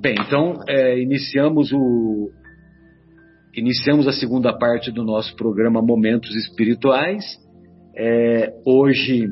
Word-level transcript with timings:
Bem, 0.00 0.14
então 0.18 0.62
é, 0.66 0.98
iniciamos 0.98 1.70
o 1.74 2.30
iniciamos 3.54 4.08
a 4.08 4.12
segunda 4.12 4.50
parte 4.56 4.90
do 4.90 5.04
nosso 5.04 5.36
programa 5.36 5.82
Momentos 5.82 6.34
Espirituais. 6.34 7.22
É, 7.94 8.50
hoje 8.64 9.28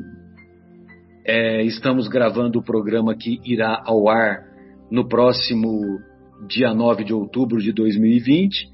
é, 1.25 1.63
estamos 1.63 2.07
gravando 2.07 2.59
o 2.59 2.63
programa 2.63 3.15
que 3.15 3.39
irá 3.43 3.81
ao 3.83 4.07
ar 4.09 4.43
no 4.91 5.07
próximo 5.07 5.97
dia 6.47 6.71
9 6.71 7.03
de 7.03 7.15
outubro 7.15 7.59
de 7.59 7.73
2020, 7.73 8.67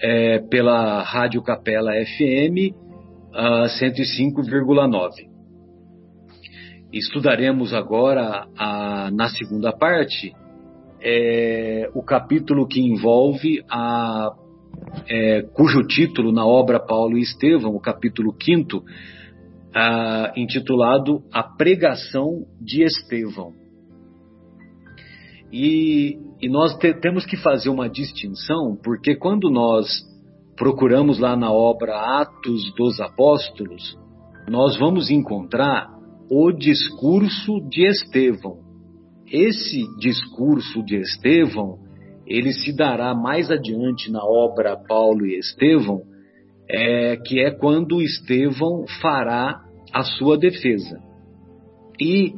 é, 0.00 0.38
pela 0.38 1.02
Rádio 1.02 1.42
Capela 1.42 1.92
FM 1.92 2.72
uh, 3.34 3.68
105,9. 3.78 5.10
Estudaremos 6.90 7.74
agora, 7.74 8.46
a, 8.56 9.10
na 9.12 9.28
segunda 9.28 9.70
parte, 9.70 10.32
é, 11.02 11.90
o 11.94 12.02
capítulo 12.02 12.66
que 12.66 12.80
envolve 12.80 13.64
a 13.70 14.30
é, 15.08 15.42
cujo 15.54 15.82
título 15.86 16.32
na 16.32 16.44
obra 16.44 16.78
Paulo 16.78 17.16
e 17.16 17.22
Estevão, 17.22 17.74
o 17.74 17.80
capítulo 17.80 18.34
5, 18.40 18.82
intitulado 20.36 21.22
A 21.32 21.42
Pregação 21.42 22.44
de 22.60 22.82
Estevão. 22.82 23.52
E, 25.52 26.18
e 26.40 26.48
nós 26.48 26.76
te, 26.76 26.94
temos 26.94 27.26
que 27.26 27.36
fazer 27.36 27.68
uma 27.68 27.88
distinção, 27.88 28.76
porque 28.82 29.16
quando 29.16 29.50
nós 29.50 29.88
procuramos 30.56 31.18
lá 31.18 31.36
na 31.36 31.50
obra 31.50 32.20
Atos 32.20 32.72
dos 32.76 33.00
Apóstolos, 33.00 33.98
nós 34.48 34.76
vamos 34.76 35.10
encontrar 35.10 35.88
o 36.30 36.52
discurso 36.52 37.60
de 37.68 37.86
Estevão. 37.86 38.69
Esse 39.30 39.82
discurso 39.98 40.82
de 40.82 40.96
Estevão, 40.96 41.78
ele 42.26 42.52
se 42.52 42.74
dará 42.76 43.14
mais 43.14 43.50
adiante 43.50 44.10
na 44.10 44.24
obra 44.24 44.76
Paulo 44.76 45.26
e 45.26 45.38
Estevão, 45.38 46.02
é, 46.68 47.16
que 47.16 47.40
é 47.40 47.50
quando 47.50 48.02
Estevão 48.02 48.84
fará 49.00 49.60
a 49.92 50.02
sua 50.02 50.36
defesa. 50.36 51.00
E 52.00 52.32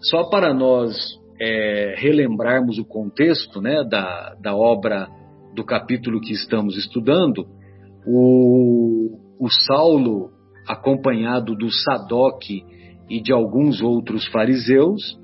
só 0.00 0.24
para 0.30 0.54
nós 0.54 0.94
é, 1.40 1.94
relembrarmos 1.98 2.78
o 2.78 2.84
contexto 2.84 3.60
né, 3.60 3.84
da, 3.84 4.34
da 4.40 4.56
obra 4.56 5.08
do 5.54 5.64
capítulo 5.64 6.20
que 6.20 6.32
estamos 6.32 6.76
estudando, 6.76 7.46
o, 8.06 9.18
o 9.38 9.48
Saulo, 9.66 10.30
acompanhado 10.66 11.54
do 11.54 11.70
Sadoc 11.70 12.42
e 13.08 13.20
de 13.20 13.32
alguns 13.32 13.80
outros 13.80 14.26
fariseus, 14.28 15.18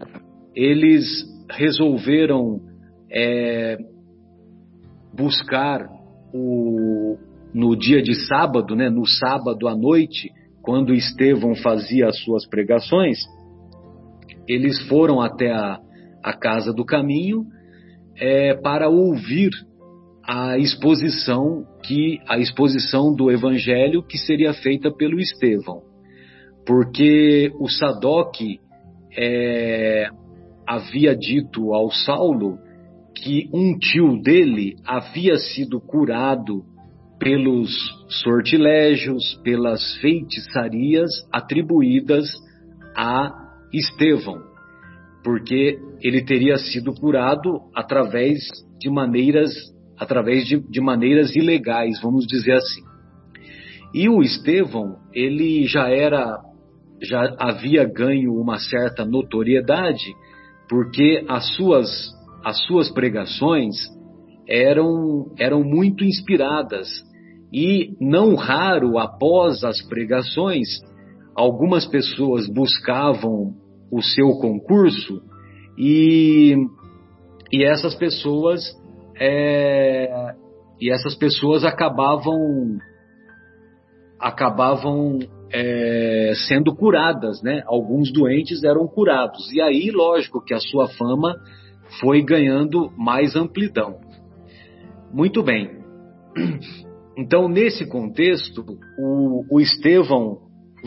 eles 0.54 1.04
resolveram 1.50 2.60
é, 3.10 3.76
buscar 5.14 5.86
o, 6.32 7.16
no 7.52 7.76
dia 7.76 8.02
de 8.02 8.14
sábado, 8.26 8.74
né, 8.74 8.88
no 8.88 9.06
sábado 9.06 9.68
à 9.68 9.76
noite, 9.76 10.30
quando 10.62 10.94
Estevão 10.94 11.54
fazia 11.54 12.08
as 12.08 12.18
suas 12.20 12.46
pregações, 12.48 13.18
eles 14.48 14.80
foram 14.88 15.20
até 15.20 15.52
a, 15.52 15.78
a 16.22 16.32
casa 16.32 16.72
do 16.72 16.84
caminho 16.84 17.44
é, 18.16 18.54
para 18.54 18.88
ouvir 18.88 19.50
a 20.26 20.56
exposição 20.58 21.66
que 21.82 22.18
a 22.26 22.38
exposição 22.38 23.14
do 23.14 23.30
evangelho 23.30 24.02
que 24.02 24.16
seria 24.16 24.54
feita 24.54 24.90
pelo 24.90 25.20
Estevão, 25.20 25.82
porque 26.66 27.52
o 27.60 27.68
Sadoc 27.68 28.36
é, 29.16 30.08
havia 30.66 31.14
dito 31.14 31.72
ao 31.72 31.90
Saulo 31.90 32.58
que 33.14 33.48
um 33.52 33.78
tio 33.78 34.20
dele 34.22 34.76
havia 34.84 35.36
sido 35.36 35.80
curado 35.80 36.64
pelos 37.18 37.70
sortilégios, 38.22 39.40
pelas 39.42 39.96
feitiçarias 39.98 41.10
atribuídas 41.32 42.28
a 42.96 43.30
Estevão, 43.72 44.42
porque 45.22 45.78
ele 46.02 46.24
teria 46.24 46.56
sido 46.56 46.92
curado 46.92 47.60
através 47.74 48.38
de 48.78 48.90
maneiras 48.90 49.52
através 49.98 50.44
de, 50.44 50.58
de 50.68 50.80
maneiras 50.80 51.34
ilegais, 51.34 52.00
vamos 52.02 52.26
dizer 52.26 52.52
assim. 52.52 52.82
E 53.94 54.08
o 54.08 54.22
Estevão, 54.22 54.96
ele 55.12 55.66
já 55.66 55.88
era, 55.88 56.36
já 57.00 57.34
havia 57.38 57.84
ganho 57.84 58.34
uma 58.34 58.58
certa 58.58 59.04
notoriedade, 59.04 60.12
porque 60.68 61.24
as 61.28 61.54
suas, 61.54 61.88
as 62.44 62.64
suas 62.66 62.90
pregações 62.90 63.74
eram, 64.48 65.32
eram 65.38 65.62
muito 65.62 66.04
inspiradas. 66.04 66.88
E 67.52 67.94
não 68.00 68.34
raro, 68.34 68.98
após 68.98 69.62
as 69.62 69.80
pregações, 69.82 70.68
algumas 71.34 71.86
pessoas 71.86 72.48
buscavam 72.48 73.54
o 73.90 74.02
seu 74.02 74.30
concurso 74.40 75.22
e, 75.78 76.56
e 77.52 77.64
essas 77.64 77.94
pessoas 77.94 78.60
é, 79.20 80.34
e 80.80 80.90
essas 80.90 81.14
pessoas 81.14 81.64
acabavam 81.64 82.78
acabavam 84.18 85.18
é, 85.56 86.32
sendo 86.48 86.74
curadas, 86.74 87.40
né? 87.40 87.62
Alguns 87.66 88.12
doentes 88.12 88.64
eram 88.64 88.88
curados 88.88 89.52
e 89.52 89.60
aí, 89.60 89.92
lógico, 89.92 90.44
que 90.44 90.52
a 90.52 90.58
sua 90.58 90.88
fama 90.88 91.36
foi 92.00 92.22
ganhando 92.22 92.90
mais 92.98 93.36
amplidão. 93.36 94.00
Muito 95.12 95.42
bem. 95.42 95.70
Então, 97.16 97.48
nesse 97.48 97.86
contexto, 97.86 98.64
o, 98.98 99.44
o 99.48 99.60
Estevão 99.60 100.38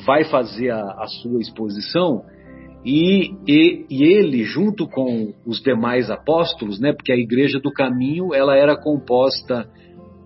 vai 0.06 0.26
fazer 0.26 0.72
a, 0.72 0.82
a 0.82 1.08
sua 1.08 1.40
exposição 1.40 2.26
e, 2.84 3.32
e, 3.48 3.86
e, 3.90 4.04
ele, 4.04 4.44
junto 4.44 4.90
com 4.90 5.34
os 5.46 5.62
demais 5.62 6.12
apóstolos, 6.12 6.82
né, 6.82 6.92
porque 6.92 7.14
a 7.14 7.18
igreja 7.18 7.62
do 7.62 7.72
caminho 7.72 8.34
ela 8.34 8.58
era 8.58 8.76
composta 8.76 9.70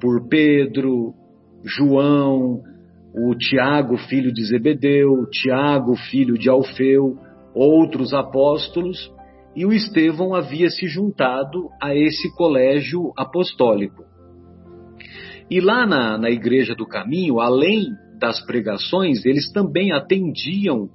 por 0.01 0.27
Pedro, 0.27 1.13
João, 1.63 2.63
o 3.13 3.35
Tiago, 3.35 3.97
filho 3.97 4.33
de 4.33 4.43
Zebedeu, 4.45 5.25
Tiago, 5.29 5.95
filho 5.95 6.37
de 6.37 6.49
Alfeu, 6.49 7.17
outros 7.53 8.13
apóstolos, 8.13 9.11
e 9.55 9.65
o 9.65 9.73
Estevão 9.73 10.33
havia 10.33 10.69
se 10.69 10.87
juntado 10.87 11.69
a 11.81 11.93
esse 11.93 12.33
colégio 12.35 13.11
apostólico. 13.17 14.03
E 15.49 15.59
lá 15.59 15.85
na, 15.85 16.17
na 16.17 16.29
Igreja 16.29 16.73
do 16.73 16.87
Caminho, 16.87 17.41
além 17.41 17.87
das 18.17 18.39
pregações, 18.45 19.25
eles 19.25 19.51
também 19.51 19.91
atendiam 19.91 20.89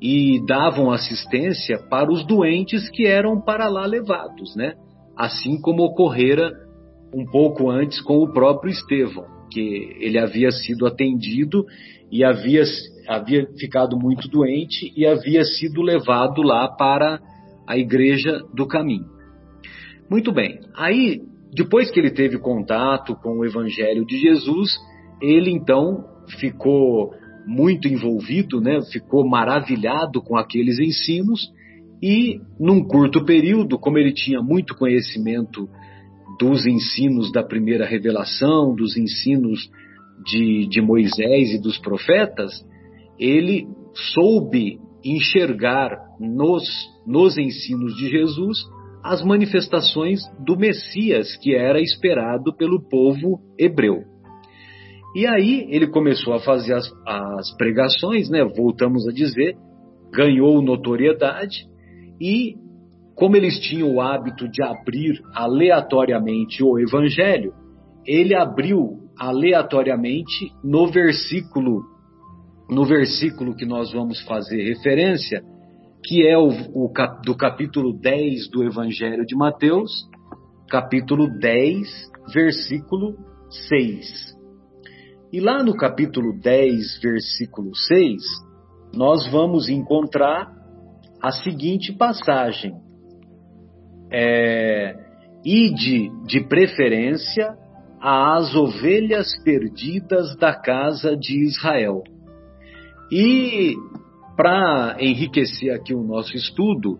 e 0.00 0.40
davam 0.46 0.90
assistência 0.90 1.78
para 1.90 2.10
os 2.10 2.24
doentes 2.24 2.88
que 2.88 3.06
eram 3.06 3.40
para 3.40 3.68
lá 3.68 3.84
levados, 3.84 4.54
né? 4.56 4.74
Assim 5.16 5.60
como 5.60 5.82
ocorrera 5.82 6.50
um 7.12 7.26
pouco 7.26 7.68
antes 7.68 8.00
com 8.00 8.18
o 8.18 8.32
próprio 8.32 8.70
Estevão, 8.70 9.26
que 9.48 9.96
ele 10.00 10.18
havia 10.18 10.50
sido 10.50 10.86
atendido 10.86 11.64
e 12.10 12.24
havia, 12.24 12.62
havia 13.08 13.46
ficado 13.58 13.96
muito 13.98 14.28
doente 14.28 14.92
e 14.96 15.06
havia 15.06 15.44
sido 15.44 15.82
levado 15.82 16.42
lá 16.42 16.68
para 16.68 17.20
a 17.66 17.76
igreja 17.76 18.42
do 18.54 18.66
caminho. 18.66 19.06
Muito 20.10 20.32
bem, 20.32 20.60
aí 20.74 21.20
depois 21.52 21.90
que 21.90 21.98
ele 21.98 22.10
teve 22.10 22.38
contato 22.38 23.14
com 23.16 23.38
o 23.38 23.44
evangelho 23.44 24.04
de 24.06 24.18
Jesus, 24.18 24.78
ele 25.20 25.50
então 25.50 26.04
ficou 26.38 27.12
muito 27.46 27.88
envolvido, 27.88 28.60
né? 28.60 28.80
ficou 28.92 29.26
maravilhado 29.26 30.20
com 30.20 30.36
aqueles 30.36 30.78
ensinos 30.78 31.50
e, 32.02 32.40
num 32.60 32.84
curto 32.84 33.24
período, 33.24 33.78
como 33.78 33.98
ele 33.98 34.12
tinha 34.12 34.40
muito 34.40 34.76
conhecimento 34.76 35.68
dos 36.38 36.66
ensinos 36.66 37.32
da 37.32 37.42
primeira 37.42 37.86
revelação, 37.86 38.74
dos 38.74 38.96
ensinos 38.96 39.68
de, 40.24 40.66
de 40.68 40.80
Moisés 40.80 41.52
e 41.52 41.60
dos 41.60 41.78
profetas, 41.78 42.52
ele 43.18 43.66
soube 44.14 44.78
enxergar 45.04 45.96
nos, 46.20 46.64
nos 47.06 47.36
ensinos 47.36 47.96
de 47.96 48.08
Jesus 48.08 48.58
as 49.02 49.22
manifestações 49.22 50.20
do 50.44 50.56
Messias 50.56 51.36
que 51.36 51.54
era 51.54 51.80
esperado 51.80 52.54
pelo 52.56 52.80
povo 52.88 53.40
hebreu. 53.58 54.02
E 55.14 55.26
aí 55.26 55.66
ele 55.70 55.86
começou 55.86 56.34
a 56.34 56.40
fazer 56.40 56.74
as, 56.74 56.92
as 57.06 57.56
pregações, 57.56 58.28
né? 58.28 58.44
Voltamos 58.44 59.08
a 59.08 59.12
dizer, 59.12 59.56
ganhou 60.12 60.60
notoriedade 60.60 61.64
e 62.20 62.54
como 63.18 63.36
eles 63.36 63.58
tinham 63.58 63.92
o 63.92 64.00
hábito 64.00 64.48
de 64.48 64.62
abrir 64.62 65.20
aleatoriamente 65.34 66.62
o 66.62 66.78
evangelho, 66.78 67.52
ele 68.06 68.32
abriu 68.32 69.00
aleatoriamente 69.18 70.52
no 70.62 70.86
versículo 70.86 71.82
no 72.70 72.84
versículo 72.84 73.56
que 73.56 73.64
nós 73.64 73.92
vamos 73.92 74.20
fazer 74.26 74.62
referência, 74.62 75.42
que 76.04 76.26
é 76.26 76.36
o, 76.36 76.50
o 76.74 76.92
cap, 76.92 77.22
do 77.24 77.34
capítulo 77.34 77.98
10 77.98 78.50
do 78.50 78.62
Evangelho 78.62 79.24
de 79.24 79.34
Mateus, 79.34 79.90
capítulo 80.68 81.26
10, 81.40 81.88
versículo 82.34 83.16
6. 83.70 84.36
E 85.32 85.40
lá 85.40 85.62
no 85.62 85.74
capítulo 85.74 86.38
10, 86.38 87.00
versículo 87.02 87.74
6, 87.74 88.22
nós 88.94 89.26
vamos 89.32 89.70
encontrar 89.70 90.52
a 91.22 91.32
seguinte 91.32 91.90
passagem: 91.94 92.74
é, 94.10 94.94
Ide 95.44 96.10
de 96.26 96.40
preferência 96.48 97.56
às 98.00 98.54
ovelhas 98.54 99.28
perdidas 99.44 100.36
da 100.36 100.52
casa 100.54 101.16
de 101.16 101.42
Israel. 101.44 102.02
E 103.10 103.74
para 104.36 104.96
enriquecer 105.00 105.72
aqui 105.72 105.94
o 105.94 106.02
nosso 106.02 106.36
estudo, 106.36 106.98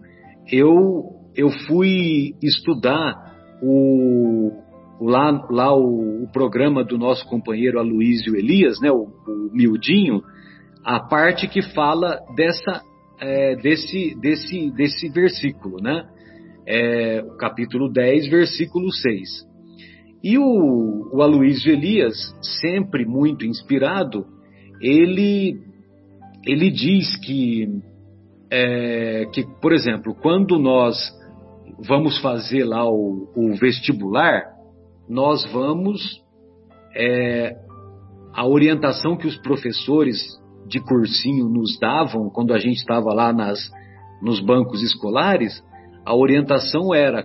eu, 0.50 1.02
eu 1.36 1.50
fui 1.66 2.34
estudar 2.42 3.14
o, 3.62 4.50
lá, 5.00 5.46
lá 5.50 5.74
o, 5.74 6.24
o, 6.24 6.28
programa 6.32 6.84
do 6.84 6.96
nosso 6.96 7.26
companheiro 7.28 7.78
Aloísio 7.78 8.36
Elias, 8.36 8.80
né, 8.80 8.90
o, 8.90 9.02
o 9.02 9.50
Mildinho, 9.52 10.22
a 10.84 11.00
parte 11.00 11.46
que 11.48 11.60
fala 11.60 12.18
dessa, 12.34 12.82
é, 13.20 13.56
desse, 13.56 14.14
desse, 14.20 14.70
desse 14.70 15.08
versículo, 15.10 15.82
né? 15.82 16.08
É, 16.70 17.24
capítulo 17.38 17.90
10, 17.90 18.28
versículo 18.28 18.92
6. 18.92 19.48
E 20.22 20.36
o, 20.36 21.10
o 21.14 21.22
Aloísio 21.22 21.72
Elias, 21.72 22.14
sempre 22.60 23.06
muito 23.06 23.46
inspirado, 23.46 24.26
ele, 24.82 25.56
ele 26.46 26.70
diz 26.70 27.16
que, 27.24 27.66
é, 28.50 29.26
que, 29.32 29.46
por 29.62 29.72
exemplo, 29.72 30.14
quando 30.20 30.58
nós 30.58 30.96
vamos 31.86 32.20
fazer 32.20 32.64
lá 32.64 32.86
o, 32.86 33.32
o 33.34 33.54
vestibular, 33.54 34.44
nós 35.08 35.50
vamos. 35.50 36.22
É, 36.94 37.56
a 38.34 38.46
orientação 38.46 39.16
que 39.16 39.26
os 39.26 39.36
professores 39.38 40.16
de 40.68 40.80
cursinho 40.80 41.48
nos 41.48 41.78
davam 41.80 42.30
quando 42.30 42.52
a 42.52 42.58
gente 42.58 42.76
estava 42.76 43.12
lá 43.12 43.32
nas, 43.32 43.58
nos 44.22 44.38
bancos 44.38 44.82
escolares, 44.82 45.60
a 46.08 46.14
orientação 46.14 46.94
era 46.94 47.22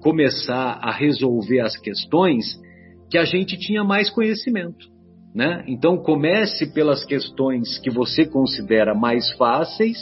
começar 0.00 0.78
a 0.80 0.90
resolver 0.90 1.60
as 1.60 1.76
questões 1.76 2.58
que 3.10 3.18
a 3.18 3.26
gente 3.26 3.58
tinha 3.58 3.84
mais 3.84 4.08
conhecimento. 4.08 4.90
Né? 5.34 5.62
Então 5.68 5.98
comece 5.98 6.72
pelas 6.72 7.04
questões 7.04 7.78
que 7.80 7.90
você 7.90 8.24
considera 8.24 8.94
mais 8.94 9.30
fáceis, 9.32 9.98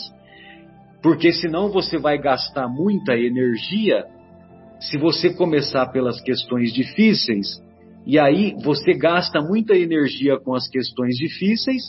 porque 1.03 1.32
senão 1.32 1.73
você 1.73 1.99
vai 1.99 2.19
gastar 2.19 2.69
muita 2.69 3.17
energia 3.17 4.05
se 4.79 4.97
você 4.97 5.35
começar 5.35 5.88
pelas 5.88 6.21
questões 6.21 6.73
difíceis, 6.73 7.49
e 8.06 8.17
aí 8.17 8.55
você 8.62 8.94
gasta 8.94 9.41
muita 9.41 9.76
energia 9.76 10.38
com 10.38 10.55
as 10.55 10.69
questões 10.69 11.17
difíceis, 11.17 11.83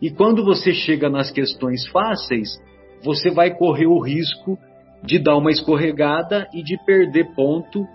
e 0.00 0.10
quando 0.10 0.44
você 0.44 0.72
chega 0.72 1.10
nas 1.10 1.32
questões 1.32 1.88
fáceis, 1.88 2.56
você 3.02 3.30
vai 3.30 3.52
correr 3.56 3.88
o 3.88 4.00
risco 4.00 4.56
de 5.02 5.18
dar 5.18 5.36
uma 5.36 5.50
escorregada 5.50 6.48
e 6.52 6.62
de 6.62 6.76
perder 6.84 7.34
ponto 7.34 7.86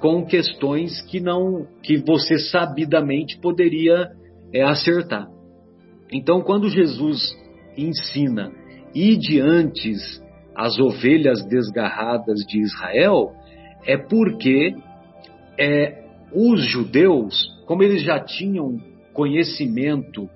com 0.00 0.24
questões 0.24 1.02
que 1.02 1.20
não 1.20 1.66
que 1.82 1.98
você 1.98 2.38
sabidamente 2.38 3.38
poderia 3.38 4.10
é, 4.52 4.62
acertar. 4.62 5.28
Então, 6.12 6.40
quando 6.40 6.68
Jesus 6.68 7.36
ensina 7.76 8.50
e 8.94 9.16
diante 9.16 9.92
as 10.54 10.78
ovelhas 10.78 11.44
desgarradas 11.46 12.40
de 12.46 12.60
Israel, 12.60 13.32
é 13.86 13.96
porque 13.96 14.74
é, 15.58 16.04
os 16.32 16.64
judeus, 16.64 17.34
como 17.66 17.82
eles 17.82 18.02
já 18.02 18.18
tinham 18.20 18.78
conhecimento 19.12 20.28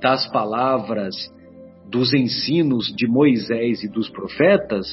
das 0.00 0.30
palavras, 0.30 1.14
dos 1.88 2.12
ensinos 2.14 2.92
de 2.96 3.06
Moisés 3.06 3.84
e 3.84 3.88
dos 3.88 4.08
profetas, 4.08 4.86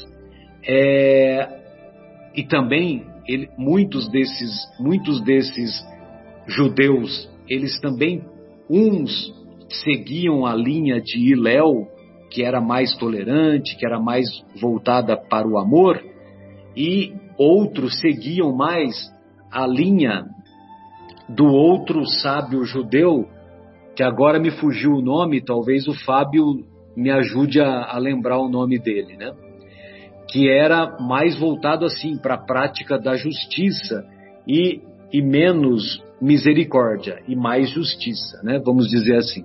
é, 0.68 1.60
e 2.36 2.44
também 2.44 3.06
ele, 3.28 3.50
muitos 3.58 4.10
desses 4.10 4.52
muitos 4.80 5.22
desses 5.22 5.86
judeus 6.48 7.30
eles 7.48 7.80
também 7.80 8.24
uns 8.70 9.34
seguiam 9.70 10.46
a 10.46 10.56
linha 10.56 11.00
de 11.02 11.32
Iléu 11.32 11.88
que 12.30 12.44
era 12.44 12.60
mais 12.60 12.96
tolerante 12.98 13.78
que 13.78 13.86
era 13.86 14.00
mais 14.00 14.26
voltada 14.60 15.16
para 15.16 15.48
o 15.48 15.58
amor 15.58 16.02
e 16.76 17.14
outros 17.38 18.00
seguiam 18.00 18.56
mais 18.56 18.96
a 19.52 19.66
linha 19.66 20.26
do 21.28 21.46
outro 21.46 22.06
sábio 22.06 22.64
judeu 22.64 23.28
que 23.96 24.04
agora 24.04 24.40
me 24.40 24.52
fugiu 24.52 24.92
o 24.92 25.02
nome 25.02 25.42
talvez 25.42 25.88
o 25.88 25.94
Fábio 25.94 26.66
me 26.96 27.12
ajude 27.12 27.62
a, 27.62 27.94
a 27.94 27.98
lembrar 27.98 28.40
o 28.40 28.50
nome 28.50 28.80
dele 28.80 29.16
né 29.16 29.32
que 30.30 30.48
era 30.48 30.98
mais 31.00 31.38
voltado 31.38 31.86
assim 31.86 32.18
para 32.18 32.36
a 32.36 32.46
prática 32.46 33.00
da 33.00 33.16
justiça 33.16 34.06
e, 34.48 34.82
e 35.12 35.22
menos 35.22 36.04
misericórdia 36.22 37.22
e 37.28 37.36
mais 37.36 37.70
justiça, 37.70 38.42
né? 38.44 38.60
Vamos 38.64 38.88
dizer 38.88 39.16
assim. 39.18 39.44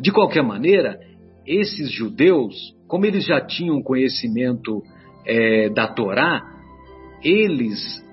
De 0.00 0.12
qualquer 0.12 0.42
maneira, 0.42 1.00
esses 1.44 1.90
judeus, 1.90 2.54
como 2.86 3.06
eles 3.06 3.24
já 3.24 3.40
tinham 3.40 3.82
conhecimento 3.82 4.82
é, 5.26 5.68
da 5.70 5.88
Torá, 5.88 6.42
eles 7.22 8.04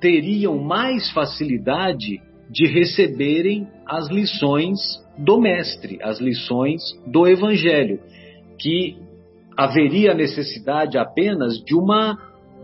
teriam 0.00 0.58
mais 0.58 1.10
facilidade 1.10 2.20
de 2.50 2.66
receberem 2.66 3.68
as 3.86 4.08
lições 4.08 4.78
do 5.18 5.38
Mestre, 5.38 5.98
as 6.02 6.18
lições 6.18 6.80
do 7.06 7.26
Evangelho, 7.26 8.00
que 8.58 8.96
haveria 9.58 10.14
necessidade 10.14 10.96
apenas 10.96 11.58
de 11.64 11.74
uma 11.74 12.16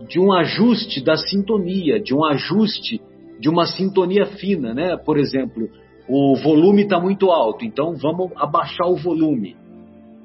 de 0.07 0.19
um 0.19 0.31
ajuste 0.33 1.03
da 1.03 1.15
sintonia, 1.15 1.99
de 1.99 2.13
um 2.13 2.23
ajuste 2.23 3.01
de 3.39 3.49
uma 3.49 3.65
sintonia 3.65 4.25
fina, 4.25 4.73
né? 4.73 4.95
Por 4.97 5.17
exemplo, 5.17 5.69
o 6.07 6.35
volume 6.37 6.83
está 6.83 6.99
muito 6.99 7.31
alto, 7.31 7.65
então 7.65 7.95
vamos 7.95 8.31
abaixar 8.37 8.87
o 8.87 8.95
volume. 8.95 9.57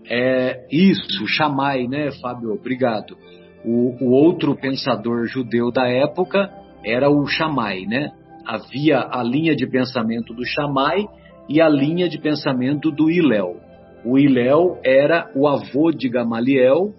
É 0.09 0.67
isso, 0.71 1.27
chamai, 1.27 1.87
né, 1.89 2.11
Fábio? 2.21 2.53
Obrigado. 2.53 3.17
O, 3.65 4.05
o 4.05 4.11
outro 4.11 4.55
pensador 4.57 5.27
judeu 5.27 5.73
da 5.73 5.89
época 5.89 6.51
era 6.85 7.11
o 7.11 7.27
Shammai, 7.27 7.83
né? 7.87 8.11
Havia 8.47 9.09
a 9.11 9.23
linha 9.23 9.55
de 9.57 9.67
pensamento 9.67 10.35
do 10.35 10.45
Shammai 10.45 11.05
e 11.49 11.61
a 11.61 11.69
linha 11.69 12.09
de 12.09 12.19
pensamento 12.19 12.91
do 12.91 13.11
Hillel. 13.11 13.70
O 14.05 14.19
Iléu 14.19 14.79
era 14.85 15.31
o 15.35 15.47
avô 15.47 15.91
de 15.91 16.09
Gamaliel, 16.09 16.93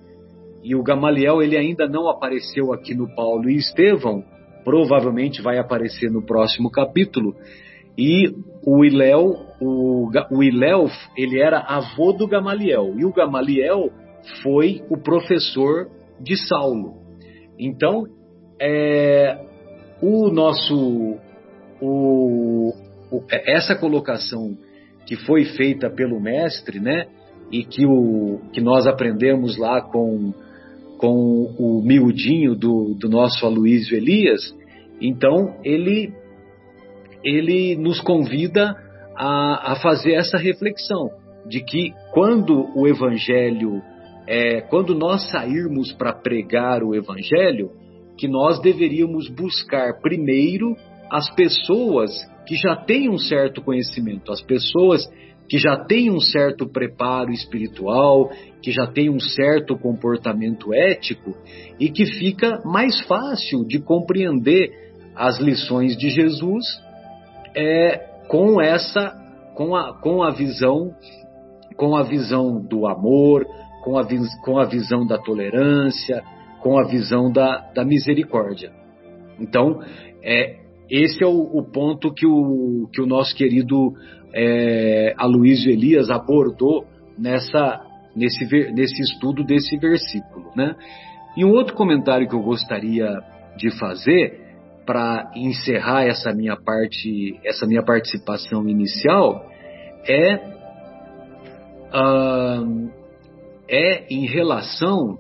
e 0.64 0.76
o 0.76 0.84
Gamaliel 0.84 1.42
ele 1.42 1.58
ainda 1.58 1.88
não 1.88 2.08
apareceu 2.08 2.72
aqui 2.72 2.94
no 2.94 3.14
Paulo 3.16 3.50
e 3.50 3.56
Estevão, 3.56 4.24
provavelmente 4.64 5.42
vai 5.42 5.58
aparecer 5.58 6.12
no 6.12 6.24
próximo 6.24 6.70
capítulo. 6.70 7.36
E 7.98 8.34
o 8.66 8.86
Iléu, 8.86 9.36
o, 9.60 10.10
o 10.32 10.44
Iléu, 10.44 10.88
ele 11.18 11.42
era 11.42 11.60
avô 11.60 12.14
do 12.14 12.28
Gamaliel, 12.28 12.94
e 12.98 13.06
o 13.06 13.12
Gamaliel 13.12 13.90
foi 14.44 14.84
o 14.90 14.98
professor 14.98 15.90
de 16.20 16.38
Saulo. 16.48 17.02
Então, 17.58 18.06
é, 18.60 19.40
o 20.02 20.30
nosso, 20.30 21.18
o, 21.82 22.74
essa 23.30 23.76
colocação 23.76 24.56
que 25.06 25.16
foi 25.16 25.46
feita 25.46 25.90
pelo 25.90 26.20
mestre, 26.20 26.80
né? 26.80 27.08
E 27.52 27.64
que, 27.64 27.86
o, 27.86 28.40
que 28.54 28.62
nós 28.62 28.88
aprendemos 28.88 29.58
lá 29.58 29.82
com, 29.82 30.34
com 30.98 31.54
o 31.58 31.82
miudinho 31.84 32.56
do, 32.56 32.96
do 32.98 33.10
nosso 33.10 33.46
Aloísio 33.46 33.98
Elias. 33.98 34.56
Então, 35.02 35.56
ele, 35.64 36.14
ele 37.24 37.76
nos 37.76 38.00
convida 38.00 38.76
a, 39.18 39.74
a 39.74 39.76
fazer 39.76 40.14
essa 40.14 40.38
reflexão 40.38 41.10
de 41.48 41.62
que 41.62 41.94
quando 42.12 42.70
o 42.76 42.88
Evangelho, 42.88 43.82
é, 44.28 44.62
quando 44.62 44.96
nós 44.96 45.30
sairmos 45.30 45.92
para 45.92 46.14
pregar 46.14 46.84
o 46.84 46.96
Evangelho, 46.96 47.72
que 48.18 48.28
nós 48.28 48.62
deveríamos 48.62 49.28
buscar 49.30 50.00
primeiro 50.02 50.76
as 51.10 51.30
pessoas 51.36 52.12
que 52.46 52.56
já 52.56 52.76
têm 52.76 53.10
um 53.10 53.18
certo 53.18 53.62
conhecimento, 53.62 54.32
as 54.32 54.42
pessoas 54.42 55.06
que 55.52 55.58
já 55.58 55.76
têm 55.76 56.10
um 56.10 56.20
certo 56.22 56.66
preparo 56.66 57.32
espiritual, 57.32 58.32
que 58.62 58.72
já 58.72 58.88
têm 58.88 59.10
um 59.10 59.20
certo 59.20 59.78
comportamento 59.78 60.74
ético 60.74 61.36
e 61.78 61.90
que 61.90 62.06
fica 62.06 62.62
mais 62.64 63.02
fácil 63.02 63.66
de 63.66 63.80
compreender 63.80 64.72
as 65.14 65.40
lições 65.40 65.98
de 65.98 66.10
Jesus 66.10 66.66
é, 67.54 67.98
com 68.30 68.62
essa, 68.62 69.14
com 69.54 69.76
a, 69.76 70.00
com 70.00 70.24
a 70.24 70.32
visão, 70.32 70.96
com 71.76 71.98
a 71.98 72.04
visão 72.04 72.62
do 72.62 72.88
amor, 72.88 73.46
com 73.84 73.98
a, 73.98 74.08
com 74.46 74.58
a 74.58 74.64
visão 74.64 75.06
da 75.06 75.18
tolerância, 75.18 76.24
com 76.62 76.80
a 76.80 76.88
visão 76.88 77.30
da, 77.30 77.72
da 77.74 77.84
misericórdia. 77.84 78.72
Então, 79.38 79.82
é, 80.24 80.61
esse 80.92 81.24
é 81.24 81.28
o, 81.28 81.40
o 81.40 81.64
ponto 81.64 82.14
que 82.14 82.28
o, 82.28 82.90
que 82.92 83.02
o 83.02 83.06
nosso 83.06 83.34
querido 83.34 83.94
é, 84.34 85.14
Aloysio 85.18 85.72
Elias 85.72 86.10
abordou 86.10 86.86
nessa, 87.18 87.82
nesse, 88.14 88.46
nesse 88.74 89.02
estudo 89.02 89.42
desse 89.46 89.78
versículo. 89.78 90.52
Né? 90.54 90.76
E 91.38 91.46
um 91.46 91.52
outro 91.52 91.76
comentário 91.76 92.28
que 92.28 92.36
eu 92.36 92.42
gostaria 92.42 93.08
de 93.56 93.72
fazer 93.80 94.42
para 94.86 95.32
encerrar 95.34 96.04
essa 96.04 96.34
minha 96.34 96.58
parte, 96.58 97.40
essa 97.46 97.66
minha 97.66 97.84
participação 97.84 98.68
inicial 98.68 99.46
é 100.06 100.36
uh, 101.94 102.92
é 103.70 104.14
em 104.14 104.26
relação 104.26 105.18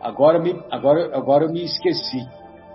agora 0.00 0.40
me 0.40 0.58
agora 0.70 1.14
agora 1.14 1.44
eu 1.44 1.52
me 1.52 1.62
esqueci 1.62 2.26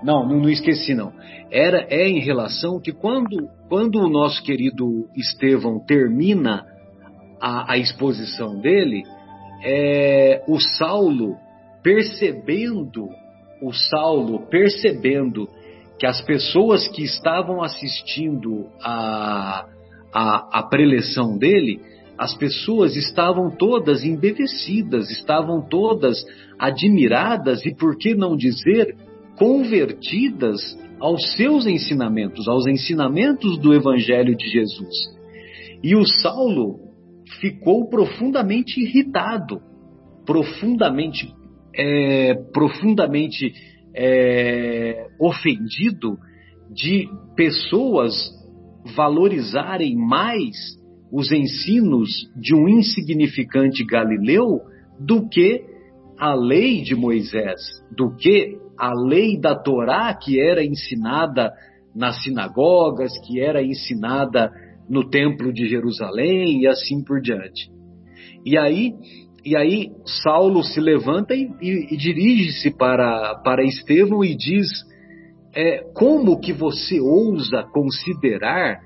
não, 0.04 0.28
não, 0.28 0.40
não 0.40 0.50
esqueci 0.50 0.94
não. 0.94 1.14
Era 1.52 1.88
é 1.90 2.08
em 2.08 2.20
relação 2.20 2.80
que 2.80 2.92
quando 2.92 3.50
quando 3.68 4.00
o 4.00 4.10
nosso 4.10 4.44
querido 4.44 5.10
Estevão 5.16 5.80
termina 5.86 6.66
a, 7.42 7.74
a 7.74 7.78
exposição 7.78 8.60
dele, 8.60 9.04
é, 9.64 10.44
o 10.48 10.60
Saulo 10.60 11.36
percebendo 11.84 13.10
o 13.62 13.74
Saulo 13.74 14.48
percebendo 14.50 15.48
que 16.00 16.06
as 16.06 16.22
pessoas 16.22 16.88
que 16.88 17.04
estavam 17.04 17.64
assistindo 17.64 18.68
a, 18.82 19.66
a, 20.14 20.60
a 20.60 20.64
preleção 20.64 21.38
dele, 21.38 21.82
as 22.18 22.36
pessoas 22.36 22.96
estavam 22.96 23.50
todas 23.50 24.04
embevecidas, 24.04 25.10
estavam 25.10 25.62
todas 25.62 26.24
admiradas 26.60 27.66
e, 27.66 27.74
por 27.74 27.98
que 27.98 28.16
não 28.16 28.36
dizer, 28.36 28.96
convertidas 29.38 30.60
aos 31.00 31.34
seus 31.36 31.68
ensinamentos, 31.68 32.48
aos 32.48 32.66
ensinamentos 32.66 33.58
do 33.60 33.74
Evangelho 33.74 34.36
de 34.36 34.50
Jesus. 34.50 34.96
E 35.84 35.96
o 35.96 36.06
Saulo 36.06 36.80
ficou 37.40 37.88
profundamente 37.88 38.82
irritado, 38.82 39.62
profundamente, 40.26 41.32
é, 41.76 42.34
profundamente 42.52 43.54
é, 43.96 45.08
ofendido 45.20 46.18
de 46.74 47.08
pessoas 47.36 48.14
valorizarem 48.96 49.96
mais 49.96 50.56
os 51.12 51.32
ensinos 51.32 52.10
de 52.36 52.56
um 52.56 52.68
insignificante 52.68 53.86
galileu 53.86 54.62
do 55.00 55.28
que 55.30 55.64
a 56.20 56.34
lei 56.34 56.82
de 56.82 56.96
Moisés, 56.96 57.60
do 57.96 58.16
que 58.16 58.58
a 58.78 58.94
lei 58.94 59.40
da 59.40 59.56
Torá 59.56 60.14
que 60.14 60.40
era 60.40 60.64
ensinada 60.64 61.52
nas 61.96 62.24
sinagogas, 62.24 63.12
que 63.26 63.40
era 63.40 63.64
ensinada 63.64 64.52
no 64.90 65.10
templo 65.10 65.52
de 65.52 65.68
Jerusalém 65.68 66.62
e 66.62 66.68
assim 66.68 67.04
por 67.04 67.20
diante. 67.20 67.70
E 68.46 68.58
aí, 68.58 68.94
e 69.44 69.58
aí 69.58 69.92
Saulo 70.24 70.64
se 70.64 70.80
levanta 70.80 71.34
e, 71.34 71.50
e, 71.62 71.94
e 71.94 71.98
dirige-se 71.98 72.72
para, 72.78 73.36
para 73.44 73.64
Estevão 73.64 74.24
e 74.24 74.36
diz: 74.36 74.68
é, 75.56 75.84
como 75.94 76.40
que 76.40 76.54
você 76.54 77.00
ousa 77.00 77.64
considerar 77.74 78.80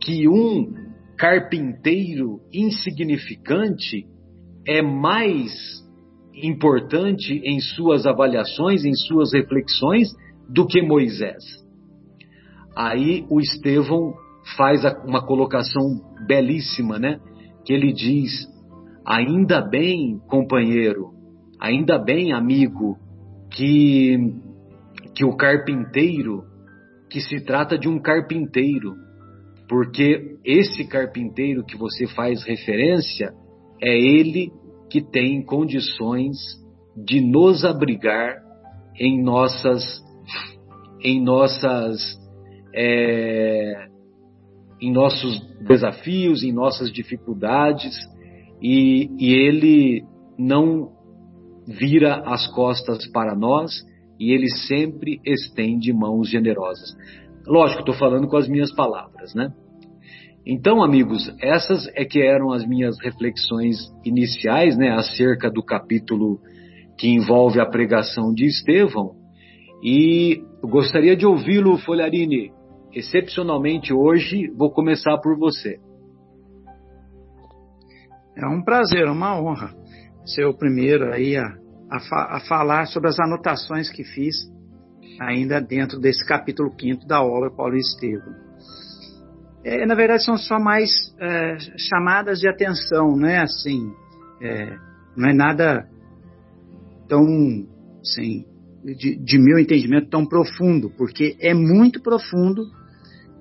que 0.00 0.28
um 0.28 0.72
carpinteiro 1.16 2.40
insignificante 2.52 4.06
é 4.66 4.80
mais 4.80 5.81
importante 6.34 7.40
em 7.44 7.60
suas 7.60 8.06
avaliações, 8.06 8.84
em 8.84 8.94
suas 8.94 9.32
reflexões, 9.32 10.08
do 10.48 10.66
que 10.66 10.82
Moisés. 10.82 11.42
Aí 12.76 13.26
o 13.30 13.40
Estevão 13.40 14.14
faz 14.56 14.82
uma 15.06 15.24
colocação 15.24 15.82
belíssima, 16.26 16.98
né? 16.98 17.20
Que 17.64 17.72
ele 17.72 17.92
diz: 17.92 18.48
ainda 19.04 19.60
bem, 19.60 20.18
companheiro, 20.28 21.10
ainda 21.60 21.98
bem, 21.98 22.32
amigo, 22.32 22.96
que 23.50 24.16
que 25.14 25.24
o 25.24 25.36
carpinteiro, 25.36 26.44
que 27.10 27.20
se 27.20 27.44
trata 27.44 27.78
de 27.78 27.86
um 27.86 28.00
carpinteiro, 28.00 28.94
porque 29.68 30.38
esse 30.44 30.86
carpinteiro 30.88 31.64
que 31.64 31.76
você 31.76 32.06
faz 32.06 32.42
referência 32.44 33.32
é 33.80 33.94
ele 33.94 34.50
que 34.92 35.00
tem 35.00 35.42
condições 35.42 36.36
de 36.94 37.18
nos 37.18 37.64
abrigar 37.64 38.42
em 39.00 39.22
nossas 39.22 39.82
em 41.02 41.18
nossas 41.18 41.98
é, 42.74 43.88
em 44.82 44.92
nossos 44.92 45.40
desafios, 45.66 46.42
em 46.42 46.52
nossas 46.52 46.92
dificuldades 46.92 47.96
e, 48.60 49.08
e 49.18 49.32
ele 49.32 50.04
não 50.38 50.92
vira 51.66 52.16
as 52.26 52.46
costas 52.48 53.10
para 53.12 53.34
nós 53.34 53.72
e 54.20 54.30
ele 54.30 54.50
sempre 54.68 55.22
estende 55.24 55.90
mãos 55.90 56.28
generosas. 56.28 56.94
Lógico, 57.46 57.80
estou 57.80 57.94
falando 57.94 58.28
com 58.28 58.36
as 58.36 58.46
minhas 58.46 58.70
palavras, 58.74 59.34
né? 59.34 59.54
Então, 60.44 60.82
amigos, 60.82 61.32
essas 61.40 61.86
é 61.94 62.04
que 62.04 62.20
eram 62.20 62.50
as 62.50 62.66
minhas 62.66 62.98
reflexões 63.00 63.76
iniciais, 64.04 64.76
né, 64.76 64.90
acerca 64.90 65.48
do 65.48 65.62
capítulo 65.62 66.40
que 66.98 67.08
envolve 67.08 67.60
a 67.60 67.66
pregação 67.66 68.34
de 68.34 68.46
Estevão. 68.46 69.14
E 69.82 70.42
gostaria 70.62 71.16
de 71.16 71.24
ouvi-lo, 71.24 71.78
Folharini. 71.78 72.52
Excepcionalmente 72.92 73.92
hoje, 73.92 74.50
vou 74.56 74.70
começar 74.70 75.16
por 75.18 75.38
você. 75.38 75.78
É 78.36 78.46
um 78.46 78.62
prazer, 78.62 79.06
uma 79.08 79.40
honra 79.40 79.74
ser 80.24 80.44
o 80.46 80.56
primeiro 80.56 81.12
aí 81.12 81.36
a, 81.36 81.46
a, 81.90 82.36
a 82.36 82.40
falar 82.48 82.86
sobre 82.86 83.08
as 83.08 83.18
anotações 83.18 83.90
que 83.90 84.04
fiz 84.04 84.36
ainda 85.20 85.60
dentro 85.60 85.98
desse 85.98 86.24
capítulo 86.26 86.72
5 86.80 87.06
da 87.06 87.22
obra 87.22 87.50
Paulo 87.50 87.76
Estevão 87.76 88.51
é, 89.64 89.86
na 89.86 89.94
verdade 89.94 90.24
são 90.24 90.36
só 90.36 90.58
mais 90.58 90.90
é, 91.20 91.56
chamadas 91.76 92.40
de 92.40 92.48
atenção, 92.48 93.16
não 93.16 93.28
é 93.28 93.38
assim, 93.38 93.92
é, 94.40 94.76
não 95.16 95.28
é 95.28 95.32
nada 95.32 95.88
tão, 97.08 97.24
assim, 98.00 98.44
de, 98.84 99.16
de, 99.16 99.38
meu 99.38 99.58
entendimento, 99.58 100.08
tão 100.08 100.26
profundo, 100.26 100.90
porque 100.90 101.36
é 101.40 101.54
muito 101.54 102.02
profundo 102.02 102.64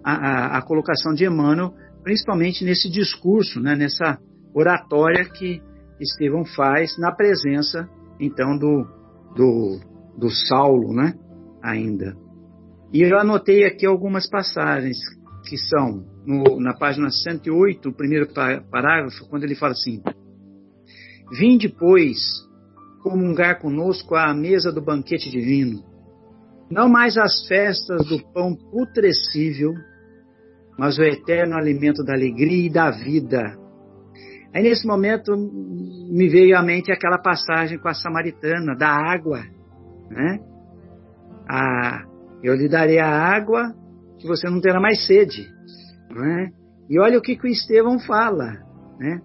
a, 0.03 0.13
a, 0.13 0.57
a 0.57 0.61
colocação 0.61 1.13
de 1.13 1.25
Emmanuel, 1.25 1.73
principalmente 2.03 2.63
nesse 2.63 2.89
discurso, 2.89 3.59
né, 3.59 3.75
nessa 3.75 4.19
oratória 4.53 5.25
que 5.25 5.61
Estevão 5.99 6.45
faz 6.45 6.97
na 6.97 7.11
presença, 7.11 7.89
então, 8.19 8.57
do, 8.57 8.85
do, 9.35 9.79
do 10.17 10.29
Saulo, 10.29 10.93
né, 10.93 11.13
ainda. 11.63 12.15
E 12.93 13.01
eu 13.01 13.17
anotei 13.17 13.63
aqui 13.63 13.85
algumas 13.85 14.29
passagens 14.29 14.97
que 15.47 15.57
são 15.57 16.10
no, 16.25 16.59
na 16.59 16.73
página 16.73 17.09
108, 17.09 17.89
o 17.89 17.93
primeiro 17.93 18.27
parágrafo, 18.69 19.27
quando 19.29 19.43
ele 19.43 19.55
fala 19.55 19.73
assim: 19.73 20.01
Vinde, 21.31 21.69
pois, 21.69 22.19
comungar 23.01 23.59
conosco 23.59 24.15
à 24.15 24.33
mesa 24.33 24.71
do 24.71 24.81
banquete 24.81 25.29
divino, 25.29 25.83
não 26.69 26.87
mais 26.87 27.17
as 27.17 27.47
festas 27.47 28.07
do 28.07 28.19
pão 28.31 28.55
putrescível, 28.55 29.73
mas 30.77 30.97
o 30.97 31.03
eterno 31.03 31.55
alimento 31.55 32.03
da 32.03 32.13
alegria 32.13 32.67
e 32.67 32.69
da 32.69 32.91
vida. 32.91 33.57
Aí 34.53 34.63
nesse 34.63 34.85
momento 34.85 35.31
me 35.35 36.27
veio 36.27 36.57
à 36.57 36.61
mente 36.61 36.91
aquela 36.91 37.17
passagem 37.17 37.77
com 37.77 37.87
a 37.87 37.93
samaritana 37.93 38.75
da 38.75 38.89
água, 38.89 39.41
né? 40.09 40.39
A, 41.49 42.03
eu 42.43 42.55
lhe 42.55 42.67
darei 42.67 42.99
a 42.99 43.09
água 43.09 43.73
que 44.19 44.27
você 44.27 44.49
não 44.49 44.59
terá 44.59 44.79
mais 44.79 45.05
sede. 45.05 45.49
Né? 46.13 46.51
E 46.89 46.99
olha 46.99 47.17
o 47.17 47.21
que, 47.21 47.35
que 47.35 47.47
o 47.47 47.51
Estevão 47.51 47.99
fala. 47.99 48.57
Né? 48.99 49.21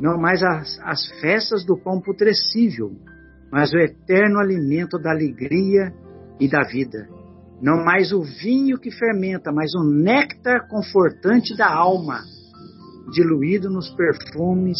Não 0.00 0.18
mais 0.18 0.42
as, 0.42 0.78
as 0.82 1.20
festas 1.20 1.64
do 1.64 1.76
pão 1.76 2.00
putrescível, 2.00 2.92
mas 3.52 3.72
o 3.72 3.78
eterno 3.78 4.38
alimento 4.38 4.98
da 4.98 5.10
alegria 5.10 5.92
e 6.38 6.48
da 6.48 6.62
vida. 6.62 7.08
Não 7.60 7.84
mais 7.84 8.12
o 8.12 8.22
vinho 8.22 8.78
que 8.78 8.90
fermenta, 8.90 9.52
mas 9.52 9.74
o 9.74 9.84
néctar 9.84 10.66
confortante 10.68 11.54
da 11.54 11.70
alma, 11.70 12.20
diluído 13.12 13.68
nos 13.68 13.90
perfumes 13.90 14.78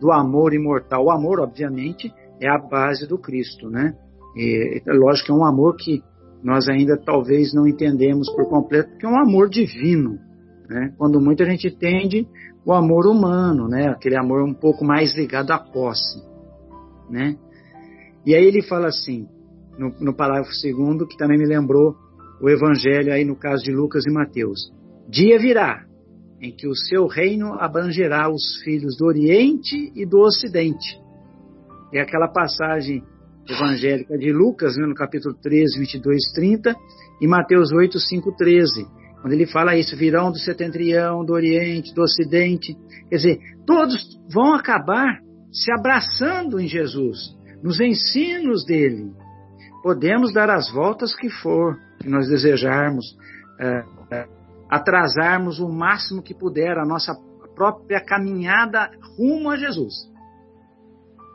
do 0.00 0.10
amor 0.10 0.54
imortal. 0.54 1.04
O 1.04 1.10
amor, 1.10 1.40
obviamente, 1.40 2.10
é 2.40 2.48
a 2.48 2.58
base 2.58 3.06
do 3.06 3.18
Cristo, 3.18 3.68
né? 3.68 3.94
E, 4.36 4.82
é 4.86 4.92
lógico 4.92 5.26
que 5.26 5.32
é 5.32 5.34
um 5.34 5.44
amor 5.44 5.76
que 5.76 6.02
nós 6.42 6.68
ainda 6.68 6.96
talvez 6.96 7.52
não 7.54 7.66
entendemos 7.66 8.30
por 8.34 8.48
completo, 8.48 8.90
porque 8.90 9.06
é 9.06 9.08
um 9.08 9.18
amor 9.18 9.48
divino. 9.48 10.18
Né? 10.68 10.94
Quando 10.96 11.20
muito 11.20 11.42
a 11.42 11.46
gente 11.46 11.70
tende 11.70 12.26
o 12.64 12.72
amor 12.72 13.06
humano, 13.06 13.68
né? 13.68 13.88
aquele 13.88 14.16
amor 14.16 14.42
um 14.42 14.54
pouco 14.54 14.84
mais 14.84 15.14
ligado 15.14 15.50
à 15.50 15.58
posse. 15.58 16.22
Né? 17.10 17.36
E 18.24 18.34
aí 18.34 18.44
ele 18.44 18.62
fala 18.62 18.88
assim: 18.88 19.28
no, 19.78 19.90
no 20.00 20.14
parágrafo 20.14 20.52
segundo, 20.52 21.06
que 21.06 21.16
também 21.16 21.38
me 21.38 21.46
lembrou 21.46 21.94
o 22.40 22.48
evangelho 22.48 23.12
aí 23.12 23.24
no 23.24 23.36
caso 23.36 23.62
de 23.62 23.72
Lucas 23.72 24.04
e 24.06 24.12
Mateus. 24.12 24.72
Dia 25.08 25.38
virá 25.38 25.84
em 26.40 26.50
que 26.50 26.66
o 26.66 26.74
seu 26.74 27.06
reino 27.06 27.54
abrangerá 27.54 28.30
os 28.30 28.60
filhos 28.62 28.96
do 28.98 29.06
Oriente 29.06 29.92
e 29.94 30.04
do 30.04 30.20
Ocidente. 30.20 30.98
É 31.92 32.00
aquela 32.00 32.28
passagem 32.28 33.02
evangélica 33.48 34.16
de 34.18 34.32
Lucas, 34.32 34.76
né, 34.76 34.86
no 34.86 34.94
capítulo 34.94 35.34
13, 35.34 35.78
22, 35.78 36.32
30, 36.34 36.74
e 37.20 37.26
Mateus 37.26 37.72
8, 37.72 37.98
5, 37.98 38.32
13, 38.36 38.86
quando 39.24 39.32
ele 39.32 39.46
fala 39.46 39.74
isso, 39.74 39.96
virão 39.96 40.30
do 40.30 40.38
setentrião, 40.38 41.24
do 41.24 41.32
Oriente, 41.32 41.94
do 41.94 42.02
Ocidente. 42.02 42.76
Quer 43.08 43.16
dizer, 43.16 43.38
todos 43.66 44.20
vão 44.30 44.52
acabar 44.52 45.18
se 45.50 45.72
abraçando 45.72 46.60
em 46.60 46.68
Jesus, 46.68 47.34
nos 47.62 47.80
ensinos 47.80 48.66
dele. 48.66 49.14
Podemos 49.82 50.30
dar 50.30 50.50
as 50.50 50.70
voltas 50.70 51.16
que 51.16 51.30
for, 51.30 51.74
que 52.00 52.06
nós 52.06 52.28
desejarmos, 52.28 53.16
é, 53.58 53.84
é, 54.10 54.28
atrasarmos 54.68 55.58
o 55.58 55.70
máximo 55.70 56.22
que 56.22 56.34
puder 56.34 56.76
a 56.76 56.84
nossa 56.84 57.14
própria 57.56 58.04
caminhada 58.04 58.90
rumo 59.16 59.48
a 59.48 59.56
Jesus. 59.56 59.94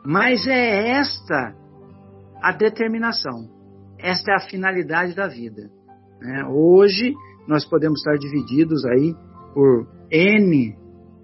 Mas 0.06 0.46
é 0.46 0.90
esta 0.90 1.56
a 2.40 2.52
determinação, 2.52 3.50
esta 3.98 4.30
é 4.30 4.36
a 4.36 4.48
finalidade 4.48 5.12
da 5.12 5.26
vida. 5.26 5.68
Né? 6.20 6.44
Hoje 6.46 7.14
nós 7.50 7.68
podemos 7.68 7.98
estar 7.98 8.16
divididos 8.16 8.84
aí 8.86 9.12
por 9.52 9.88
N 10.08 10.76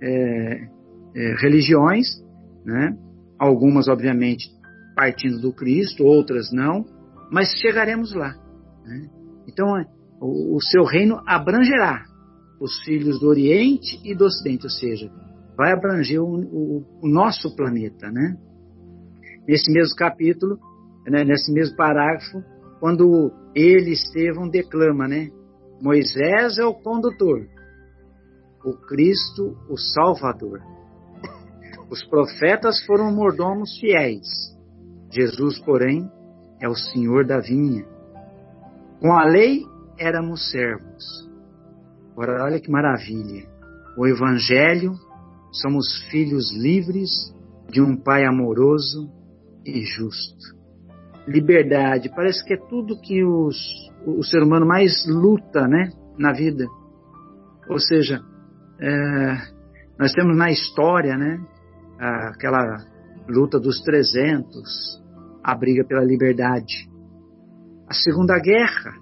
é, 0.03 0.69
é, 1.15 1.35
religiões, 1.41 2.07
né? 2.65 2.99
algumas 3.39 3.87
obviamente 3.87 4.51
partindo 4.97 5.41
do 5.41 5.53
Cristo, 5.53 6.05
outras 6.05 6.51
não, 6.53 6.85
mas 7.31 7.53
chegaremos 7.61 8.13
lá. 8.13 8.35
Né? 8.85 9.09
Então, 9.47 9.79
é, 9.79 9.87
o, 10.21 10.57
o 10.57 10.61
seu 10.61 10.85
reino 10.85 11.23
abrangerá 11.25 12.05
os 12.61 12.83
filhos 12.83 13.21
do 13.21 13.29
Oriente 13.29 14.01
e 14.03 14.13
do 14.13 14.25
Ocidente, 14.25 14.65
ou 14.65 14.71
seja, 14.71 15.09
vai 15.57 15.73
abranger 15.73 16.21
o, 16.21 16.41
o, 16.41 16.85
o 17.03 17.09
nosso 17.09 17.55
planeta, 17.55 18.11
né? 18.11 18.37
Nesse 19.47 19.71
mesmo 19.71 19.95
capítulo, 19.95 20.59
né, 21.07 21.23
nesse 21.23 21.53
mesmo 21.53 21.77
parágrafo, 21.77 22.43
quando 22.81 23.31
ele, 23.55 23.93
Estevão, 23.93 24.49
declama, 24.49 25.07
né? 25.07 25.31
Moisés 25.81 26.59
é 26.59 26.65
o 26.65 26.75
condutor, 26.75 27.47
o 28.65 28.73
Cristo, 28.87 29.57
o 29.69 29.77
Salvador. 29.77 30.61
Os 31.91 32.03
profetas 32.05 32.85
foram 32.85 33.15
mordomos 33.15 33.79
fiéis. 33.79 34.27
Jesus, 35.11 35.59
porém, 35.61 36.11
é 36.61 36.69
o 36.69 36.75
Senhor 36.75 37.27
da 37.27 37.39
vinha. 37.39 37.87
Com 39.01 39.13
a 39.13 39.25
lei 39.25 39.65
éramos 39.99 40.51
servos. 40.51 41.31
Ora, 42.17 42.45
olha 42.45 42.61
que 42.61 42.71
maravilha. 42.71 43.47
O 43.97 44.07
Evangelho, 44.07 44.95
somos 45.53 45.87
filhos 46.11 46.53
livres 46.55 47.11
de 47.71 47.81
um 47.81 47.97
Pai 47.97 48.25
amoroso 48.25 49.11
e 49.65 49.85
justo. 49.85 50.56
Liberdade, 51.27 52.11
parece 52.15 52.45
que 52.45 52.55
é 52.55 52.57
tudo 52.57 53.01
que 53.01 53.25
os, 53.25 53.57
o 54.07 54.23
ser 54.23 54.43
humano 54.43 54.67
mais 54.67 55.05
luta 55.09 55.67
né, 55.67 55.91
na 56.17 56.33
vida. 56.33 56.65
Ou 57.69 57.81
seja, 57.81 58.21
é, 58.81 59.37
nós 59.99 60.13
temos 60.13 60.37
na 60.37 60.51
história 60.51 61.17
né, 61.17 61.41
aquela 61.99 62.85
luta 63.29 63.59
dos 63.59 63.83
300, 63.83 65.03
a 65.43 65.55
briga 65.55 65.85
pela 65.85 66.05
liberdade. 66.05 66.89
A 67.89 67.95
Segunda 67.95 68.39
Guerra, 68.39 68.93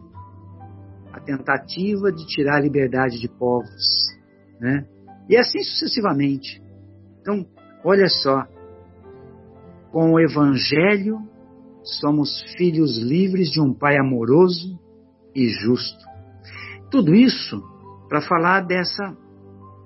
a 1.13 1.21
tentativa 1.21 2.11
de 2.11 2.27
tirar 2.27 2.57
a 2.57 2.61
liberdade 2.61 3.21
de 3.21 3.29
povos. 3.29 4.07
Né? 4.61 4.87
E 5.29 5.37
assim 5.37 5.63
sucessivamente. 5.63 6.63
Então, 7.21 7.47
olha 7.85 8.09
só, 8.09 8.47
com 9.91 10.13
o 10.13 10.21
Evangelho 10.21 11.19
somos 11.85 12.43
filhos 12.57 12.99
livres 12.99 13.51
de 13.51 13.61
um 13.61 13.73
Pai 13.73 13.97
amoroso 13.99 14.79
e 15.35 15.49
justo. 15.49 16.05
Tudo 16.91 17.15
isso 17.15 17.63
para 18.09 18.21
falar 18.21 18.63
dessa 18.63 19.17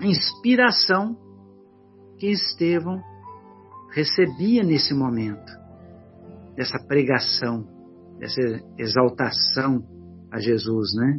inspiração 0.01 1.17
que 2.19 2.29
Estevão 2.29 3.01
recebia 3.93 4.63
nesse 4.63 4.95
momento, 4.95 5.51
dessa 6.57 6.79
pregação, 6.87 7.67
dessa 8.19 8.41
exaltação 8.77 9.83
a 10.31 10.39
Jesus, 10.39 10.95
né? 10.95 11.19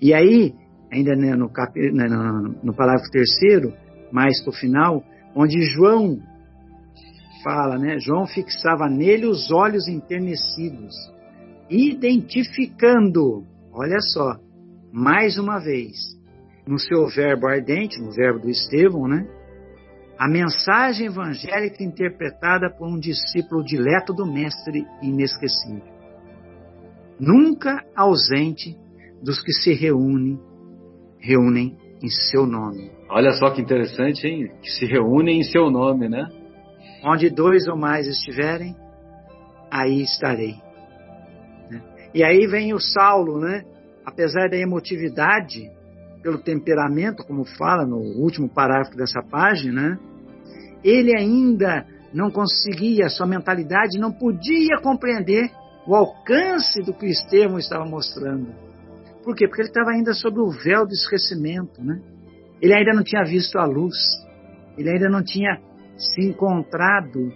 E 0.00 0.12
aí, 0.12 0.54
ainda 0.92 1.16
né, 1.16 1.34
no, 1.34 1.50
cap... 1.50 1.72
Né, 1.74 2.08
no, 2.62 2.74
parágrafo 2.74 3.10
terceiro, 3.10 3.72
mais 4.12 4.40
para 4.42 4.50
o 4.50 4.54
final, 4.54 5.02
onde 5.34 5.60
João 5.62 6.20
fala, 7.48 7.78
né? 7.78 7.98
João 7.98 8.26
fixava 8.26 8.90
nele 8.90 9.24
os 9.24 9.50
olhos 9.50 9.88
enternecidos, 9.88 10.94
identificando, 11.70 13.42
olha 13.72 14.00
só, 14.00 14.36
mais 14.92 15.38
uma 15.38 15.58
vez, 15.58 15.96
no 16.66 16.78
seu 16.78 17.06
verbo 17.06 17.46
ardente, 17.46 17.98
no 17.98 18.12
verbo 18.12 18.40
do 18.40 18.50
Estevão, 18.50 19.08
né? 19.08 19.26
A 20.18 20.28
mensagem 20.28 21.06
evangélica 21.06 21.82
interpretada 21.82 22.68
por 22.68 22.86
um 22.86 22.98
discípulo 22.98 23.64
dileto 23.64 24.12
do 24.12 24.26
Mestre 24.26 24.84
inesquecível. 25.00 25.96
Nunca 27.18 27.82
ausente 27.96 28.76
dos 29.22 29.42
que 29.42 29.52
se 29.52 29.72
reúnem, 29.72 30.38
reúnem 31.18 31.78
em 32.02 32.08
seu 32.08 32.44
nome. 32.44 32.90
Olha 33.08 33.32
só 33.32 33.50
que 33.50 33.62
interessante, 33.62 34.26
hein? 34.26 34.52
Que 34.60 34.70
se 34.70 34.84
reúnem 34.84 35.38
em 35.38 35.44
seu 35.44 35.70
nome, 35.70 36.10
né? 36.10 36.28
Onde 37.10 37.30
dois 37.30 37.66
ou 37.66 37.76
mais 37.76 38.06
estiverem, 38.06 38.76
aí 39.70 40.02
estarei. 40.02 40.56
Né? 41.70 41.82
E 42.12 42.22
aí 42.22 42.46
vem 42.46 42.74
o 42.74 42.78
Saulo, 42.78 43.40
né? 43.40 43.64
Apesar 44.04 44.50
da 44.50 44.58
emotividade, 44.58 45.70
pelo 46.22 46.36
temperamento, 46.36 47.24
como 47.24 47.46
fala 47.46 47.86
no 47.86 47.96
último 47.96 48.46
parágrafo 48.46 48.94
dessa 48.94 49.22
página, 49.22 49.90
né? 49.90 49.98
ele 50.84 51.16
ainda 51.16 51.86
não 52.12 52.30
conseguia, 52.30 53.08
sua 53.08 53.26
mentalidade 53.26 53.98
não 53.98 54.12
podia 54.12 54.78
compreender 54.82 55.50
o 55.86 55.94
alcance 55.94 56.82
do 56.82 56.92
que 56.92 57.06
o 57.06 57.08
Estevão 57.08 57.58
estava 57.58 57.86
mostrando. 57.86 58.48
Por 59.24 59.34
quê? 59.34 59.46
Porque 59.46 59.62
ele 59.62 59.68
estava 59.68 59.92
ainda 59.92 60.12
sob 60.12 60.38
o 60.38 60.50
véu 60.50 60.86
do 60.86 60.92
esquecimento, 60.92 61.82
né? 61.82 62.00
Ele 62.60 62.74
ainda 62.74 62.92
não 62.92 63.02
tinha 63.02 63.24
visto 63.24 63.58
a 63.58 63.64
luz, 63.64 63.96
ele 64.76 64.90
ainda 64.90 65.08
não 65.08 65.22
tinha 65.22 65.58
se 65.98 66.22
encontrado 66.22 67.30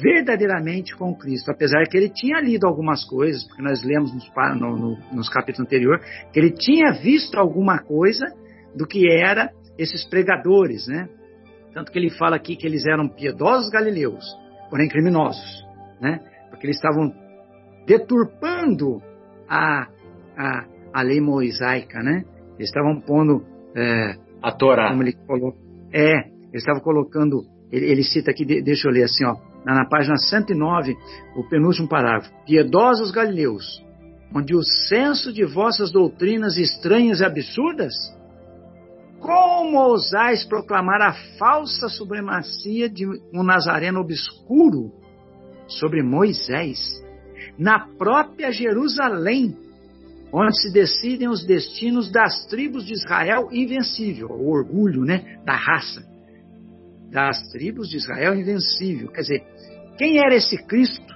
verdadeiramente 0.00 0.96
com 0.96 1.14
Cristo, 1.16 1.50
apesar 1.50 1.84
que 1.88 1.96
ele 1.96 2.08
tinha 2.08 2.40
lido 2.40 2.66
algumas 2.66 3.04
coisas, 3.04 3.44
porque 3.44 3.62
nós 3.62 3.82
lemos 3.82 4.14
nos, 4.14 4.30
no, 4.60 4.76
no, 4.76 4.98
nos 5.12 5.28
capítulos 5.28 5.66
anteriores, 5.66 6.04
que 6.32 6.38
ele 6.38 6.52
tinha 6.52 6.92
visto 6.92 7.36
alguma 7.36 7.78
coisa 7.78 8.24
do 8.76 8.86
que 8.86 9.10
era 9.10 9.50
esses 9.76 10.04
pregadores, 10.04 10.86
né? 10.86 11.08
Tanto 11.74 11.90
que 11.90 11.98
ele 11.98 12.10
fala 12.10 12.36
aqui 12.36 12.54
que 12.54 12.66
eles 12.66 12.86
eram 12.86 13.08
piedosos 13.08 13.70
galileus, 13.70 14.24
porém 14.70 14.88
criminosos, 14.88 15.64
né? 16.00 16.20
Porque 16.50 16.66
eles 16.66 16.76
estavam 16.76 17.12
deturpando 17.86 19.02
a, 19.48 19.88
a, 20.36 20.66
a 20.92 21.02
lei 21.02 21.20
mosaica, 21.20 22.02
né? 22.02 22.24
Eles 22.56 22.68
estavam 22.68 23.00
pondo 23.00 23.44
é, 23.74 24.14
a 24.42 24.52
Torá. 24.52 24.90
Como 24.90 25.02
ele 25.02 25.14
colocou. 25.26 25.54
É, 25.92 26.28
eles 26.28 26.62
estavam 26.62 26.82
colocando. 26.82 27.42
Ele, 27.72 27.86
ele 27.86 28.04
cita 28.04 28.30
aqui, 28.30 28.44
deixa 28.44 28.86
eu 28.86 28.92
ler 28.92 29.04
assim, 29.04 29.24
ó, 29.24 29.34
na, 29.64 29.74
na 29.74 29.88
página 29.88 30.16
109, 30.16 30.94
o 31.34 31.48
penúltimo 31.48 31.88
parágrafo. 31.88 32.30
Piedosos 32.44 33.10
galileus, 33.10 33.82
onde 34.34 34.54
o 34.54 34.62
senso 34.62 35.32
de 35.32 35.44
vossas 35.44 35.90
doutrinas 35.90 36.58
estranhas 36.58 37.20
e 37.20 37.24
absurdas 37.24 37.94
como 39.18 39.78
ousais 39.78 40.44
proclamar 40.44 41.00
a 41.00 41.12
falsa 41.38 41.88
supremacia 41.88 42.88
de 42.88 43.06
um 43.32 43.44
nazareno 43.44 44.00
obscuro 44.00 44.92
sobre 45.68 46.02
Moisés, 46.02 46.78
na 47.56 47.86
própria 47.96 48.50
Jerusalém, 48.50 49.56
onde 50.32 50.60
se 50.60 50.72
decidem 50.72 51.28
os 51.28 51.46
destinos 51.46 52.10
das 52.10 52.46
tribos 52.46 52.84
de 52.84 52.94
Israel 52.94 53.48
invencível, 53.52 54.28
o 54.28 54.50
orgulho 54.50 55.04
né, 55.04 55.38
da 55.44 55.54
raça, 55.54 56.02
das 57.12 57.38
tribos 57.50 57.90
de 57.90 57.98
Israel 57.98 58.34
invencível. 58.34 59.08
Quer 59.08 59.20
dizer, 59.20 59.44
quem 59.98 60.18
era 60.18 60.34
esse 60.34 60.56
Cristo? 60.64 61.12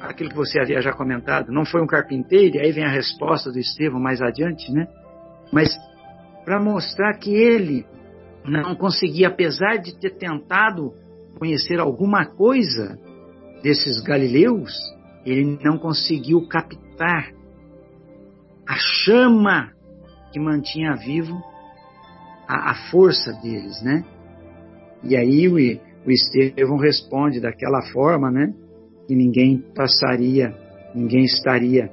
Aquilo 0.00 0.30
que 0.30 0.36
você 0.36 0.60
havia 0.60 0.80
já 0.80 0.92
comentado, 0.92 1.52
não 1.52 1.64
foi 1.64 1.80
um 1.80 1.86
carpinteiro, 1.86 2.56
e 2.56 2.60
aí 2.60 2.72
vem 2.72 2.84
a 2.84 2.90
resposta 2.90 3.50
do 3.50 3.58
Estevão 3.58 4.00
mais 4.00 4.20
adiante, 4.20 4.70
né? 4.72 4.86
Mas 5.52 5.70
para 6.44 6.60
mostrar 6.60 7.14
que 7.14 7.32
ele 7.32 7.86
não 8.44 8.74
conseguia, 8.74 9.28
apesar 9.28 9.76
de 9.76 9.98
ter 9.98 10.10
tentado 10.16 10.92
conhecer 11.38 11.78
alguma 11.78 12.26
coisa 12.26 12.98
desses 13.62 14.02
galileus, 14.02 14.72
ele 15.24 15.58
não 15.62 15.78
conseguiu 15.78 16.46
captar 16.48 17.32
a 18.68 18.74
chama 18.76 19.72
que 20.32 20.40
mantinha 20.40 20.94
vivo 20.96 21.40
a, 22.46 22.72
a 22.72 22.74
força 22.90 23.32
deles, 23.40 23.80
né? 23.82 24.04
E 25.04 25.16
aí 25.16 25.48
o, 25.48 25.54
o 26.06 26.10
Estevão 26.10 26.78
responde 26.78 27.40
daquela 27.40 27.82
forma, 27.92 28.30
né? 28.30 28.52
Que 29.06 29.14
ninguém 29.14 29.62
passaria, 29.74 30.54
ninguém 30.94 31.24
estaria. 31.24 31.90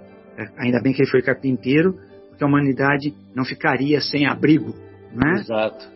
Ainda 0.57 0.81
bem 0.81 0.93
que 0.93 1.01
ele 1.01 1.11
foi 1.11 1.21
carpinteiro, 1.21 1.97
porque 2.29 2.43
a 2.43 2.47
humanidade 2.47 3.13
não 3.35 3.43
ficaria 3.43 3.99
sem 4.01 4.25
abrigo, 4.25 4.73
né? 5.13 5.39
Exato. 5.39 5.89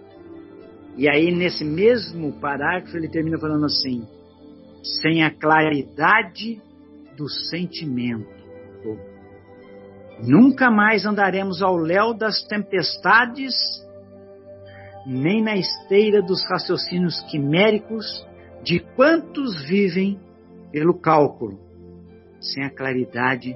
E 0.98 1.10
aí 1.10 1.32
nesse 1.32 1.64
mesmo 1.64 2.34
parágrafo 2.40 2.96
ele 2.98 3.10
termina 3.10 3.38
falando 3.38 3.66
assim: 3.66 4.06
sem 5.02 5.24
a 5.24 5.32
claridade 5.32 6.62
do 7.18 7.30
sentimento. 7.30 8.36
Nunca 10.22 10.72
mais 10.72 11.06
andaremos 11.06 11.62
ao 11.62 11.76
léu 11.76 12.14
das 12.14 12.42
tempestades 12.48 13.54
nem 15.06 15.42
na 15.42 15.56
esteira 15.56 16.22
dos 16.22 16.44
raciocínios 16.50 17.22
quiméricos 17.30 18.06
de 18.64 18.80
quantos 18.80 19.64
vivem 19.68 20.20
pelo 20.72 21.00
cálculo, 21.00 21.60
sem 22.40 22.64
a 22.64 22.70
claridade 22.70 23.56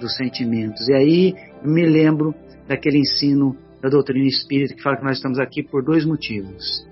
dos 0.00 0.16
sentimentos. 0.16 0.88
E 0.88 0.94
aí 0.94 1.34
me 1.62 1.86
lembro 1.86 2.34
daquele 2.66 2.98
ensino 2.98 3.56
da 3.80 3.88
doutrina 3.88 4.26
espírita 4.26 4.74
que 4.74 4.82
fala 4.82 4.96
que 4.96 5.04
nós 5.04 5.16
estamos 5.16 5.38
aqui 5.38 5.62
por 5.62 5.84
dois 5.84 6.04
motivos: 6.04 6.86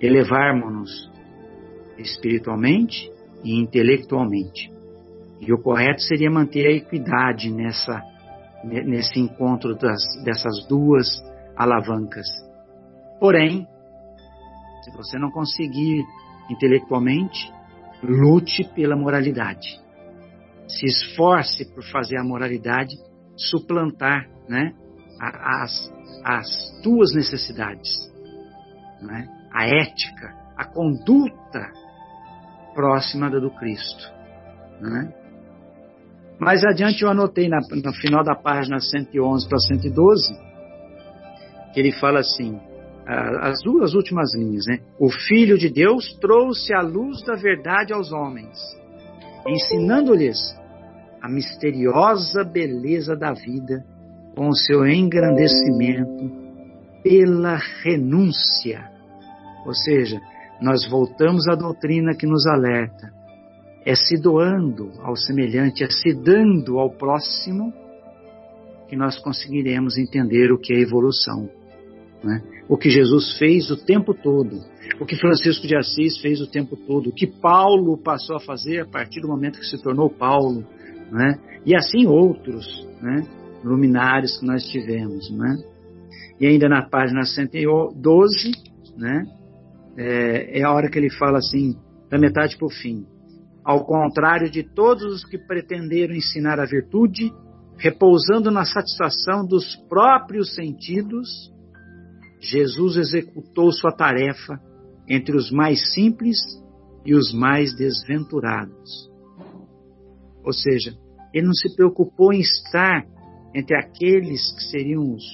elevarmos-nos 0.00 1.10
espiritualmente 1.98 3.10
e 3.44 3.58
intelectualmente. 3.58 4.72
E 5.40 5.52
o 5.52 5.58
correto 5.58 6.02
seria 6.02 6.30
manter 6.30 6.66
a 6.66 6.72
equidade 6.72 7.50
nessa, 7.50 8.02
nesse 8.64 9.20
encontro 9.20 9.74
das, 9.76 10.02
dessas 10.24 10.66
duas 10.68 11.06
alavancas. 11.56 12.26
Porém, 13.18 13.66
se 14.82 14.90
você 14.90 15.18
não 15.18 15.30
conseguir 15.30 16.04
intelectualmente, 16.50 17.52
lute 18.02 18.64
pela 18.74 18.96
moralidade. 18.96 19.80
Se 20.68 20.86
esforce 20.86 21.64
por 21.72 21.82
fazer 21.84 22.18
a 22.18 22.24
moralidade 22.24 22.96
suplantar 23.36 24.28
né, 24.48 24.74
as, 25.20 25.92
as 26.24 26.80
tuas 26.82 27.14
necessidades. 27.14 27.90
Né? 29.00 29.26
A 29.52 29.66
ética, 29.66 30.34
a 30.56 30.64
conduta 30.64 31.70
próxima 32.74 33.30
da 33.30 33.38
do 33.38 33.50
Cristo. 33.52 34.12
Né? 34.80 35.12
Mais 36.38 36.64
adiante 36.64 37.02
eu 37.02 37.10
anotei 37.10 37.48
na, 37.48 37.58
no 37.58 37.92
final 37.94 38.24
da 38.24 38.34
página 38.34 38.78
111 38.80 39.48
para 39.48 39.58
112 39.58 40.54
que 41.72 41.80
ele 41.80 41.92
fala 41.92 42.20
assim: 42.20 42.60
as 43.06 43.62
duas 43.62 43.94
últimas 43.94 44.34
linhas, 44.34 44.66
né? 44.66 44.78
O 44.98 45.10
Filho 45.10 45.58
de 45.58 45.68
Deus 45.68 46.16
trouxe 46.20 46.72
a 46.72 46.80
luz 46.80 47.22
da 47.22 47.34
verdade 47.34 47.92
aos 47.92 48.10
homens, 48.12 48.58
ensinando-lhes 49.46 50.38
a 51.20 51.28
misteriosa 51.28 52.44
beleza 52.44 53.14
da 53.16 53.32
vida 53.32 53.84
com 54.34 54.48
o 54.48 54.54
seu 54.54 54.86
engrandecimento 54.86 56.30
pela 57.02 57.58
renúncia. 57.82 58.90
Ou 59.66 59.74
seja, 59.74 60.20
nós 60.60 60.88
voltamos 60.88 61.46
à 61.48 61.54
doutrina 61.54 62.14
que 62.14 62.26
nos 62.26 62.46
alerta. 62.46 63.12
É 63.86 63.94
se 63.94 64.18
doando 64.20 64.92
ao 65.02 65.14
semelhante, 65.14 65.84
é 65.84 65.88
se 65.90 66.14
dando 66.14 66.78
ao 66.78 66.90
próximo 66.90 67.72
que 68.88 68.96
nós 68.96 69.18
conseguiremos 69.18 69.98
entender 69.98 70.50
o 70.50 70.58
que 70.58 70.72
é 70.72 70.80
evolução. 70.80 71.50
Né? 72.24 72.42
O 72.68 72.78
que 72.78 72.88
Jesus 72.88 73.36
fez 73.36 73.70
o 73.70 73.76
tempo 73.76 74.14
todo, 74.14 74.58
o 74.98 75.04
que 75.04 75.14
Francisco 75.14 75.66
de 75.66 75.76
Assis 75.76 76.18
fez 76.18 76.40
o 76.40 76.50
tempo 76.50 76.74
todo, 76.74 77.10
o 77.10 77.12
que 77.12 77.26
Paulo 77.26 77.98
passou 77.98 78.36
a 78.36 78.40
fazer 78.40 78.80
a 78.80 78.86
partir 78.86 79.20
do 79.20 79.28
momento 79.28 79.58
que 79.58 79.66
se 79.66 79.80
tornou 79.82 80.08
Paulo, 80.08 80.64
né? 81.12 81.38
e 81.66 81.76
assim 81.76 82.06
outros 82.06 82.66
né? 83.02 83.26
luminares 83.62 84.38
que 84.38 84.46
nós 84.46 84.64
tivemos. 84.64 85.30
Né? 85.30 85.56
E 86.40 86.46
ainda 86.46 86.66
na 86.66 86.88
página 86.88 87.24
112, 87.24 88.52
né? 88.96 89.26
é, 89.98 90.60
é 90.60 90.62
a 90.64 90.72
hora 90.72 90.88
que 90.88 90.98
ele 90.98 91.10
fala 91.10 91.38
assim, 91.38 91.76
da 92.10 92.18
metade 92.18 92.56
para 92.56 92.66
o 92.66 92.70
fim. 92.70 93.04
Ao 93.62 93.84
contrário 93.84 94.50
de 94.50 94.62
todos 94.62 95.04
os 95.04 95.24
que 95.24 95.38
pretenderam 95.38 96.14
ensinar 96.14 96.58
a 96.58 96.64
virtude, 96.64 97.30
repousando 97.78 98.50
na 98.50 98.64
satisfação 98.64 99.46
dos 99.46 99.76
próprios 99.88 100.54
sentidos, 100.54 101.53
Jesus 102.44 102.96
executou 102.96 103.72
sua 103.72 103.92
tarefa 103.92 104.60
entre 105.08 105.36
os 105.36 105.50
mais 105.50 105.92
simples 105.92 106.38
e 107.04 107.14
os 107.14 107.32
mais 107.32 107.74
desventurados. 107.76 109.10
Ou 110.44 110.52
seja, 110.52 110.94
ele 111.32 111.46
não 111.46 111.54
se 111.54 111.74
preocupou 111.74 112.32
em 112.32 112.40
estar 112.40 113.06
entre 113.54 113.76
aqueles 113.76 114.52
que 114.52 114.64
seriam 114.64 115.14
os, 115.14 115.24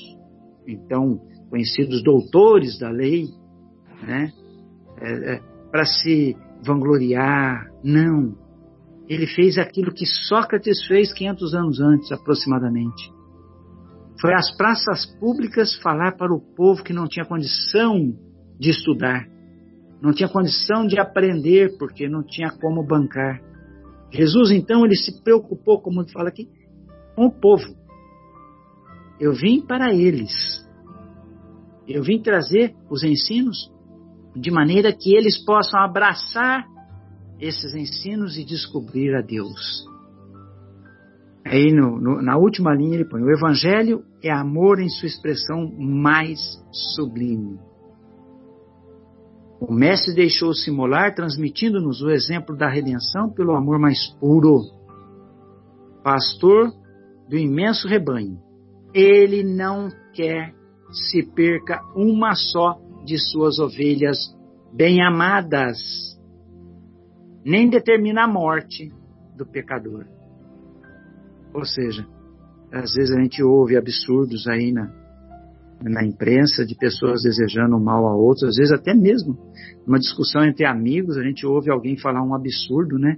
então, 0.67 1.21
conhecidos 1.49 2.03
doutores 2.03 2.79
da 2.79 2.91
lei, 2.91 3.27
né? 4.03 4.33
É, 5.01 5.35
é, 5.35 5.41
para 5.71 5.85
se 5.85 6.37
vangloriar. 6.65 7.71
Não. 7.83 8.37
Ele 9.09 9.27
fez 9.27 9.59
aquilo 9.59 9.93
que 9.93 10.07
Sócrates 10.07 10.87
fez 10.87 11.13
500 11.13 11.55
anos 11.55 11.81
antes, 11.81 12.13
aproximadamente. 12.13 13.11
Foi 14.21 14.35
às 14.35 14.55
praças 14.55 15.07
públicas 15.19 15.75
falar 15.77 16.17
para 16.17 16.33
o 16.33 16.41
povo 16.41 16.83
que 16.83 16.93
não 16.93 17.09
tinha 17.09 17.25
condição 17.25 18.15
de 18.59 18.71
estudar, 18.71 19.27
não 20.03 20.13
tinha 20.13 20.29
condição 20.29 20.87
de 20.87 20.99
aprender, 20.99 21.79
porque 21.79 22.09
não 22.09 22.23
tinha 22.23 22.51
como 22.51 22.87
bancar. 22.87 23.41
Jesus, 24.13 24.51
então, 24.51 24.85
ele 24.85 24.97
se 24.97 25.23
preocupou, 25.23 25.81
como 25.81 26.07
fala 26.11 26.29
aqui, 26.29 26.49
com 27.15 27.27
o 27.27 27.33
povo. 27.33 27.75
Eu 29.19 29.33
vim 29.33 29.61
para 29.61 29.95
eles. 29.95 30.33
Eu 31.87 32.03
vim 32.03 32.21
trazer 32.21 32.75
os 32.91 33.03
ensinos 33.03 33.71
de 34.35 34.51
maneira 34.51 34.93
que 34.93 35.15
eles 35.15 35.43
possam 35.45 35.81
abraçar 35.81 36.67
esses 37.39 37.75
ensinos 37.75 38.37
e 38.37 38.45
descobrir 38.45 39.15
a 39.15 39.23
Deus. 39.23 39.90
Aí 41.45 41.73
no, 41.73 41.99
no, 41.99 42.23
na 42.23 42.37
última 42.37 42.75
linha 42.75 42.95
ele 42.95 43.09
põe: 43.09 43.23
o 43.23 43.31
Evangelho 43.31 44.05
é 44.23 44.31
amor 44.31 44.81
em 44.81 44.89
sua 44.89 45.07
expressão 45.07 45.71
mais 45.79 46.39
sublime. 46.71 47.59
O 49.61 49.73
Mestre 49.73 50.15
deixou-se 50.15 50.71
molar, 50.71 51.15
transmitindo-nos 51.15 52.01
o 52.03 52.11
exemplo 52.11 52.57
da 52.57 52.69
redenção 52.69 53.31
pelo 53.31 53.55
amor 53.55 53.79
mais 53.79 54.09
puro. 54.19 54.63
Pastor 56.03 56.73
do 57.29 57.37
imenso 57.37 57.87
rebanho, 57.87 58.39
ele 58.95 59.45
não 59.45 59.89
quer 60.15 60.55
se 60.91 61.23
perca 61.23 61.81
uma 61.95 62.35
só 62.35 62.81
de 63.05 63.19
suas 63.19 63.59
ovelhas 63.59 64.19
bem 64.73 65.03
amadas, 65.03 65.79
nem 67.45 67.69
determina 67.69 68.25
a 68.25 68.29
morte 68.29 68.91
do 69.37 69.47
pecador. 69.47 70.07
Ou 71.53 71.65
seja, 71.65 72.07
às 72.73 72.95
vezes 72.95 73.15
a 73.17 73.21
gente 73.21 73.43
ouve 73.43 73.77
absurdos 73.77 74.47
aí 74.47 74.73
na, 74.73 74.91
na 75.83 76.05
imprensa 76.05 76.65
de 76.65 76.77
pessoas 76.77 77.23
desejando 77.23 77.79
mal 77.81 78.07
a 78.07 78.15
outros, 78.15 78.51
às 78.51 78.57
vezes 78.57 78.73
até 78.73 78.95
mesmo 78.95 79.37
numa 79.87 79.99
discussão 79.99 80.45
entre 80.45 80.65
amigos 80.65 81.17
a 81.17 81.23
gente 81.23 81.47
ouve 81.47 81.71
alguém 81.71 81.97
falar 81.97 82.23
um 82.23 82.35
absurdo, 82.35 82.99
né? 82.99 83.17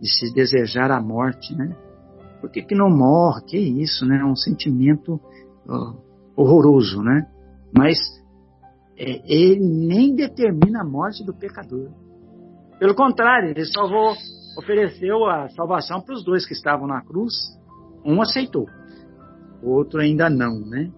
De 0.00 0.08
se 0.08 0.34
desejar 0.34 0.90
a 0.90 1.00
morte, 1.00 1.54
né? 1.54 1.76
Por 2.40 2.50
que, 2.50 2.62
que 2.62 2.74
não 2.74 2.90
morre? 2.90 3.42
Que 3.46 3.58
isso, 3.58 4.04
né? 4.06 4.18
É 4.18 4.24
um 4.24 4.36
sentimento 4.36 5.20
horroroso, 6.36 7.02
né? 7.02 7.26
Mas 7.76 7.98
é, 8.98 9.22
ele 9.26 9.60
nem 9.60 10.14
determina 10.14 10.82
a 10.82 10.84
morte 10.84 11.24
do 11.24 11.34
pecador. 11.34 11.90
Pelo 12.78 12.94
contrário, 12.94 13.50
ele 13.50 13.64
salvou, 13.64 14.14
ofereceu 14.58 15.24
a 15.26 15.48
salvação 15.50 16.00
para 16.00 16.14
os 16.14 16.24
dois 16.24 16.46
que 16.46 16.52
estavam 16.52 16.86
na 16.86 17.00
cruz. 17.02 17.32
Um 18.04 18.20
aceitou, 18.20 18.66
o 19.62 19.70
outro 19.70 20.00
ainda 20.00 20.28
não, 20.28 20.60
né? 20.60 20.90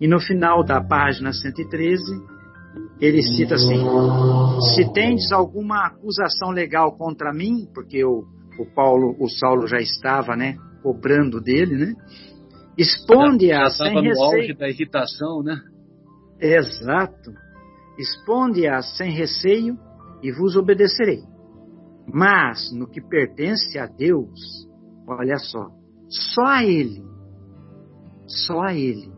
E 0.00 0.06
no 0.06 0.20
final 0.20 0.62
da 0.64 0.82
página 0.82 1.32
113, 1.32 2.02
ele 3.00 3.22
cita 3.22 3.54
assim: 3.54 3.82
Se 4.74 4.92
tendes 4.92 5.32
alguma 5.32 5.86
acusação 5.86 6.50
legal 6.50 6.96
contra 6.96 7.32
mim, 7.32 7.68
porque 7.74 8.04
o, 8.04 8.24
o 8.58 8.66
Paulo, 8.74 9.16
o 9.18 9.28
Saulo 9.28 9.66
já 9.66 9.78
estava, 9.78 10.36
né, 10.36 10.56
cobrando 10.82 11.40
dele, 11.40 11.76
né? 11.76 11.94
Exponde-a 12.76 13.70
sem 13.70 14.02
receio. 14.02 14.14
no 14.14 14.22
auge 14.22 14.54
da 14.54 14.68
irritação, 14.68 15.42
né? 15.42 15.58
Exato. 16.38 17.32
Exponde-a 17.98 18.82
sem 18.82 19.10
receio 19.10 19.78
e 20.22 20.30
vos 20.30 20.56
obedecerei. 20.56 21.22
Mas 22.06 22.70
no 22.72 22.86
que 22.86 23.00
pertence 23.00 23.78
a 23.78 23.86
Deus, 23.86 24.68
olha 25.06 25.38
só, 25.38 25.70
só 26.08 26.44
a 26.44 26.64
Ele, 26.64 27.02
só 28.26 28.60
a 28.60 28.74
Ele 28.74 29.12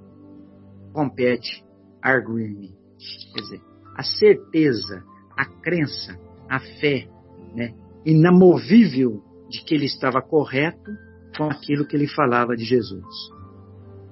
compete 0.93 1.65
arguir-me. 2.03 2.77
Quer 3.35 3.41
dizer, 3.41 3.61
a 3.97 4.03
certeza, 4.03 5.05
a 5.37 5.45
crença, 5.45 6.19
a 6.49 6.59
fé, 6.59 7.09
né, 7.55 7.75
inamovível 8.05 9.23
de 9.49 9.65
que 9.65 9.75
ele 9.75 9.87
estava 9.87 10.21
correto 10.21 10.91
com 11.37 11.45
aquilo 11.45 11.87
que 11.87 11.97
ele 11.97 12.09
falava 12.09 12.57
de 12.57 12.65
Jesus. 12.65 13.05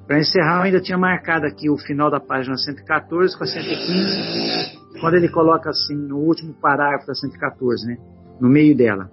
Para 0.06 0.20
encerrar, 0.20 0.58
eu 0.58 0.62
ainda 0.62 0.80
tinha 0.80 0.96
marcado 0.96 1.46
aqui 1.46 1.68
o 1.68 1.76
final 1.76 2.10
da 2.10 2.20
página 2.20 2.56
114 2.56 3.36
com 3.36 3.44
a 3.44 3.46
115, 3.46 5.00
quando 5.00 5.14
ele 5.14 5.28
coloca 5.28 5.70
assim, 5.70 5.96
no 5.96 6.18
último 6.18 6.54
parágrafo 6.54 7.06
da 7.06 7.14
114, 7.14 7.86
né, 7.86 7.96
no 8.40 8.48
meio 8.48 8.76
dela. 8.76 9.10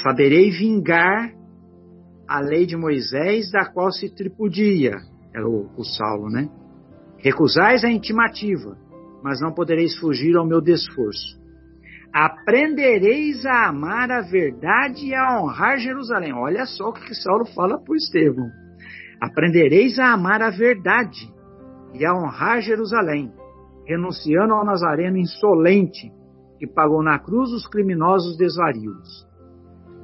Saberei 0.00 0.50
vingar 0.50 1.32
a 2.26 2.40
lei 2.40 2.64
de 2.64 2.76
Moisés, 2.76 3.50
da 3.50 3.66
qual 3.70 3.92
se 3.92 4.08
tripudia, 4.14 4.92
era 5.34 5.46
o, 5.46 5.68
o 5.76 5.84
Saulo, 5.84 6.30
né? 6.30 6.48
Recusais 7.18 7.84
a 7.84 7.90
intimativa, 7.90 8.76
mas 9.22 9.40
não 9.40 9.52
podereis 9.52 9.94
fugir 9.98 10.34
ao 10.36 10.46
meu 10.46 10.62
desforço. 10.62 11.38
Aprendereis 12.12 13.44
a 13.44 13.68
amar 13.68 14.10
a 14.10 14.22
verdade 14.22 15.06
e 15.06 15.14
a 15.14 15.40
honrar 15.40 15.78
Jerusalém. 15.78 16.32
Olha 16.32 16.64
só 16.64 16.88
o 16.88 16.92
que 16.92 17.14
Saulo 17.14 17.44
fala 17.54 17.78
para 17.78 17.96
Estevão. 17.96 18.48
Aprendereis 19.20 19.98
a 19.98 20.12
amar 20.12 20.42
a 20.42 20.50
verdade 20.50 21.30
e 21.94 22.04
a 22.04 22.14
honrar 22.14 22.60
Jerusalém, 22.62 23.30
renunciando 23.86 24.54
ao 24.54 24.64
Nazareno 24.64 25.18
insolente 25.18 26.10
que 26.58 26.66
pagou 26.66 27.02
na 27.02 27.18
cruz 27.18 27.50
os 27.52 27.66
criminosos 27.66 28.36
desvarios. 28.38 29.30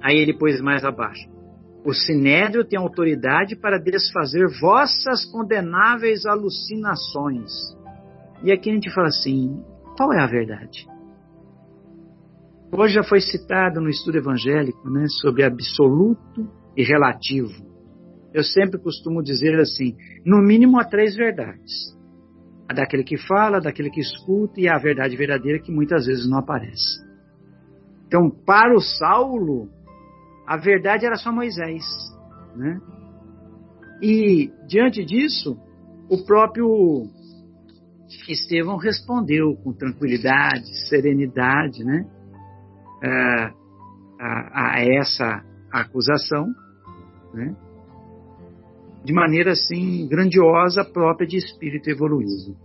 Aí 0.02 0.16
ele 0.16 0.36
pôs 0.36 0.60
mais 0.60 0.84
abaixo. 0.84 1.28
O 1.84 1.92
sinédrio 1.92 2.64
tem 2.64 2.78
autoridade 2.78 3.56
para 3.56 3.78
desfazer 3.78 4.46
vossas 4.60 5.24
condenáveis 5.24 6.26
alucinações. 6.26 7.50
E 8.42 8.52
aqui 8.52 8.70
a 8.70 8.74
gente 8.74 8.92
fala 8.92 9.08
assim: 9.08 9.62
qual 9.96 10.12
é 10.12 10.20
a 10.20 10.26
verdade? 10.26 10.86
Hoje 12.70 12.94
já 12.94 13.02
foi 13.02 13.20
citado 13.20 13.80
no 13.80 13.88
estudo 13.88 14.18
evangélico 14.18 14.90
né, 14.90 15.06
sobre 15.20 15.42
absoluto 15.44 16.48
e 16.76 16.84
relativo. 16.84 17.66
Eu 18.34 18.44
sempre 18.44 18.78
costumo 18.78 19.22
dizer 19.22 19.58
assim: 19.58 19.96
no 20.24 20.42
mínimo 20.42 20.78
há 20.78 20.84
três 20.84 21.16
verdades. 21.16 21.96
A 22.68 22.74
daquele 22.74 23.02
que 23.02 23.16
fala, 23.16 23.60
daquele 23.60 23.88
que 23.88 24.00
escuta 24.00 24.60
e 24.60 24.68
a 24.68 24.76
verdade 24.76 25.16
verdadeira 25.16 25.58
que 25.58 25.72
muitas 25.72 26.04
vezes 26.06 26.28
não 26.28 26.38
aparece. 26.38 27.02
Então, 28.06 28.30
para 28.30 28.74
o 28.74 28.80
Saulo, 28.80 29.70
a 30.48 30.56
verdade 30.56 31.04
era 31.04 31.16
só 31.16 31.30
Moisés. 31.30 31.84
Né? 32.56 32.80
E, 34.00 34.50
diante 34.66 35.04
disso, 35.04 35.58
o 36.08 36.24
próprio 36.24 37.06
Estevão 38.26 38.78
respondeu 38.78 39.54
com 39.62 39.74
tranquilidade, 39.74 40.88
serenidade, 40.88 41.84
né? 41.84 42.06
a, 43.02 43.52
a, 44.18 44.76
a 44.76 44.84
essa 44.86 45.44
acusação, 45.70 46.46
né? 47.34 47.54
de 49.04 49.12
maneira 49.12 49.52
assim 49.52 50.08
grandiosa, 50.08 50.82
própria 50.82 51.28
de 51.28 51.36
espírito 51.36 51.90
evoluído. 51.90 52.56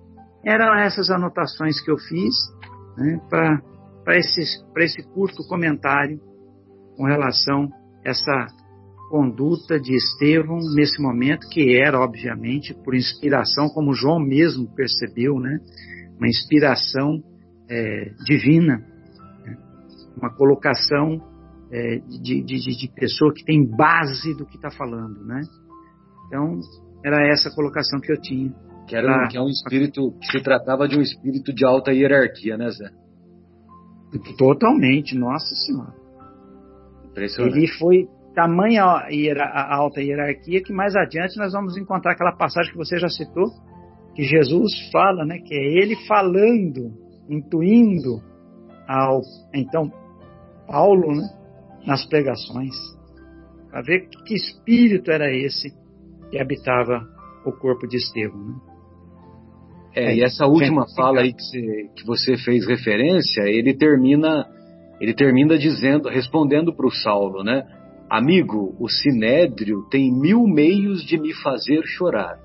Eram 0.46 0.74
essas 0.74 1.10
anotações 1.10 1.82
que 1.82 1.91
eu 1.91 1.98
fiz 1.98 2.34
né, 2.98 3.19
para 3.30 4.17
esse, 4.17 4.41
esse 4.78 5.04
curto 5.13 5.46
comentário 5.46 6.19
com 6.95 7.06
relação 7.06 7.69
a 8.06 8.10
essa 8.10 8.47
conduta 9.10 9.79
de 9.79 9.95
Estevão 9.95 10.58
nesse 10.75 11.01
momento, 11.01 11.47
que 11.49 11.77
era, 11.77 11.99
obviamente, 11.99 12.73
por 12.73 12.95
inspiração, 12.95 13.69
como 13.69 13.93
João 13.93 14.19
mesmo 14.19 14.73
percebeu, 14.73 15.39
né? 15.39 15.60
uma 16.17 16.27
inspiração 16.27 17.21
é, 17.69 18.12
divina, 18.25 18.77
né? 19.45 19.58
uma 20.17 20.34
colocação 20.36 21.21
é, 21.71 21.97
de, 21.99 22.43
de, 22.43 22.58
de, 22.60 22.91
pessoa 22.95 23.34
que 23.34 23.43
tem 23.43 23.63
base 23.63 24.36
do 24.36 24.45
que 24.45 24.56
está 24.56 24.71
falando. 24.71 25.23
Né? 25.25 25.41
Então, 26.27 26.60
era 27.06 27.27
essa 27.32 27.51
colocação 27.53 27.99
que 27.99 28.12
eu 28.12 28.19
tinha. 28.19 28.51
Que, 28.88 28.95
era, 28.95 29.08
pra, 29.08 29.27
que 29.27 29.38
é 29.38 29.41
um 29.41 29.47
espírito, 29.47 30.12
que 30.19 30.38
se 30.38 30.43
tratava 30.43 30.88
de 30.88 30.97
um 30.97 31.01
espírito 31.01 31.53
de 31.53 31.65
alta 31.65 31.91
hierarquia, 31.91 32.58
né, 32.58 32.69
Zé? 32.69 32.89
Totalmente, 34.38 35.15
nossa 35.15 35.53
senhora. 35.65 36.03
Ele 37.15 37.67
foi 37.80 38.08
tamanha 38.34 38.84
a 38.84 39.76
alta 39.76 40.02
hierarquia 40.02 40.63
que 40.63 40.73
mais 40.73 40.95
adiante 40.95 41.38
nós 41.38 41.54
vamos 41.54 41.78
encontrar 41.78 42.13
aquela 42.13 42.36
passagem 42.36 42.71
que 42.71 42.78
você 42.78 42.97
já 42.97 43.08
citou, 43.08 43.52
que 44.15 44.23
Jesus 44.23 44.71
fala, 44.91 45.26
né, 45.26 45.38
que 45.39 45.54
é 45.54 45.82
ele 45.82 45.95
falando, 46.08 46.91
intuindo 47.30 48.21
ao 48.88 49.21
então 49.54 49.91
Paulo, 50.67 51.15
né, 51.15 51.28
nas 51.86 52.06
pregações, 52.06 52.76
para 53.69 53.82
ver 53.82 54.08
que 54.26 54.34
espírito 54.34 55.12
era 55.12 55.32
esse 55.32 55.71
que 56.30 56.39
habitava 56.39 57.08
o 57.45 57.52
corpo 57.52 57.88
de 57.88 57.97
Estevão. 57.97 58.39
Né? 58.39 58.56
É, 59.95 60.15
e 60.15 60.23
essa 60.23 60.47
última 60.47 60.86
fala 60.95 61.21
aí 61.21 61.34
que 61.34 61.43
você, 61.43 61.89
que 61.95 62.06
você 62.06 62.38
fez 62.38 62.67
referência, 62.67 63.41
ele 63.43 63.76
termina 63.76 64.47
ele 65.04 65.13
termina 65.13 65.58
dizendo, 65.58 66.08
respondendo 66.08 66.74
para 66.74 66.88
o 66.88 66.92
Saulo, 66.92 67.44
né? 67.44 67.66
Amigo, 68.10 68.74
o 68.80 68.88
sinédrio 68.88 69.86
tem 69.92 70.10
mil 70.10 70.48
meios 70.48 71.04
de 71.04 71.20
me 71.20 71.34
fazer 71.34 71.82
chorar, 71.84 72.39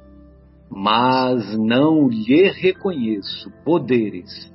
mas 0.69 1.57
não 1.57 2.09
lhe 2.09 2.51
reconheço 2.51 3.49
poderes 3.65 4.53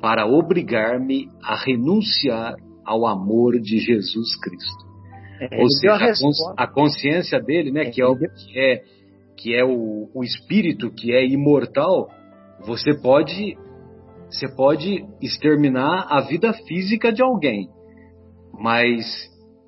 para 0.00 0.26
obrigar-me 0.26 1.28
a 1.40 1.54
renunciar 1.54 2.56
ao 2.84 3.06
amor 3.06 3.60
de 3.60 3.78
Jesus 3.78 4.36
Cristo. 4.40 4.84
É, 5.40 5.62
Ou 5.62 5.68
seja, 5.70 6.32
a, 6.56 6.64
a, 6.64 6.66
consciência 6.66 7.38
dele, 7.38 7.70
né, 7.70 7.82
é, 7.82 7.90
que 7.90 8.02
é, 8.02 8.06
o, 8.08 8.16
que 8.16 8.58
é, 8.58 8.82
que 9.36 9.54
é 9.54 9.64
o, 9.64 10.10
o 10.12 10.24
espírito 10.24 10.90
que 10.90 11.12
é 11.12 11.24
imortal, 11.24 12.08
você 12.66 12.92
pode 13.00 13.56
você 14.30 14.48
pode 14.48 15.04
exterminar 15.20 16.06
a 16.10 16.20
vida 16.22 16.52
física 16.52 17.12
de 17.12 17.22
alguém, 17.22 17.68
mas 18.52 19.04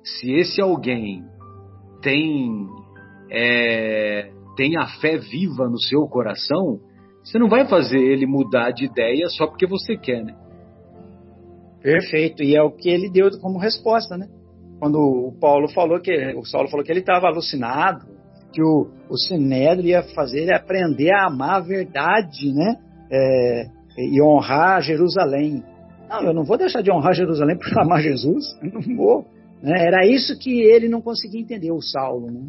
se 0.03 0.31
esse 0.33 0.61
alguém 0.61 1.23
tem 2.01 2.67
é, 3.31 4.31
tem 4.55 4.77
a 4.77 4.87
fé 4.99 5.17
viva 5.17 5.67
no 5.69 5.79
seu 5.79 6.07
coração, 6.07 6.79
você 7.23 7.37
não 7.37 7.47
vai 7.47 7.67
fazer 7.67 7.99
ele 7.99 8.25
mudar 8.25 8.71
de 8.71 8.85
ideia 8.85 9.27
só 9.29 9.47
porque 9.47 9.67
você 9.67 9.95
quer, 9.95 10.23
né? 10.23 10.35
Perfeito, 11.81 12.43
e 12.43 12.55
é 12.55 12.61
o 12.61 12.71
que 12.71 12.89
ele 12.89 13.09
deu 13.09 13.29
como 13.39 13.57
resposta, 13.57 14.17
né? 14.17 14.27
Quando 14.79 14.97
o 14.97 15.37
Paulo 15.39 15.69
falou 15.69 15.99
que 15.99 16.11
o 16.35 16.45
Saulo 16.45 16.69
falou 16.69 16.85
que 16.85 16.91
ele 16.91 17.01
estava 17.01 17.27
alucinado, 17.27 18.05
que 18.51 18.61
o, 18.61 18.89
o 19.09 19.17
Sinédrio 19.17 19.89
ia 19.89 20.03
fazer 20.15 20.41
ele 20.41 20.53
aprender 20.53 21.11
a 21.11 21.27
amar 21.27 21.55
a 21.55 21.59
verdade, 21.59 22.51
né? 22.53 22.75
É, 23.11 23.78
e 23.99 24.21
honrar 24.21 24.81
Jerusalém. 24.81 25.63
Não, 26.09 26.23
eu 26.23 26.33
não 26.33 26.43
vou 26.43 26.57
deixar 26.57 26.81
de 26.81 26.91
honrar 26.91 27.13
Jerusalém 27.13 27.57
por 27.57 27.77
amar 27.79 28.01
Jesus, 28.01 28.57
eu 28.63 28.71
não 28.71 28.95
vou. 28.95 29.25
Né? 29.61 29.85
Era 29.85 30.05
isso 30.05 30.37
que 30.37 30.61
ele 30.61 30.87
não 30.87 31.01
conseguia 31.01 31.41
entender, 31.41 31.71
o 31.71 31.81
Saulo. 31.81 32.31
Né? 32.31 32.47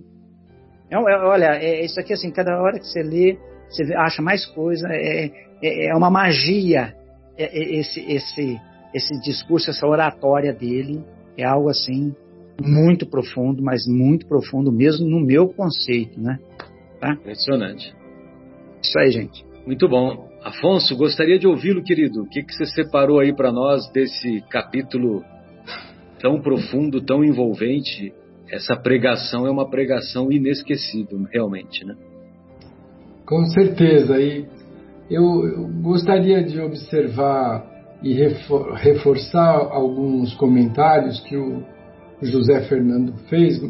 É, 0.91 0.97
é, 0.97 1.19
olha, 1.19 1.57
é, 1.57 1.85
isso 1.85 1.99
aqui 1.99 2.13
assim, 2.13 2.31
cada 2.31 2.61
hora 2.61 2.79
que 2.79 2.87
você 2.87 3.03
lê, 3.03 3.39
você 3.69 3.95
acha 3.95 4.23
mais 4.23 4.47
coisa, 4.47 4.89
é, 4.91 5.27
é, 5.63 5.87
é 5.89 5.95
uma 5.95 6.11
magia 6.11 6.95
é, 7.37 7.45
é, 7.45 7.79
esse, 7.79 8.01
esse, 8.01 8.61
esse 8.95 9.21
discurso, 9.21 9.71
essa 9.71 9.87
oratória 9.87 10.53
dele, 10.53 11.03
é 11.37 11.45
algo 11.45 11.69
assim 11.69 12.15
muito 12.61 13.07
profundo, 13.07 13.63
mas 13.63 13.87
muito 13.87 14.27
profundo 14.27 14.71
mesmo 14.71 15.09
no 15.09 15.21
meu 15.21 15.49
conceito, 15.49 16.21
né? 16.21 16.39
Tá? 17.01 17.13
Impressionante. 17.13 17.95
Isso 18.83 18.99
aí, 18.99 19.11
gente. 19.11 19.45
Muito 19.67 19.89
bom. 19.89 20.30
Afonso, 20.43 20.97
gostaria 20.97 21.39
de 21.39 21.47
ouvi-lo, 21.47 21.83
querido. 21.83 22.23
O 22.23 22.27
que, 22.27 22.43
que 22.43 22.55
você 22.55 22.65
separou 22.67 23.21
aí 23.21 23.35
para 23.35 23.53
nós 23.53 23.91
desse 23.93 24.41
capítulo 24.49 25.23
tão 26.19 26.41
profundo, 26.41 27.01
tão 27.03 27.23
envolvente? 27.23 28.13
Essa 28.51 28.75
pregação 28.75 29.47
é 29.47 29.51
uma 29.51 29.69
pregação 29.69 30.33
inesquecível, 30.33 31.25
realmente, 31.31 31.85
né? 31.85 31.95
Com 33.27 33.45
certeza. 33.45 34.19
E 34.19 34.47
eu, 35.11 35.69
gostaria 35.83 36.43
de 36.43 36.59
observar 36.59 37.69
e 38.03 38.15
reforçar 38.15 39.57
alguns 39.71 40.35
comentários 40.35 41.21
que 41.21 41.37
o 41.37 41.63
José 42.23 42.63
Fernando 42.63 43.13
fez, 43.29 43.61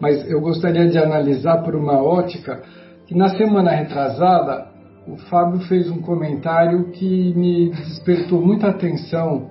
mas 0.00 0.28
eu 0.28 0.40
gostaria 0.40 0.88
de 0.88 0.98
analisar 0.98 1.62
por 1.62 1.76
uma 1.76 2.02
ótica 2.02 2.62
que 3.06 3.14
na 3.14 3.28
semana 3.28 3.70
retrasada 3.70 4.75
o 5.06 5.16
Fábio 5.28 5.60
fez 5.60 5.88
um 5.90 6.00
comentário 6.00 6.90
que 6.90 7.32
me 7.34 7.70
despertou 7.70 8.40
muita 8.44 8.68
atenção 8.68 9.50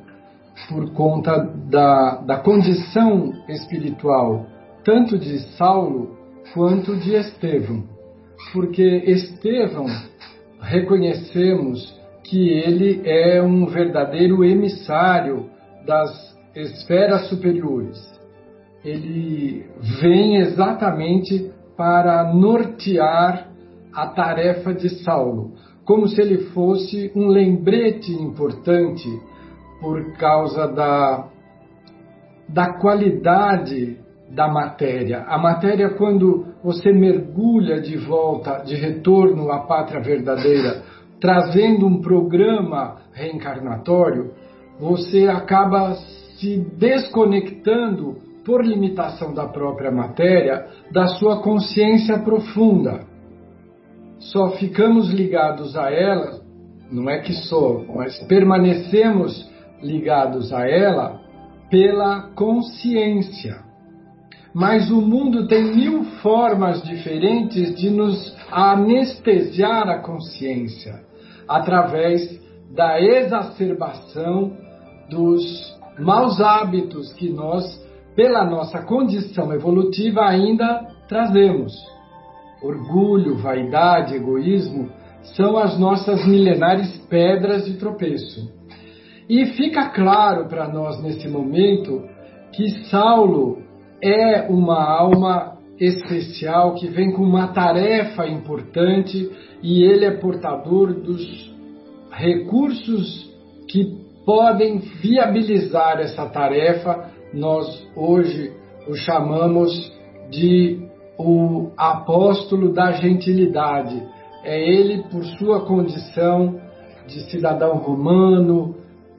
por 0.67 0.91
conta 0.91 1.37
da, 1.69 2.17
da 2.17 2.37
condição 2.37 3.31
espiritual, 3.47 4.45
tanto 4.83 5.17
de 5.17 5.39
Saulo 5.55 6.15
quanto 6.53 6.95
de 6.97 7.15
Estevão. 7.15 7.83
Porque 8.51 8.83
Estevão, 8.83 9.85
reconhecemos 10.59 11.95
que 12.23 12.49
ele 12.49 13.01
é 13.05 13.41
um 13.41 13.65
verdadeiro 13.65 14.43
emissário 14.43 15.49
das 15.85 16.35
esferas 16.55 17.27
superiores. 17.29 17.97
Ele 18.83 19.65
vem 20.01 20.37
exatamente 20.37 21.51
para 21.77 22.33
nortear 22.33 23.54
a 23.95 24.07
tarefa 24.07 24.73
de 24.73 24.89
Saulo, 25.03 25.53
como 25.85 26.07
se 26.07 26.21
ele 26.21 26.49
fosse 26.49 27.11
um 27.15 27.27
lembrete 27.27 28.11
importante 28.11 29.07
por 29.79 30.17
causa 30.17 30.67
da, 30.67 31.27
da 32.49 32.73
qualidade 32.79 33.97
da 34.29 34.47
matéria. 34.47 35.23
A 35.27 35.37
matéria, 35.37 35.91
quando 35.91 36.45
você 36.63 36.91
mergulha 36.91 37.79
de 37.79 37.95
volta, 37.97 38.63
de 38.65 38.75
retorno 38.75 39.51
à 39.51 39.59
pátria 39.59 40.01
verdadeira, 40.01 40.83
trazendo 41.21 41.87
um 41.87 42.01
programa 42.01 42.97
reencarnatório, 43.13 44.31
você 44.79 45.27
acaba 45.27 45.93
se 46.37 46.57
desconectando, 46.77 48.25
por 48.45 48.63
limitação 48.63 49.33
da 49.33 49.47
própria 49.47 49.91
matéria, 49.91 50.67
da 50.91 51.07
sua 51.07 51.41
consciência 51.41 52.19
profunda. 52.19 53.14
Só 54.19 54.51
ficamos 54.51 55.09
ligados 55.09 55.75
a 55.75 55.91
ela, 55.91 56.41
não 56.91 57.09
é 57.09 57.19
que 57.19 57.33
só, 57.33 57.83
mas 57.93 58.17
permanecemos 58.27 59.49
ligados 59.81 60.53
a 60.53 60.67
ela 60.67 61.21
pela 61.69 62.29
consciência. 62.35 63.63
Mas 64.53 64.89
o 64.89 65.01
mundo 65.01 65.47
tem 65.47 65.75
mil 65.75 66.05
formas 66.21 66.81
diferentes 66.83 67.75
de 67.75 67.89
nos 67.89 68.35
anestesiar 68.49 69.89
a 69.89 69.99
consciência 69.99 71.03
através 71.47 72.39
da 72.73 73.01
exacerbação 73.01 74.53
dos 75.09 75.75
maus 75.99 76.39
hábitos 76.39 77.11
que 77.13 77.29
nós, 77.29 77.65
pela 78.15 78.45
nossa 78.45 78.81
condição 78.81 79.53
evolutiva, 79.53 80.25
ainda 80.25 80.87
trazemos. 81.07 81.73
Orgulho, 82.65 83.37
vaidade, 83.37 84.15
egoísmo 84.15 84.89
são 85.35 85.55
as 85.55 85.77
nossas 85.77 86.25
milenares 86.27 86.97
pedras 87.07 87.65
de 87.65 87.77
tropeço. 87.77 88.51
E 89.29 89.45
fica 89.53 89.89
claro 89.89 90.47
para 90.47 90.67
nós 90.67 90.99
nesse 91.03 91.27
momento 91.27 92.03
que 92.51 92.67
Saulo 92.89 93.59
é 94.01 94.47
uma 94.49 94.83
alma 94.83 95.59
especial 95.79 96.73
que 96.73 96.87
vem 96.87 97.11
com 97.11 97.21
uma 97.21 97.49
tarefa 97.49 98.25
importante 98.25 99.29
e 99.61 99.83
ele 99.83 100.05
é 100.05 100.11
portador 100.11 100.91
dos 100.91 101.53
recursos 102.11 103.31
que 103.69 103.95
podem 104.25 104.79
viabilizar 104.79 105.99
essa 105.99 106.25
tarefa. 106.27 107.11
Nós 107.31 107.87
hoje 107.95 108.51
o 108.87 108.95
chamamos 108.95 109.91
de 110.31 110.84
o 111.17 111.71
apóstolo 111.77 112.73
da 112.73 112.91
gentilidade. 112.93 114.01
É 114.43 114.59
ele, 114.61 115.03
por 115.03 115.23
sua 115.37 115.65
condição 115.65 116.59
de 117.07 117.21
cidadão 117.31 117.77
romano, 117.77 118.75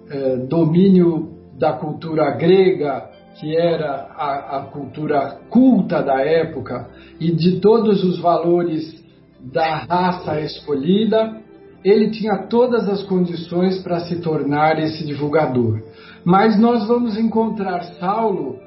eh, 0.09 0.37
domínio 0.49 1.31
da 1.59 1.73
cultura 1.73 2.31
grega, 2.33 3.11
que 3.41 3.57
era 3.57 4.09
a, 4.17 4.59
a, 4.59 4.61
cultura 4.67 5.39
culta 5.51 6.03
da 6.03 6.21
época, 6.21 6.89
e 7.21 7.33
de 7.33 7.61
todos 7.61 8.03
os 8.05 8.19
valores 8.19 9.05
da 9.41 9.77
raça 9.85 10.41
escolhida, 10.41 11.41
ele 11.85 12.11
tinha 12.11 12.47
todas 12.49 12.89
as 12.89 13.03
condições 13.03 13.83
para 13.83 14.01
se 14.01 14.21
tornar 14.21 14.79
esse 14.79 15.05
divulgador. 15.05 15.83
Mas 16.25 16.59
nós 16.59 16.87
vamos 16.87 17.17
encontrar 17.19 17.83
Saulo 18.01 18.59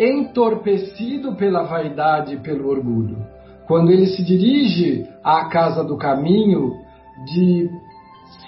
entorpecido 0.00 1.34
pela 1.34 1.64
vaidade 1.64 2.34
e 2.34 2.38
pelo 2.38 2.68
orgulho. 2.68 3.18
Quando 3.66 3.92
ele 3.92 4.06
se 4.06 4.24
dirige 4.24 5.06
à 5.22 5.44
casa 5.44 5.84
do 5.84 5.96
caminho 5.96 6.72
de 7.26 7.68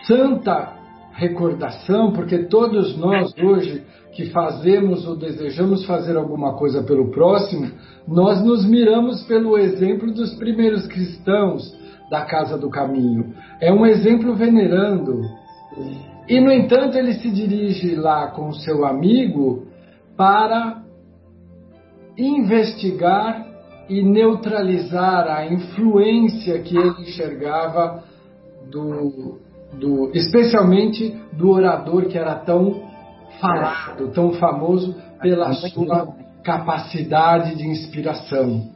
santa 0.06 0.72
recordação, 1.12 2.12
porque 2.12 2.38
todos 2.44 2.96
nós 2.96 3.32
hoje 3.38 3.84
que 4.12 4.30
fazemos 4.30 5.06
ou 5.06 5.16
desejamos 5.16 5.84
fazer 5.84 6.16
alguma 6.16 6.54
coisa 6.54 6.82
pelo 6.82 7.10
próximo, 7.10 7.70
nós 8.06 8.42
nos 8.44 8.64
miramos 8.64 9.22
pelo 9.24 9.56
exemplo 9.58 10.12
dos 10.12 10.34
primeiros 10.34 10.86
cristãos 10.86 11.62
da 12.10 12.24
casa 12.24 12.58
do 12.58 12.68
caminho. 12.68 13.34
É 13.60 13.72
um 13.72 13.86
exemplo 13.86 14.34
venerando. 14.34 15.22
E, 16.28 16.40
no 16.40 16.52
entanto, 16.52 16.96
ele 16.96 17.14
se 17.14 17.30
dirige 17.30 17.94
lá 17.94 18.28
com 18.28 18.52
seu 18.52 18.84
amigo 18.84 19.66
para 20.16 20.81
investigar 22.16 23.46
e 23.88 24.02
neutralizar 24.02 25.28
a 25.28 25.46
influência 25.46 26.60
que 26.60 26.76
ele 26.76 27.02
enxergava 27.02 28.04
do, 28.70 29.38
do, 29.74 30.10
especialmente 30.14 31.14
do 31.32 31.50
orador 31.50 32.06
que 32.06 32.16
era 32.16 32.36
tão 32.36 32.82
falado, 33.40 34.08
tão 34.12 34.32
famoso 34.34 34.94
pela 35.20 35.52
sua 35.52 36.14
capacidade 36.42 37.56
de 37.56 37.66
inspiração. 37.66 38.70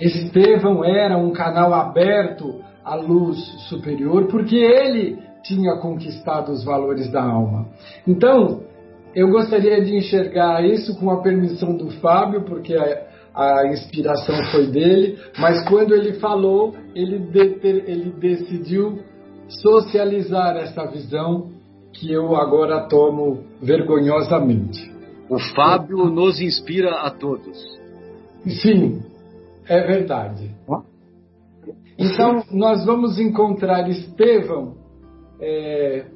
Estevão 0.00 0.84
era 0.84 1.16
um 1.16 1.32
canal 1.32 1.72
aberto 1.72 2.60
à 2.84 2.94
luz 2.94 3.38
superior 3.68 4.26
porque 4.26 4.56
ele 4.56 5.22
tinha 5.42 5.76
conquistado 5.76 6.50
os 6.50 6.64
valores 6.64 7.10
da 7.10 7.22
alma. 7.22 7.68
Então, 8.06 8.62
eu 9.14 9.28
gostaria 9.28 9.82
de 9.82 9.96
enxergar 9.96 10.64
isso 10.64 10.98
com 10.98 11.10
a 11.10 11.22
permissão 11.22 11.76
do 11.76 11.90
Fábio, 12.00 12.44
porque 12.44 12.74
a, 12.74 13.06
a 13.34 13.68
inspiração 13.68 14.36
foi 14.50 14.66
dele, 14.66 15.18
mas 15.38 15.68
quando 15.68 15.94
ele 15.94 16.14
falou, 16.14 16.74
ele, 16.94 17.18
de, 17.18 17.60
ele 17.62 18.10
decidiu 18.12 18.98
socializar 19.48 20.56
essa 20.56 20.86
visão 20.86 21.50
que 21.92 22.12
eu 22.12 22.34
agora 22.34 22.88
tomo 22.88 23.44
vergonhosamente. 23.62 24.92
O 25.28 25.38
Fábio 25.54 26.06
nos 26.06 26.40
inspira 26.40 27.02
a 27.02 27.10
todos. 27.10 27.56
Sim, 28.62 29.02
é 29.66 29.80
verdade. 29.86 30.50
Então, 31.98 32.42
nós 32.50 32.84
vamos 32.84 33.18
encontrar 33.18 33.88
Estevão 33.88 34.74
é, 35.40 36.06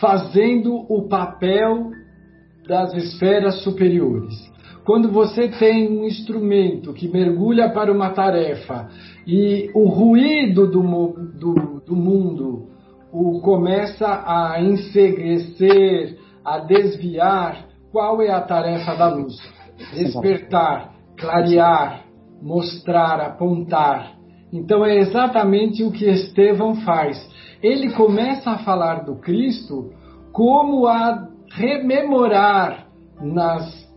fazendo 0.00 0.74
o 0.88 1.08
papel 1.08 1.90
das 2.68 2.92
esferas 2.92 3.62
superiores. 3.62 4.34
Quando 4.84 5.10
você 5.10 5.48
tem 5.48 5.88
um 5.88 6.04
instrumento 6.04 6.92
que 6.92 7.08
mergulha 7.08 7.70
para 7.70 7.90
uma 7.92 8.10
tarefa 8.10 8.88
e 9.26 9.70
o 9.74 9.88
ruído 9.88 10.66
do, 10.66 10.82
do, 11.38 11.82
do 11.86 11.96
mundo 11.96 12.68
o 13.12 13.40
começa 13.40 14.06
a 14.26 14.60
ensegrecer, 14.62 16.18
a 16.44 16.58
desviar, 16.58 17.66
qual 17.90 18.20
é 18.20 18.30
a 18.30 18.40
tarefa 18.40 18.94
da 18.94 19.08
luz? 19.08 19.34
Despertar, 19.94 20.92
clarear, 21.18 22.04
mostrar, 22.42 23.20
apontar. 23.20 24.12
Então 24.52 24.84
é 24.84 24.96
exatamente 24.98 25.82
o 25.84 25.90
que 25.90 26.06
Estevão 26.06 26.74
faz. 26.76 27.18
Ele 27.62 27.92
começa 27.92 28.50
a 28.50 28.58
falar 28.58 29.04
do 29.04 29.16
Cristo 29.16 29.90
como 30.32 30.86
a 30.86 31.27
rememorar 31.50 32.86
nas 33.20 33.88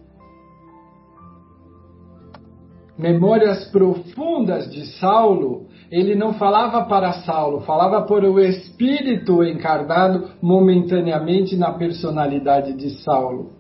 memórias 2.98 3.66
profundas 3.72 4.72
de 4.72 4.86
Saulo, 5.00 5.68
ele 5.90 6.16
não 6.16 6.36
falava 6.36 6.86
para 6.86 7.12
Saulo, 7.24 7.62
falava 7.62 8.04
por 8.06 8.24
o 8.24 8.40
espírito 8.40 9.44
encarnado 9.44 10.30
momentaneamente 10.42 11.58
na 11.58 11.74
personalidade 11.74 12.74
de 12.74 12.92
Saulo. 13.04 13.52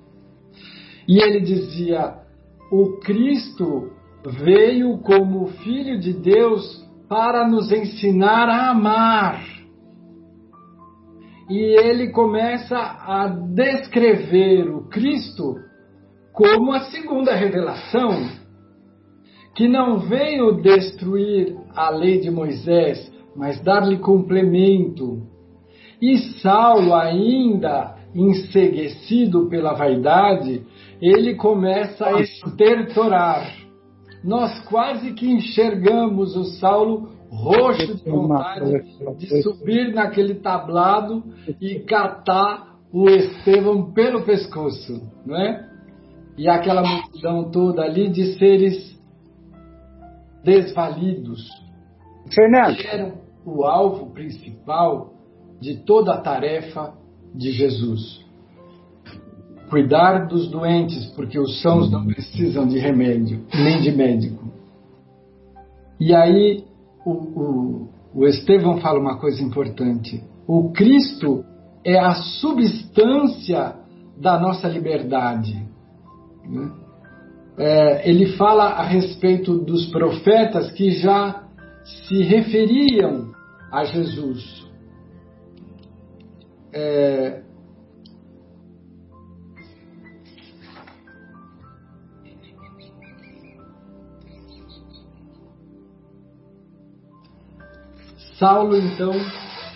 E 1.08 1.20
ele 1.20 1.42
dizia: 1.42 2.14
O 2.72 3.00
Cristo 3.00 3.92
veio 4.26 5.00
como 5.00 5.48
Filho 5.48 6.00
de 6.00 6.14
Deus 6.14 6.88
para 7.10 7.48
nos 7.48 7.72
ensinar 7.72 8.48
a 8.48 8.70
amar. 8.70 9.61
E 11.52 11.60
ele 11.60 12.12
começa 12.12 12.78
a 12.78 13.28
descrever 13.28 14.70
o 14.74 14.88
Cristo 14.88 15.56
como 16.32 16.72
a 16.72 16.80
segunda 16.86 17.36
revelação, 17.36 18.30
que 19.54 19.68
não 19.68 20.00
veio 20.00 20.62
destruir 20.62 21.54
a 21.76 21.90
lei 21.90 22.22
de 22.22 22.32
Moisés, 22.32 23.12
mas 23.36 23.60
dar-lhe 23.60 23.98
complemento. 23.98 25.24
E 26.02 26.20
Saulo 26.42 26.96
ainda 26.96 27.98
enseguecido 28.16 29.50
pela 29.50 29.74
vaidade, 29.74 30.66
ele 31.02 31.36
começa 31.36 32.06
a 32.06 32.22
estertorar. 32.22 33.54
Nós 34.24 34.58
quase 34.70 35.12
que 35.12 35.30
enxergamos 35.30 36.34
o 36.34 36.46
Saulo 36.46 37.10
roxo 37.32 37.96
de 37.96 38.10
vontade 38.10 38.84
de 39.18 39.42
subir 39.42 39.94
naquele 39.94 40.36
tablado 40.36 41.24
e 41.62 41.80
catar 41.80 42.76
o 42.92 43.10
Estevão 43.10 43.92
pelo 43.94 44.24
pescoço, 44.24 45.02
não 45.26 45.38
é? 45.38 45.70
E 46.38 46.50
aquela 46.50 46.82
multidão 46.82 47.50
toda 47.50 47.84
ali 47.84 48.10
de 48.10 48.38
seres 48.38 49.00
desvalidos. 50.44 51.50
Fernando. 52.34 52.76
Que 52.76 52.88
eram 52.88 53.14
o 53.46 53.64
alvo 53.64 54.12
principal 54.12 55.14
de 55.60 55.78
toda 55.78 56.14
a 56.14 56.22
tarefa 56.22 56.94
de 57.34 57.52
Jesus. 57.52 58.26
Cuidar 59.70 60.28
dos 60.28 60.50
doentes, 60.50 61.06
porque 61.14 61.40
os 61.40 61.62
sãos 61.62 61.90
não 61.90 62.06
precisam 62.06 62.68
de 62.68 62.78
remédio, 62.78 63.46
nem 63.54 63.80
de 63.80 63.92
médico. 63.92 64.52
E 65.98 66.14
aí 66.14 66.66
o, 67.06 67.12
o, 67.12 67.90
o 68.14 68.28
Estevão 68.28 68.80
fala 68.80 69.00
uma 69.00 69.18
coisa 69.18 69.42
importante. 69.42 70.24
O 70.48 70.72
Cristo 70.72 71.44
é 71.84 71.98
a 71.98 72.14
substância 72.14 73.76
da 74.18 74.40
nossa 74.40 74.68
liberdade. 74.68 75.68
Né? 76.46 76.72
É, 77.58 78.10
ele 78.10 78.38
fala 78.38 78.66
a 78.66 78.84
respeito 78.84 79.58
dos 79.58 79.88
profetas 79.88 80.72
que 80.72 80.92
já 80.92 81.44
se 81.84 82.22
referiam 82.24 83.32
a 83.72 83.84
Jesus. 83.86 84.68
É, 86.74 87.42
Saulo 98.42 98.76
então 98.76 99.12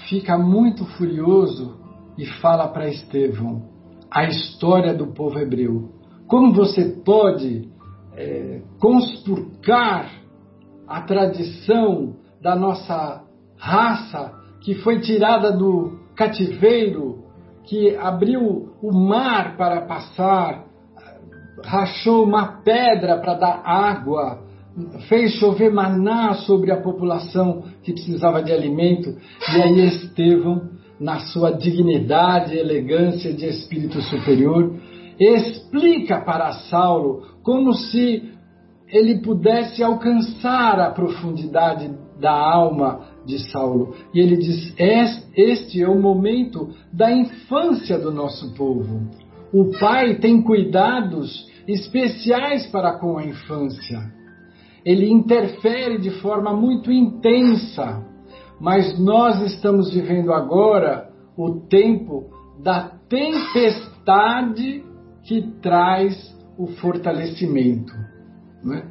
fica 0.10 0.40
muito 0.40 0.86
furioso 0.98 1.78
e 2.18 2.26
fala 2.26 2.68
para 2.68 2.90
Estevão 2.90 3.62
a 4.10 4.24
história 4.24 4.92
do 4.92 5.14
povo 5.14 5.38
hebreu. 5.38 5.92
Como 6.28 6.52
você 6.52 6.84
pode 7.06 7.70
é, 8.16 8.64
conspurcar 8.80 10.10
a 10.88 11.00
tradição 11.04 12.16
da 12.42 12.56
nossa 12.56 13.22
raça 13.56 14.34
que 14.62 14.74
foi 14.74 15.00
tirada 15.00 15.52
do 15.52 16.00
cativeiro, 16.16 17.24
que 17.66 17.96
abriu 17.96 18.74
o 18.82 18.92
mar 18.92 19.58
para 19.58 19.82
passar, 19.82 20.66
rachou 21.64 22.24
uma 22.24 22.64
pedra 22.64 23.20
para 23.20 23.36
dar 23.36 23.62
água, 23.64 24.44
fez 25.08 25.34
chover 25.36 25.72
maná 25.72 26.34
sobre 26.34 26.72
a 26.72 26.82
população 26.82 27.64
que 27.84 27.94
precisava 27.94 28.44
de 28.44 28.52
alimento, 28.52 29.16
e 29.54 29.62
aí 29.62 29.88
Estevão, 29.88 30.70
na 31.00 31.20
sua 31.20 31.52
dignidade 31.52 32.54
e 32.54 32.60
elegância 32.60 33.34
de 33.34 33.46
espírito 33.46 34.02
superior, 34.02 34.76
explica 35.20 36.22
para 36.22 36.52
Saulo 36.70 37.24
como 37.44 37.74
se 37.74 38.32
ele 38.88 39.22
pudesse 39.22 39.82
alcançar 39.82 40.80
a 40.80 40.92
profundidade 40.92 41.92
da 42.20 42.32
alma 42.32 43.08
de 43.26 43.40
Saulo. 43.52 43.94
E 44.14 44.20
ele 44.20 44.38
diz: 44.38 44.74
Este 45.36 45.82
é 45.82 45.88
o 45.88 46.00
momento 46.00 46.70
da 46.94 47.12
infância 47.12 47.98
do 47.98 48.12
nosso 48.12 48.54
povo. 48.54 49.10
O 49.54 49.72
pai 49.80 50.16
tem 50.16 50.42
cuidados 50.42 51.46
especiais 51.68 52.68
para 52.68 53.00
com 53.00 53.18
a 53.18 53.26
infância 53.26 54.14
ele 54.86 55.10
interfere 55.10 55.98
de 55.98 56.12
forma 56.22 56.54
muito 56.54 56.92
intensa. 56.92 58.06
Mas 58.62 58.98
nós 59.00 59.42
estamos 59.42 59.92
vivendo 59.92 60.32
agora 60.32 61.10
o 61.36 61.60
tempo 61.68 62.30
da 62.62 62.92
tempestade 63.10 64.84
que 65.24 65.42
traz 65.62 66.34
o 66.58 66.68
fortalecimento. 66.68 67.92
Né? 68.64 68.84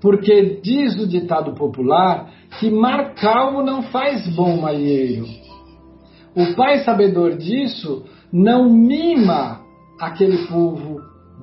Porque 0.00 0.60
diz 0.62 0.98
o 0.98 1.06
ditado 1.06 1.54
popular 1.54 2.30
que 2.58 2.70
mar 2.70 3.14
calmo 3.14 3.62
não 3.62 3.82
faz 3.84 4.26
bom 4.34 4.60
marinheiro. 4.60 5.26
O 6.34 6.56
pai 6.56 6.78
sabedor 6.78 7.36
disso 7.36 8.04
não 8.32 8.68
mima 8.70 9.60
aquele 10.00 10.46
povo 10.48 11.00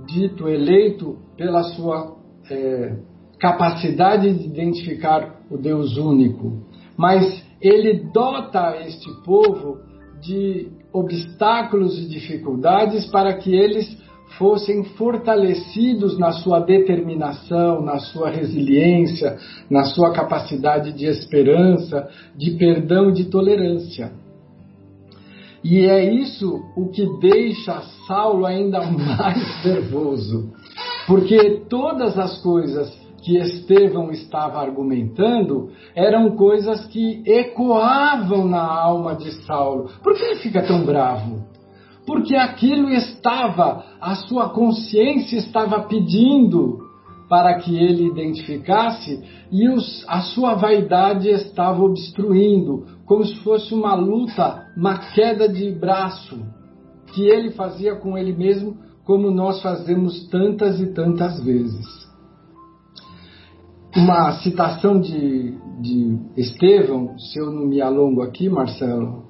dito 0.07 0.49
eleito 0.49 1.17
pela 1.37 1.63
sua 1.63 2.17
é, 2.49 2.97
capacidade 3.39 4.33
de 4.33 4.45
identificar 4.45 5.39
o 5.49 5.57
Deus 5.57 5.97
único, 5.97 6.63
mas 6.97 7.43
ele 7.61 8.05
dota 8.13 8.77
este 8.85 9.09
povo 9.23 9.77
de 10.21 10.67
obstáculos 10.91 11.97
e 11.97 12.07
dificuldades 12.07 13.05
para 13.05 13.33
que 13.33 13.53
eles 13.53 13.97
fossem 14.37 14.83
fortalecidos 14.83 16.17
na 16.19 16.31
sua 16.31 16.59
determinação, 16.59 17.81
na 17.81 17.99
sua 17.99 18.29
resiliência, 18.29 19.37
na 19.69 19.83
sua 19.85 20.11
capacidade 20.11 20.91
de 20.93 21.05
esperança, 21.05 22.07
de 22.35 22.51
perdão 22.51 23.09
e 23.09 23.13
de 23.13 23.25
tolerância. 23.25 24.11
E 25.63 25.79
é 25.85 26.13
isso 26.13 26.63
o 26.75 26.87
que 26.89 27.05
deixa 27.19 27.81
Saulo 28.07 28.45
ainda 28.45 28.79
mais 28.91 29.65
nervoso, 29.65 30.53
porque 31.07 31.61
todas 31.69 32.17
as 32.17 32.41
coisas 32.41 32.98
que 33.19 33.37
Estevão 33.37 34.11
estava 34.11 34.59
argumentando 34.59 35.69
eram 35.95 36.35
coisas 36.35 36.85
que 36.87 37.21
ecoavam 37.25 38.47
na 38.47 38.61
alma 38.61 39.15
de 39.15 39.31
Saulo. 39.45 39.89
Por 40.03 40.15
que 40.15 40.23
ele 40.23 40.35
fica 40.37 40.61
tão 40.61 40.85
bravo? 40.85 41.43
Porque 42.05 42.35
aquilo 42.35 42.89
estava, 42.89 43.83
a 44.01 44.15
sua 44.15 44.49
consciência 44.49 45.37
estava 45.37 45.81
pedindo 45.81 46.79
para 47.29 47.59
que 47.59 47.77
ele 47.77 48.07
identificasse 48.07 49.23
e 49.51 49.69
os, 49.69 50.03
a 50.07 50.21
sua 50.21 50.55
vaidade 50.55 51.29
estava 51.29 51.83
obstruindo, 51.83 52.85
como 53.05 53.23
se 53.23 53.35
fosse 53.43 53.73
uma 53.73 53.93
luta, 53.93 54.65
uma 54.75 54.97
queda 54.97 55.47
de 55.47 55.69
braço 55.71 56.39
que 57.13 57.27
ele 57.27 57.51
fazia 57.51 57.95
com 57.95 58.17
ele 58.17 58.33
mesmo, 58.33 58.77
como 59.05 59.29
nós 59.29 59.61
fazemos 59.61 60.27
tantas 60.29 60.79
e 60.79 60.93
tantas 60.93 61.43
vezes 61.43 62.08
uma 63.95 64.33
citação 64.39 64.99
de, 64.99 65.57
de 65.79 66.19
Estevão, 66.37 67.17
se 67.17 67.39
eu 67.39 67.51
não 67.51 67.65
me 67.65 67.81
alongo 67.81 68.21
aqui, 68.21 68.49
Marcelo. 68.49 69.29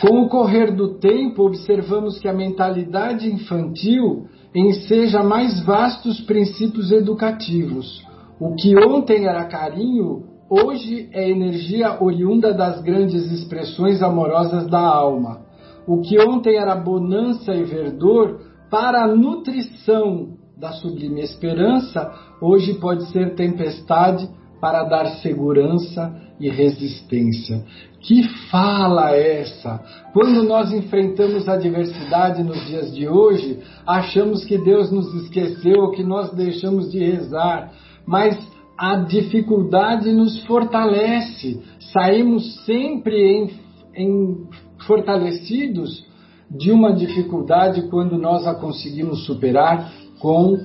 Com 0.00 0.22
o 0.22 0.28
correr 0.28 0.70
do 0.70 0.98
tempo, 0.98 1.44
observamos 1.44 2.18
que 2.18 2.28
a 2.28 2.32
mentalidade 2.32 3.28
infantil 3.28 4.26
enseja 4.54 5.22
mais 5.22 5.64
vastos 5.64 6.20
princípios 6.20 6.92
educativos. 6.92 8.06
O 8.38 8.54
que 8.54 8.78
ontem 8.78 9.26
era 9.26 9.44
carinho, 9.46 10.24
hoje 10.48 11.08
é 11.12 11.28
energia 11.28 12.02
oriunda 12.02 12.54
das 12.54 12.80
grandes 12.80 13.30
expressões 13.32 14.00
amorosas 14.00 14.68
da 14.68 14.80
alma. 14.80 15.40
O 15.86 16.00
que 16.00 16.20
ontem 16.20 16.56
era 16.56 16.76
bonança 16.76 17.52
e 17.52 17.64
verdor, 17.64 18.40
para 18.70 19.02
a 19.02 19.08
nutrição 19.08 20.37
da 20.58 20.72
sublime 20.72 21.20
esperança, 21.20 22.12
hoje 22.40 22.74
pode 22.74 23.04
ser 23.12 23.36
tempestade 23.36 24.28
para 24.60 24.82
dar 24.82 25.06
segurança 25.22 26.12
e 26.40 26.50
resistência. 26.50 27.64
Que 28.00 28.24
fala 28.50 29.14
essa? 29.14 29.80
Quando 30.12 30.42
nós 30.42 30.72
enfrentamos 30.72 31.48
a 31.48 31.54
adversidade 31.54 32.42
nos 32.42 32.66
dias 32.66 32.92
de 32.92 33.08
hoje, 33.08 33.60
achamos 33.86 34.44
que 34.44 34.58
Deus 34.58 34.90
nos 34.90 35.14
esqueceu, 35.22 35.92
que 35.92 36.02
nós 36.02 36.32
deixamos 36.32 36.90
de 36.90 36.98
rezar, 36.98 37.72
mas 38.04 38.36
a 38.76 38.96
dificuldade 38.96 40.12
nos 40.12 40.44
fortalece. 40.44 41.60
Saímos 41.92 42.64
sempre 42.64 43.14
em, 43.14 43.50
em 43.94 44.48
fortalecidos 44.86 46.04
de 46.50 46.72
uma 46.72 46.92
dificuldade 46.92 47.82
quando 47.90 48.18
nós 48.18 48.46
a 48.46 48.54
conseguimos 48.54 49.24
superar 49.24 49.92
com 50.20 50.56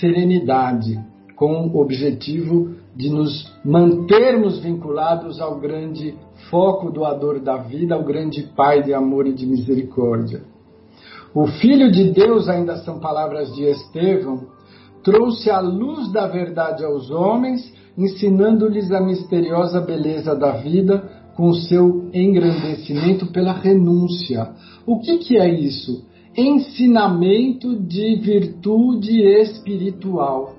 serenidade, 0.00 0.98
com 1.36 1.66
o 1.66 1.80
objetivo 1.80 2.74
de 2.94 3.10
nos 3.10 3.52
mantermos 3.64 4.58
vinculados 4.60 5.40
ao 5.40 5.58
grande 5.58 6.14
foco 6.50 6.90
doador 6.90 7.40
da 7.40 7.56
vida, 7.56 7.94
ao 7.94 8.04
grande 8.04 8.42
Pai 8.54 8.82
de 8.82 8.92
amor 8.92 9.26
e 9.26 9.32
de 9.32 9.46
misericórdia. 9.46 10.42
O 11.34 11.46
Filho 11.46 11.90
de 11.90 12.10
Deus, 12.10 12.48
ainda 12.48 12.76
são 12.78 13.00
palavras 13.00 13.54
de 13.54 13.64
Estevão, 13.64 14.48
trouxe 15.02 15.50
a 15.50 15.60
luz 15.60 16.12
da 16.12 16.26
verdade 16.26 16.84
aos 16.84 17.10
homens, 17.10 17.72
ensinando-lhes 17.96 18.90
a 18.92 19.00
misteriosa 19.00 19.80
beleza 19.80 20.34
da 20.34 20.52
vida 20.52 21.02
com 21.34 21.52
seu 21.54 22.10
engrandecimento 22.12 23.26
pela 23.32 23.52
renúncia. 23.52 24.50
O 24.86 25.00
que, 25.00 25.18
que 25.18 25.38
é 25.38 25.48
isso? 25.48 26.04
Ensinamento 26.36 27.78
de 27.78 28.16
virtude 28.16 29.22
espiritual. 29.40 30.54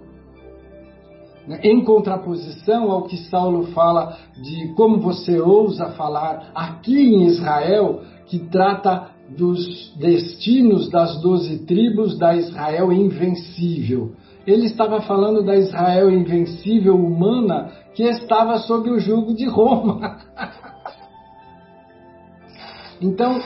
Em 1.62 1.84
contraposição 1.84 2.92
ao 2.92 3.04
que 3.04 3.18
Saulo 3.18 3.68
fala 3.74 4.18
de 4.42 4.74
como 4.76 5.00
você 5.00 5.40
ousa 5.40 5.92
falar 5.92 6.52
aqui 6.56 6.96
em 6.96 7.26
Israel, 7.26 8.02
que 8.28 8.40
trata 8.40 9.14
dos 9.30 9.94
destinos 9.98 10.90
das 10.90 11.20
doze 11.22 11.66
tribos 11.66 12.18
da 12.18 12.36
Israel 12.36 12.92
invencível. 12.92 14.14
Ele 14.46 14.66
estava 14.66 15.02
falando 15.02 15.44
da 15.44 15.56
Israel 15.56 16.12
invencível 16.12 16.96
humana 16.96 17.72
que 17.96 18.04
estava 18.04 18.58
sob 18.60 18.90
o 18.90 19.00
jugo 19.00 19.34
de 19.34 19.46
Roma. 19.46 20.18
então, 23.02 23.42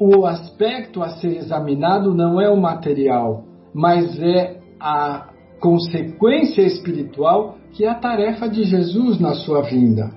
o 0.00 0.24
aspecto 0.24 1.02
a 1.02 1.10
ser 1.10 1.36
examinado 1.36 2.14
não 2.14 2.40
é 2.40 2.48
o 2.48 2.56
material, 2.56 3.44
mas 3.74 4.18
é 4.18 4.58
a 4.80 5.28
consequência 5.60 6.62
espiritual 6.62 7.56
que 7.72 7.84
é 7.84 7.88
a 7.88 7.94
tarefa 7.94 8.48
de 8.48 8.64
Jesus 8.64 9.20
na 9.20 9.34
sua 9.34 9.60
vinda. 9.62 10.10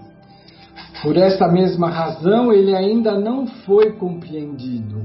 Por 1.03 1.17
essa 1.17 1.49
mesma 1.49 1.89
razão, 1.89 2.53
ele 2.53 2.73
ainda 2.73 3.19
não 3.19 3.45
foi 3.45 3.91
compreendido. 3.91 5.01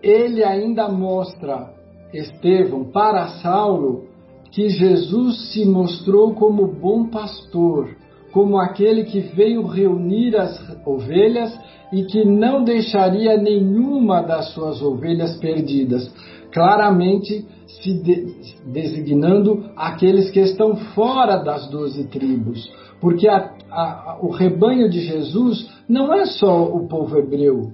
Ele 0.00 0.44
ainda 0.44 0.88
mostra, 0.88 1.74
Estevão, 2.14 2.84
para 2.84 3.26
Saulo, 3.42 4.06
que 4.52 4.68
Jesus 4.68 5.52
se 5.52 5.64
mostrou 5.64 6.34
como 6.34 6.72
bom 6.72 7.08
pastor, 7.08 7.96
como 8.32 8.58
aquele 8.58 9.04
que 9.04 9.20
veio 9.20 9.66
reunir 9.66 10.36
as 10.36 10.58
ovelhas 10.86 11.58
e 11.92 12.04
que 12.04 12.24
não 12.24 12.62
deixaria 12.62 13.36
nenhuma 13.36 14.22
das 14.22 14.52
suas 14.52 14.82
ovelhas 14.82 15.36
perdidas, 15.38 16.12
claramente 16.52 17.46
se 17.66 17.94
de, 18.02 18.26
designando 18.66 19.70
aqueles 19.76 20.30
que 20.30 20.40
estão 20.40 20.76
fora 20.94 21.36
das 21.36 21.68
doze 21.70 22.04
tribos, 22.04 22.70
porque 23.00 23.28
a, 23.28 23.54
a, 23.70 24.18
o 24.20 24.30
rebanho 24.30 24.88
de 24.88 25.00
Jesus 25.00 25.68
não 25.88 26.12
é 26.12 26.26
só 26.26 26.64
o 26.64 26.88
povo 26.88 27.16
hebreu, 27.16 27.70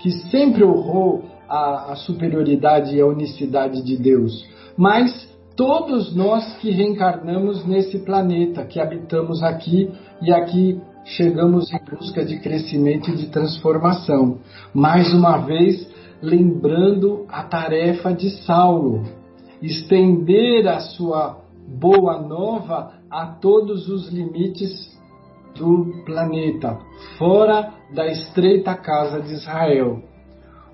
que 0.00 0.10
sempre 0.30 0.64
honrou 0.64 1.22
a, 1.48 1.92
a 1.92 1.96
superioridade 1.96 2.96
e 2.96 3.00
a 3.00 3.06
unicidade 3.06 3.82
de 3.82 3.96
Deus, 3.96 4.44
mas 4.76 5.33
todos 5.56 6.14
nós 6.14 6.56
que 6.58 6.70
reencarnamos 6.70 7.64
nesse 7.66 7.98
planeta, 8.00 8.64
que 8.64 8.80
habitamos 8.80 9.42
aqui 9.42 9.90
e 10.20 10.32
aqui 10.32 10.80
chegamos 11.04 11.72
em 11.72 11.78
busca 11.84 12.24
de 12.24 12.40
crescimento 12.40 13.10
e 13.10 13.16
de 13.16 13.28
transformação. 13.28 14.38
Mais 14.72 15.12
uma 15.12 15.38
vez, 15.38 15.88
lembrando 16.20 17.26
a 17.28 17.44
tarefa 17.44 18.12
de 18.12 18.30
Saulo, 18.44 19.04
estender 19.62 20.66
a 20.66 20.80
sua 20.80 21.40
boa 21.66 22.20
nova 22.20 22.94
a 23.10 23.26
todos 23.26 23.88
os 23.88 24.10
limites 24.10 24.92
do 25.54 26.02
planeta, 26.04 26.78
fora 27.16 27.72
da 27.94 28.06
estreita 28.06 28.74
casa 28.74 29.20
de 29.20 29.34
Israel. 29.34 30.02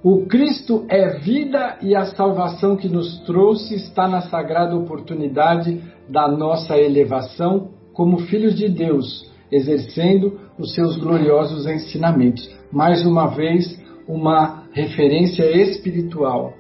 O 0.03 0.25
Cristo 0.25 0.87
é 0.89 1.19
vida 1.19 1.77
e 1.83 1.95
a 1.95 2.07
salvação 2.07 2.75
que 2.75 2.89
nos 2.89 3.19
trouxe 3.27 3.75
está 3.75 4.09
na 4.09 4.23
sagrada 4.23 4.75
oportunidade 4.75 5.79
da 6.09 6.27
nossa 6.27 6.79
elevação 6.79 7.69
como 7.93 8.21
filhos 8.21 8.55
de 8.55 8.67
Deus, 8.67 9.31
exercendo 9.53 10.41
os 10.59 10.75
seus 10.75 10.97
gloriosos 10.97 11.67
ensinamentos. 11.67 12.51
Mais 12.73 13.05
uma 13.05 13.27
vez, 13.27 13.79
uma 14.09 14.65
referência 14.73 15.45
espiritual. 15.45 16.55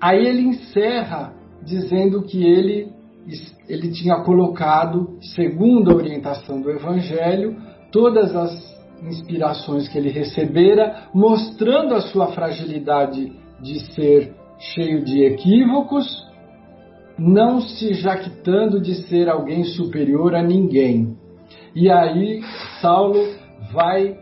Aí 0.00 0.26
ele 0.26 0.42
encerra 0.42 1.32
dizendo 1.62 2.22
que 2.22 2.42
ele, 2.42 2.92
ele 3.68 3.92
tinha 3.92 4.16
colocado, 4.24 5.16
segundo 5.36 5.92
a 5.92 5.94
orientação 5.94 6.60
do 6.60 6.68
Evangelho, 6.68 7.56
todas 7.92 8.34
as 8.34 8.77
inspirações 9.02 9.88
que 9.88 9.98
ele 9.98 10.10
recebera, 10.10 11.08
mostrando 11.14 11.94
a 11.94 12.00
sua 12.00 12.28
fragilidade 12.28 13.32
de 13.60 13.80
ser 13.94 14.34
cheio 14.58 15.04
de 15.04 15.24
equívocos, 15.24 16.06
não 17.18 17.60
se 17.60 17.94
jactando 17.94 18.80
de 18.80 18.94
ser 19.08 19.28
alguém 19.28 19.64
superior 19.64 20.34
a 20.34 20.42
ninguém. 20.42 21.16
E 21.74 21.90
aí 21.90 22.42
Saulo 22.80 23.34
vai 23.72 24.16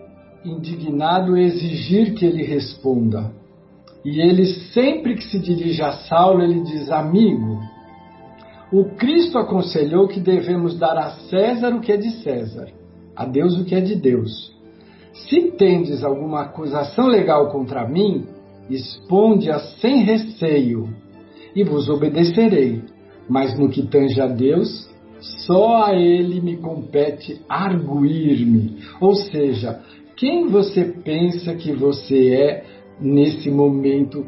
indignado 0.44 1.36
exigir 1.36 2.14
que 2.14 2.24
ele 2.24 2.42
responda. 2.42 3.30
E 4.04 4.20
ele 4.20 4.46
sempre 4.72 5.16
que 5.16 5.24
se 5.24 5.38
dirige 5.38 5.82
a 5.82 5.92
Saulo, 5.92 6.42
ele 6.42 6.62
diz: 6.62 6.90
"Amigo, 6.90 7.58
o 8.72 8.84
Cristo 8.96 9.38
aconselhou 9.38 10.08
que 10.08 10.20
devemos 10.20 10.78
dar 10.78 10.96
a 10.96 11.10
César 11.28 11.74
o 11.74 11.80
que 11.80 11.92
é 11.92 11.96
de 11.96 12.10
César, 12.22 12.68
a 13.14 13.24
Deus 13.24 13.58
o 13.58 13.64
que 13.64 13.74
é 13.74 13.80
de 13.80 13.94
Deus. 13.94 14.55
Se 15.24 15.52
tendes 15.52 16.04
alguma 16.04 16.42
acusação 16.42 17.06
legal 17.06 17.50
contra 17.50 17.88
mim, 17.88 18.26
exponde-a 18.68 19.58
sem 19.80 20.02
receio, 20.02 20.88
e 21.54 21.64
vos 21.64 21.88
obedecerei. 21.88 22.82
Mas 23.28 23.58
no 23.58 23.68
que 23.68 23.82
tange 23.82 24.20
a 24.20 24.26
Deus, 24.26 24.88
só 25.46 25.84
a 25.84 25.94
Ele 25.94 26.40
me 26.40 26.58
compete 26.58 27.40
arguir-me. 27.48 28.76
Ou 29.00 29.14
seja, 29.14 29.80
quem 30.16 30.48
você 30.48 30.84
pensa 30.84 31.54
que 31.54 31.72
você 31.72 32.32
é 32.32 32.64
nesse 33.00 33.50
momento 33.50 34.24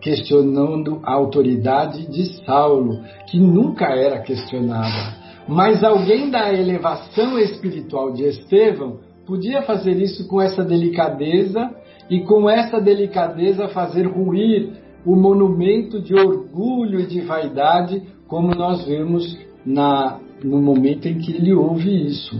questionando 0.00 1.00
a 1.04 1.12
autoridade 1.12 2.06
de 2.10 2.44
Saulo, 2.44 3.02
que 3.28 3.38
nunca 3.38 3.86
era 3.94 4.20
questionada. 4.20 5.16
Mas 5.46 5.84
alguém 5.84 6.30
da 6.30 6.52
elevação 6.52 7.38
espiritual 7.38 8.12
de 8.12 8.24
Estevão 8.24 9.09
podia 9.26 9.62
fazer 9.62 9.96
isso 9.96 10.26
com 10.28 10.40
essa 10.40 10.64
delicadeza 10.64 11.70
e 12.08 12.20
com 12.20 12.48
essa 12.48 12.80
delicadeza 12.80 13.68
fazer 13.68 14.06
ruir 14.06 14.72
o 15.04 15.16
monumento 15.16 16.00
de 16.00 16.14
orgulho 16.14 17.00
e 17.00 17.06
de 17.06 17.20
vaidade, 17.20 18.02
como 18.26 18.54
nós 18.54 18.84
vemos 18.84 19.38
na, 19.64 20.18
no 20.42 20.60
momento 20.60 21.06
em 21.06 21.18
que 21.18 21.32
ele 21.32 21.52
ouve 21.52 22.06
isso. 22.06 22.36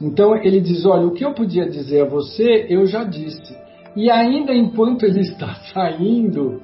Então 0.00 0.36
ele 0.36 0.60
diz: 0.60 0.84
Olha, 0.84 1.06
o 1.06 1.12
que 1.12 1.24
eu 1.24 1.32
podia 1.32 1.68
dizer 1.68 2.02
a 2.02 2.08
você, 2.08 2.66
eu 2.68 2.86
já 2.86 3.04
disse. 3.04 3.56
E 3.96 4.10
ainda 4.10 4.54
enquanto 4.54 5.04
ele 5.04 5.20
está 5.20 5.54
saindo 5.72 6.60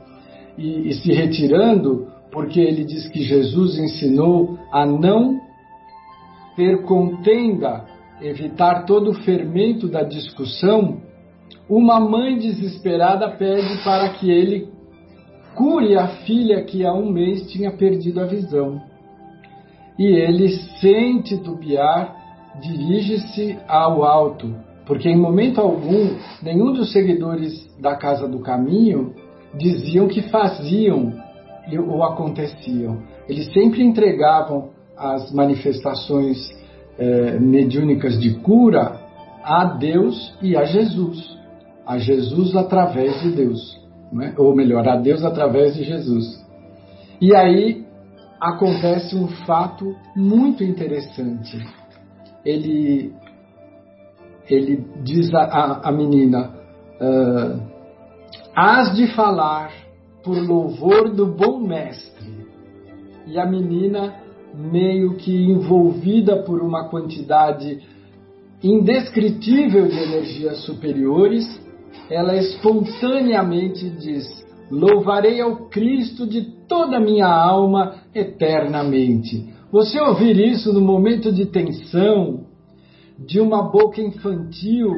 e, 0.56 0.88
e 0.88 0.94
se 0.94 1.12
retirando, 1.12 2.08
porque 2.30 2.60
ele 2.60 2.84
diz 2.84 3.08
que 3.08 3.22
Jesus 3.22 3.78
ensinou 3.78 4.58
a 4.72 4.84
não 4.84 5.40
ter 6.56 6.82
contenda, 6.82 7.84
evitar 8.20 8.84
todo 8.84 9.10
o 9.10 9.14
fermento 9.14 9.88
da 9.88 10.02
discussão, 10.02 11.00
uma 11.68 12.00
mãe 12.00 12.38
desesperada 12.38 13.28
pede 13.30 13.82
para 13.84 14.08
que 14.10 14.30
ele 14.30 14.68
cure 15.54 15.96
a 15.96 16.08
filha 16.08 16.62
que 16.62 16.86
há 16.86 16.92
um 16.92 17.10
mês 17.10 17.50
tinha 17.50 17.70
perdido 17.70 18.20
a 18.20 18.26
visão. 18.26 18.80
E 19.98 20.06
ele, 20.06 20.48
sem 20.80 21.20
titubear, 21.20 22.14
dirige-se 22.60 23.58
ao 23.66 24.04
alto, 24.04 24.54
porque 24.86 25.08
em 25.08 25.16
momento 25.16 25.60
algum 25.60 26.16
nenhum 26.42 26.72
dos 26.72 26.92
seguidores 26.92 27.68
da 27.80 27.96
Casa 27.96 28.28
do 28.28 28.38
Caminho 28.40 29.14
diziam 29.54 30.08
que 30.08 30.22
faziam 30.22 31.12
ou 31.88 32.02
aconteciam. 32.02 33.02
Eles 33.28 33.52
sempre 33.52 33.82
entregavam 33.82 34.70
as 34.96 35.32
manifestações 35.32 36.38
eh, 36.98 37.38
mediúnicas 37.38 38.18
de 38.18 38.34
cura 38.40 39.00
a 39.42 39.64
Deus 39.64 40.36
e 40.42 40.56
a 40.56 40.64
Jesus. 40.64 41.38
A 41.86 41.98
Jesus 41.98 42.54
através 42.56 43.20
de 43.22 43.30
Deus. 43.30 43.78
É? 44.22 44.34
Ou 44.38 44.54
melhor, 44.54 44.86
a 44.88 44.96
Deus 44.96 45.24
através 45.24 45.74
de 45.74 45.84
Jesus. 45.84 46.44
E 47.20 47.34
aí 47.34 47.86
acontece 48.40 49.16
um 49.16 49.28
fato 49.46 49.94
muito 50.16 50.62
interessante. 50.64 51.58
Ele 52.44 53.12
ele 54.48 54.84
diz 55.02 55.32
a, 55.34 55.80
a 55.84 55.92
menina: 55.92 56.50
uh, 57.00 57.60
Hás 58.54 58.96
de 58.96 59.06
falar 59.14 59.70
por 60.24 60.36
louvor 60.36 61.10
do 61.10 61.26
bom 61.26 61.60
mestre. 61.60 62.46
E 63.26 63.38
a 63.38 63.46
menina, 63.46 64.14
meio 64.58 65.14
que 65.14 65.32
envolvida 65.32 66.42
por 66.42 66.60
uma 66.60 66.88
quantidade 66.88 67.78
indescritível 68.62 69.86
de 69.86 69.96
energias 69.96 70.64
superiores, 70.64 71.46
ela 72.10 72.36
espontaneamente 72.36 73.88
diz: 73.90 74.26
Louvarei 74.70 75.40
ao 75.40 75.68
Cristo 75.68 76.26
de 76.26 76.42
toda 76.66 76.96
a 76.96 77.00
minha 77.00 77.28
alma 77.28 77.94
eternamente. 78.14 79.48
Você 79.70 80.00
ouvir 80.00 80.38
isso 80.38 80.72
no 80.72 80.80
momento 80.80 81.32
de 81.32 81.46
tensão, 81.46 82.46
de 83.18 83.40
uma 83.40 83.70
boca 83.70 84.00
infantil 84.00 84.90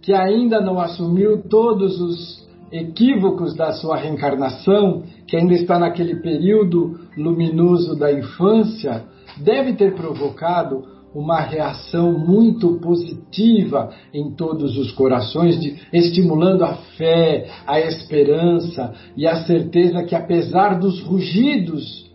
que 0.00 0.12
ainda 0.12 0.60
não 0.60 0.78
assumiu 0.78 1.42
todos 1.48 2.00
os 2.00 2.51
equívocos 2.72 3.54
da 3.54 3.72
sua 3.72 3.96
reencarnação, 3.96 5.02
que 5.26 5.36
ainda 5.36 5.54
está 5.54 5.78
naquele 5.78 6.16
período 6.16 6.98
luminoso 7.16 7.96
da 7.96 8.10
infância, 8.12 9.04
deve 9.36 9.74
ter 9.74 9.94
provocado 9.94 10.90
uma 11.14 11.40
reação 11.40 12.18
muito 12.18 12.80
positiva 12.80 13.90
em 14.14 14.34
todos 14.34 14.78
os 14.78 14.92
corações, 14.92 15.60
de, 15.60 15.76
estimulando 15.92 16.64
a 16.64 16.74
fé, 16.96 17.50
a 17.66 17.78
esperança 17.80 18.94
e 19.14 19.26
a 19.26 19.44
certeza 19.44 20.04
que, 20.04 20.14
apesar 20.14 20.78
dos 20.78 21.00
rugidos 21.02 22.10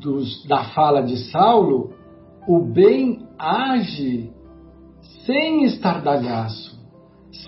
dos, 0.00 0.44
da 0.46 0.64
fala 0.64 1.00
de 1.02 1.16
Saulo, 1.30 1.92
o 2.46 2.60
bem 2.60 3.26
age 3.38 4.30
sem 5.24 5.64
estardalhaço, 5.64 6.75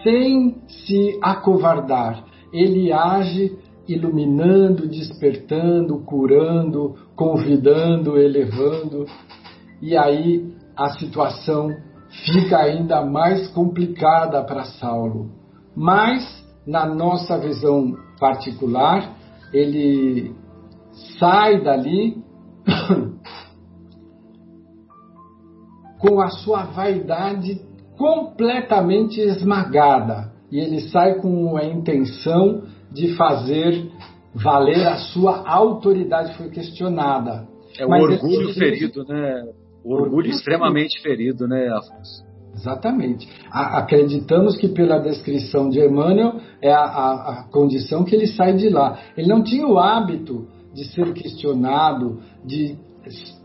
sem 0.03 0.57
se 0.69 1.19
acovardar. 1.23 2.25
Ele 2.53 2.93
age 2.93 3.57
iluminando, 3.87 4.87
despertando, 4.87 5.99
curando, 6.05 6.95
convidando, 7.17 8.19
elevando. 8.19 9.07
E 9.81 9.97
aí 9.97 10.53
a 10.77 10.91
situação 10.91 11.71
fica 12.27 12.59
ainda 12.59 13.05
mais 13.05 13.49
complicada 13.49 14.43
para 14.45 14.65
Saulo. 14.65 15.31
Mas, 15.75 16.25
na 16.67 16.87
nossa 16.87 17.39
visão 17.39 17.95
particular, 18.19 19.17
ele 19.53 20.35
sai 21.19 21.63
dali 21.63 22.23
com 25.99 26.21
a 26.21 26.29
sua 26.29 26.65
vaidade 26.65 27.68
completamente 27.99 29.21
esmagada. 29.21 30.33
E 30.51 30.59
ele 30.59 30.81
sai 30.89 31.17
com 31.17 31.57
a 31.57 31.65
intenção 31.65 32.63
de 32.91 33.15
fazer 33.17 33.91
valer 34.35 34.87
a 34.87 34.97
sua 34.97 35.47
autoridade, 35.47 36.37
foi 36.39 36.49
questionada. 36.49 37.47
É 37.79 37.85
o 37.85 37.91
Mas 37.91 38.03
orgulho 38.03 38.55
ferido, 38.55 39.05
né? 39.07 39.45
O 39.85 39.93
orgulho, 39.93 40.05
orgulho 40.05 40.31
extremamente 40.31 41.03
ferido, 41.03 41.47
né, 41.47 41.69
Afonso? 41.69 42.27
Exatamente. 42.55 43.29
A, 43.51 43.79
acreditamos 43.79 44.57
que 44.57 44.69
pela 44.69 44.99
descrição 44.99 45.69
de 45.69 45.81
Emmanuel 45.81 46.41
é 46.63 46.73
a, 46.73 46.81
a, 46.81 47.13
a, 47.31 47.43
condição 47.51 48.05
que 48.05 48.15
ele 48.15 48.27
sai 48.27 48.55
de 48.55 48.69
lá. 48.69 48.99
Ele 49.17 49.29
não 49.29 49.43
tinha 49.43 49.67
o 49.67 49.79
hábito 49.79 50.49
de 50.75 50.85
ser 50.85 51.13
questionado, 51.13 52.21
de 52.45 52.77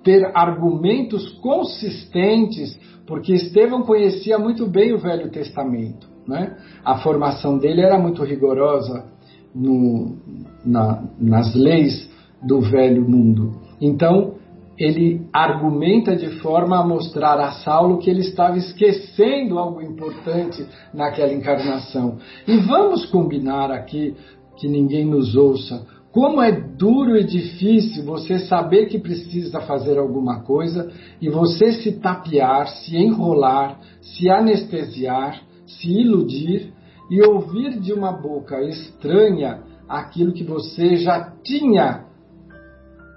ter 0.03 0.31
argumentos 0.35 1.29
consistentes, 1.39 2.77
porque 3.05 3.33
Estevão 3.33 3.83
conhecia 3.83 4.37
muito 4.37 4.65
bem 4.65 4.93
o 4.93 4.97
Velho 4.97 5.29
Testamento. 5.29 6.07
Né? 6.27 6.55
A 6.85 6.99
formação 6.99 7.57
dele 7.57 7.81
era 7.81 7.99
muito 7.99 8.23
rigorosa 8.23 9.05
no, 9.53 10.17
na, 10.65 11.03
nas 11.19 11.53
leis 11.53 12.09
do 12.41 12.61
velho 12.61 13.07
mundo. 13.07 13.55
Então, 13.79 14.35
ele 14.77 15.27
argumenta 15.31 16.15
de 16.15 16.39
forma 16.39 16.79
a 16.79 16.85
mostrar 16.85 17.39
a 17.39 17.51
Saulo 17.51 17.99
que 17.99 18.09
ele 18.09 18.21
estava 18.21 18.57
esquecendo 18.57 19.59
algo 19.59 19.81
importante 19.81 20.65
naquela 20.93 21.33
encarnação. 21.33 22.17
E 22.47 22.57
vamos 22.57 23.05
combinar 23.05 23.71
aqui, 23.71 24.15
que 24.57 24.67
ninguém 24.67 25.05
nos 25.05 25.35
ouça, 25.35 25.85
como 26.13 26.43
é 26.43 26.51
duro 26.51 27.17
e 27.17 27.23
difícil 27.23 28.05
você 28.05 28.37
saber 28.37 28.85
que 28.85 28.99
precisa 28.99 29.59
fazer 29.61 29.97
alguma 29.97 30.43
coisa 30.43 30.91
e 31.19 31.27
você 31.27 31.71
se 31.71 31.93
tapear, 31.93 32.67
se 32.67 32.95
enrolar, 32.95 33.79
se 33.99 34.29
anestesiar, 34.29 35.41
se 35.65 35.91
iludir 35.91 36.71
e 37.09 37.19
ouvir 37.23 37.79
de 37.79 37.91
uma 37.91 38.11
boca 38.11 38.61
estranha 38.61 39.63
aquilo 39.89 40.33
que 40.33 40.43
você 40.43 40.97
já 40.97 41.33
tinha 41.43 42.05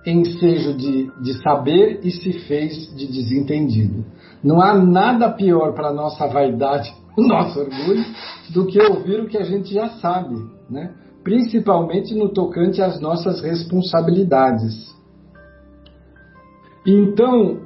ensejo 0.07 0.75
de, 0.75 1.11
de 1.23 1.35
saber 1.43 2.01
e 2.03 2.11
se 2.11 2.33
fez 2.47 2.97
de 2.97 3.07
desentendido. 3.09 4.07
Não 4.43 4.59
há 4.59 4.75
nada 4.75 5.31
pior 5.33 5.75
para 5.75 5.89
a 5.89 5.93
nossa 5.93 6.27
vaidade, 6.27 6.91
o 7.15 7.23
nosso 7.23 7.61
orgulho, 7.61 8.05
do 8.55 8.67
que 8.67 8.81
ouvir 8.81 9.21
o 9.21 9.29
que 9.29 9.37
a 9.37 9.45
gente 9.45 9.75
já 9.75 9.91
sabe, 9.99 10.37
né? 10.71 10.95
Principalmente 11.27 12.15
no 12.15 12.29
tocante 12.29 12.81
às 12.81 13.01
nossas 13.01 13.43
responsabilidades. 13.43 14.95
Então, 16.87 17.63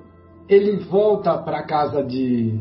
ele 0.49 0.79
volta 0.79 1.37
para 1.37 1.59
a 1.59 1.63
casa 1.63 2.03
de, 2.03 2.59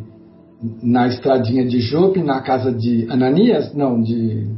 na 0.83 1.07
estradinha 1.07 1.65
de 1.65 1.79
Jope, 1.79 2.21
na 2.21 2.41
casa 2.41 2.73
de 2.73 3.09
Ananias, 3.09 3.73
não, 3.73 4.01
de 4.01 4.53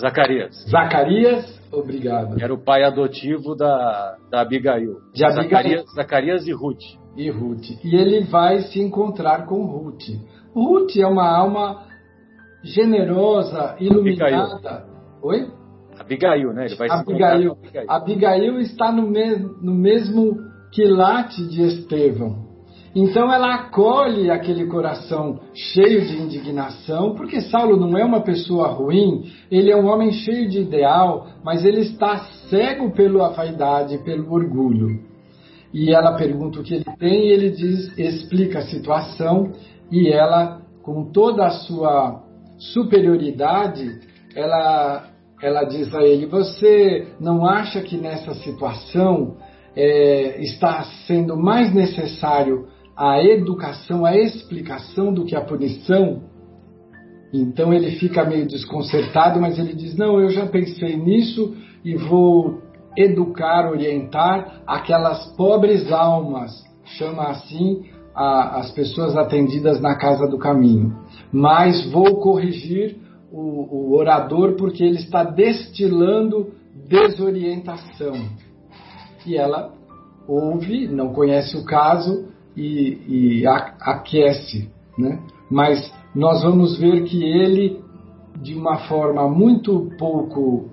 Zacarias. 0.00 0.64
Zacarias, 0.70 1.60
obrigado. 1.70 2.42
Era 2.42 2.54
o 2.54 2.64
pai 2.64 2.84
adotivo 2.84 3.54
da, 3.54 4.16
da 4.30 4.40
Abigail. 4.40 4.94
De 5.12 5.22
Abigail. 5.26 5.42
Zacarias, 5.42 5.92
Zacarias 5.94 6.46
e 6.46 6.52
Ruth. 6.52 6.82
E 7.18 7.28
Ruth. 7.28 7.84
E 7.84 7.94
ele 7.94 8.24
vai 8.24 8.62
se 8.62 8.80
encontrar 8.80 9.44
com 9.44 9.62
Ruth. 9.66 10.04
Ruth 10.54 10.96
é 10.96 11.06
uma 11.06 11.28
alma 11.28 11.92
generosa, 12.64 13.76
iluminada. 13.78 14.54
Abigail. 14.54 14.84
Oi? 15.22 15.46
Abigail, 15.98 16.52
né? 16.52 16.66
Ele 16.66 16.74
vai 16.76 16.88
Abigail. 16.90 17.54
se 17.54 17.58
Abigail. 17.58 17.86
Abigail 17.88 18.60
está 18.60 18.90
no, 18.90 19.08
me 19.08 19.36
no 19.62 19.74
mesmo 19.74 20.36
quilate 20.72 21.46
de 21.46 21.62
Estevão. 21.62 22.44
Então 22.96 23.32
ela 23.32 23.54
acolhe 23.54 24.30
aquele 24.30 24.66
coração 24.66 25.40
cheio 25.52 26.06
de 26.06 26.16
indignação, 26.16 27.14
porque 27.14 27.40
Saulo 27.40 27.76
não 27.76 27.98
é 27.98 28.04
uma 28.04 28.20
pessoa 28.20 28.68
ruim, 28.68 29.24
ele 29.50 29.70
é 29.70 29.76
um 29.76 29.86
homem 29.86 30.12
cheio 30.12 30.48
de 30.48 30.60
ideal, 30.60 31.26
mas 31.44 31.64
ele 31.64 31.80
está 31.80 32.18
cego 32.48 32.92
pela 32.92 33.30
vaidade, 33.30 33.98
pelo 34.04 34.32
orgulho. 34.32 35.00
E 35.72 35.92
ela 35.92 36.12
pergunta 36.12 36.60
o 36.60 36.62
que 36.62 36.74
ele 36.74 36.84
tem 36.96 37.26
e 37.26 37.32
ele 37.32 37.50
diz, 37.50 37.98
explica 37.98 38.60
a 38.60 38.66
situação 38.66 39.50
e 39.90 40.08
ela, 40.08 40.62
com 40.84 41.10
toda 41.10 41.46
a 41.46 41.50
sua 41.50 42.23
superioridade, 42.72 44.00
ela, 44.34 45.08
ela 45.42 45.64
diz 45.64 45.94
a 45.94 46.02
ele: 46.02 46.26
Você 46.26 47.08
não 47.20 47.44
acha 47.46 47.80
que 47.80 47.96
nessa 47.96 48.34
situação 48.34 49.36
é, 49.76 50.40
está 50.42 50.84
sendo 51.06 51.36
mais 51.36 51.74
necessário 51.74 52.66
a 52.96 53.22
educação, 53.22 54.04
a 54.04 54.16
explicação 54.16 55.12
do 55.12 55.24
que 55.24 55.34
a 55.34 55.40
punição. 55.40 56.22
Então 57.32 57.74
ele 57.74 57.92
fica 57.96 58.24
meio 58.24 58.46
desconcertado, 58.46 59.40
mas 59.40 59.58
ele 59.58 59.74
diz: 59.74 59.96
Não, 59.96 60.20
eu 60.20 60.30
já 60.30 60.46
pensei 60.46 60.96
nisso 60.96 61.54
e 61.84 61.96
vou 61.96 62.62
educar, 62.96 63.68
orientar 63.68 64.62
aquelas 64.66 65.26
pobres 65.36 65.90
almas, 65.90 66.52
chama 66.84 67.24
assim 67.24 67.82
a, 68.14 68.60
as 68.60 68.70
pessoas 68.70 69.16
atendidas 69.16 69.80
na 69.80 69.96
casa 69.96 70.28
do 70.28 70.38
caminho. 70.38 70.96
Mas 71.34 71.90
vou 71.90 72.20
corrigir 72.20 72.96
o, 73.32 73.40
o 73.40 73.96
orador 73.96 74.54
porque 74.54 74.84
ele 74.84 74.98
está 74.98 75.24
destilando 75.24 76.52
desorientação. 76.88 78.14
E 79.26 79.36
ela 79.36 79.74
ouve, 80.28 80.86
não 80.86 81.12
conhece 81.12 81.56
o 81.56 81.64
caso, 81.64 82.28
e, 82.56 83.40
e 83.40 83.46
aquece, 83.48 84.70
né? 84.96 85.18
Mas 85.50 85.92
nós 86.14 86.44
vamos 86.44 86.78
ver 86.78 87.02
que 87.02 87.24
ele, 87.24 87.80
de 88.40 88.54
uma 88.54 88.76
forma 88.86 89.28
muito 89.28 89.90
pouco 89.98 90.68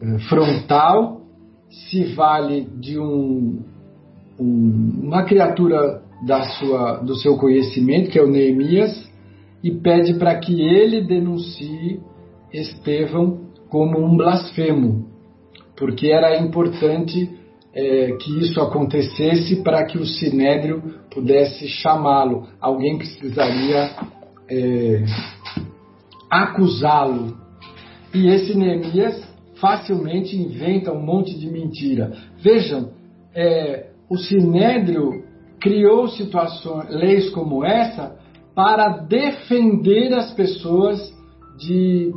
eh, 0.00 0.18
frontal, 0.28 1.20
se 1.68 2.04
vale 2.14 2.68
de 2.78 2.96
um, 2.96 3.60
um, 4.38 5.00
uma 5.02 5.24
criatura 5.24 6.00
da 6.24 6.44
sua, 6.44 6.98
do 6.98 7.16
seu 7.16 7.36
conhecimento, 7.36 8.10
que 8.10 8.18
é 8.20 8.22
o 8.22 8.30
Neemias, 8.30 9.10
e 9.66 9.72
pede 9.72 10.14
para 10.14 10.38
que 10.38 10.60
ele 10.62 11.00
denuncie 11.00 12.00
Estevão 12.52 13.40
como 13.68 13.98
um 13.98 14.16
blasfemo, 14.16 15.08
porque 15.76 16.06
era 16.06 16.38
importante 16.38 17.28
é, 17.74 18.12
que 18.12 18.38
isso 18.38 18.60
acontecesse 18.60 19.64
para 19.64 19.84
que 19.84 19.98
o 19.98 20.06
sinédrio 20.06 21.00
pudesse 21.12 21.66
chamá-lo. 21.66 22.46
Alguém 22.60 22.96
precisaria 22.96 23.90
é, 24.48 25.04
acusá-lo. 26.30 27.36
E 28.14 28.28
esse 28.28 28.56
Neemias 28.56 29.20
facilmente 29.56 30.36
inventa 30.36 30.92
um 30.92 31.04
monte 31.04 31.36
de 31.36 31.50
mentira. 31.50 32.12
Vejam, 32.38 32.92
é, 33.34 33.88
o 34.08 34.16
sinédrio 34.16 35.24
criou 35.60 36.06
situações, 36.06 36.88
leis 36.88 37.28
como 37.30 37.64
essa 37.64 38.16
para 38.56 38.88
defender 38.88 40.14
as 40.14 40.32
pessoas 40.32 41.14
de 41.58 42.10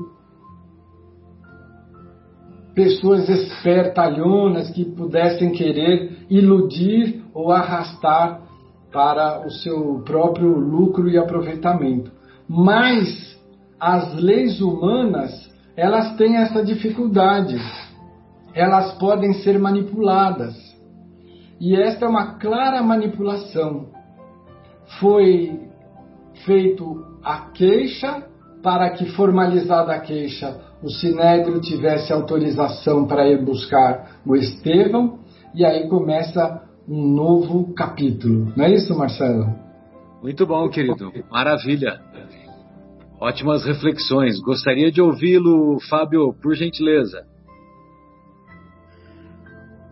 pessoas 2.74 3.28
espertalhonas 3.28 4.70
que 4.70 4.86
pudessem 4.86 5.52
querer 5.52 6.26
iludir 6.30 7.26
ou 7.34 7.52
arrastar 7.52 8.40
para 8.90 9.46
o 9.46 9.52
seu 9.52 10.02
próprio 10.06 10.58
lucro 10.58 11.10
e 11.10 11.18
aproveitamento. 11.18 12.10
Mas 12.48 13.38
as 13.78 14.14
leis 14.16 14.62
humanas, 14.62 15.32
elas 15.76 16.16
têm 16.16 16.38
essa 16.38 16.64
dificuldade. 16.64 17.58
Elas 18.54 18.94
podem 18.94 19.34
ser 19.34 19.60
manipuladas. 19.60 20.56
E 21.60 21.76
esta 21.76 22.06
é 22.06 22.08
uma 22.08 22.40
clara 22.40 22.82
manipulação. 22.82 23.88
Foi 25.02 25.69
feito 26.46 27.06
a 27.24 27.52
queixa 27.52 28.26
para 28.62 28.90
que 28.92 29.06
formalizada 29.12 29.94
a 29.94 30.00
queixa 30.00 30.60
o 30.82 30.90
Sinédrio 30.90 31.60
tivesse 31.60 32.12
autorização 32.14 33.06
para 33.06 33.28
ir 33.28 33.44
buscar 33.44 34.20
o 34.26 34.36
Estevão 34.36 35.20
e 35.54 35.66
aí 35.66 35.88
começa 35.90 36.64
um 36.88 37.08
novo 37.14 37.74
capítulo. 37.74 38.54
Não 38.56 38.66
é 38.66 38.74
isso, 38.74 38.98
Marcelo? 38.98 39.54
Muito 40.22 40.46
bom, 40.46 40.70
querido. 40.70 41.12
Maravilha. 41.30 42.02
Ótimas 43.20 43.66
reflexões. 43.66 44.40
Gostaria 44.40 44.92
de 44.92 45.02
ouvi-lo, 45.02 45.80
Fábio, 45.90 46.34
por 46.42 46.56
gentileza. 46.56 47.26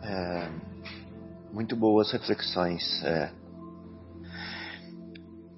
É, 0.01 0.47
muito 1.51 1.75
boas 1.75 2.11
reflexões. 2.11 3.03
É. 3.03 3.36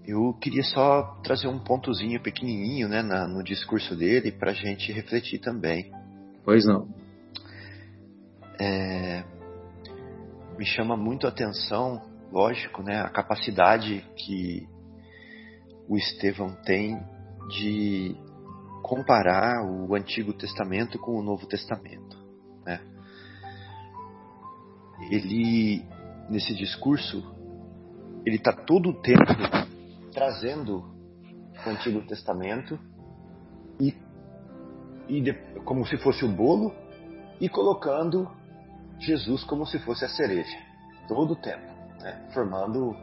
Eu 0.09 0.33
queria 0.33 0.63
só 0.63 1.03
trazer 1.23 1.47
um 1.47 1.59
pontozinho 1.59 2.19
pequenininho 2.19 2.87
né, 2.89 3.03
na, 3.03 3.27
no 3.27 3.43
discurso 3.43 3.95
dele 3.95 4.31
para 4.31 4.49
a 4.49 4.55
gente 4.55 4.91
refletir 4.91 5.37
também. 5.37 5.91
Pois 6.43 6.65
não. 6.65 6.89
É, 8.59 9.23
me 10.57 10.65
chama 10.65 10.97
muito 10.97 11.27
a 11.27 11.29
atenção, 11.29 12.01
lógico, 12.31 12.81
né, 12.81 12.99
a 12.99 13.09
capacidade 13.09 14.03
que 14.15 14.67
o 15.87 15.95
Estevão 15.95 16.55
tem 16.65 16.99
de 17.49 18.15
comparar 18.81 19.63
o 19.63 19.93
Antigo 19.93 20.33
Testamento 20.33 20.97
com 20.97 21.19
o 21.19 21.21
Novo 21.21 21.45
Testamento. 21.45 22.17
Né? 22.65 22.81
Ele, 25.11 25.85
nesse 26.31 26.55
discurso, 26.55 27.23
ele 28.25 28.37
está 28.37 28.51
todo 28.51 28.89
o 28.89 29.01
tempo 29.03 29.68
trazendo 30.11 30.83
o 31.65 31.69
Antigo 31.69 32.01
Testamento 32.01 32.79
e, 33.79 33.95
e 35.07 35.21
de, 35.21 35.33
como 35.63 35.85
se 35.85 35.97
fosse 35.97 36.25
o 36.25 36.29
bolo 36.29 36.73
e 37.39 37.47
colocando 37.47 38.29
Jesus 38.99 39.43
como 39.43 39.65
se 39.65 39.79
fosse 39.79 40.05
a 40.05 40.09
cereja, 40.09 40.57
todo 41.07 41.33
o 41.33 41.35
tempo, 41.35 41.71
né? 42.01 42.29
formando, 42.33 42.95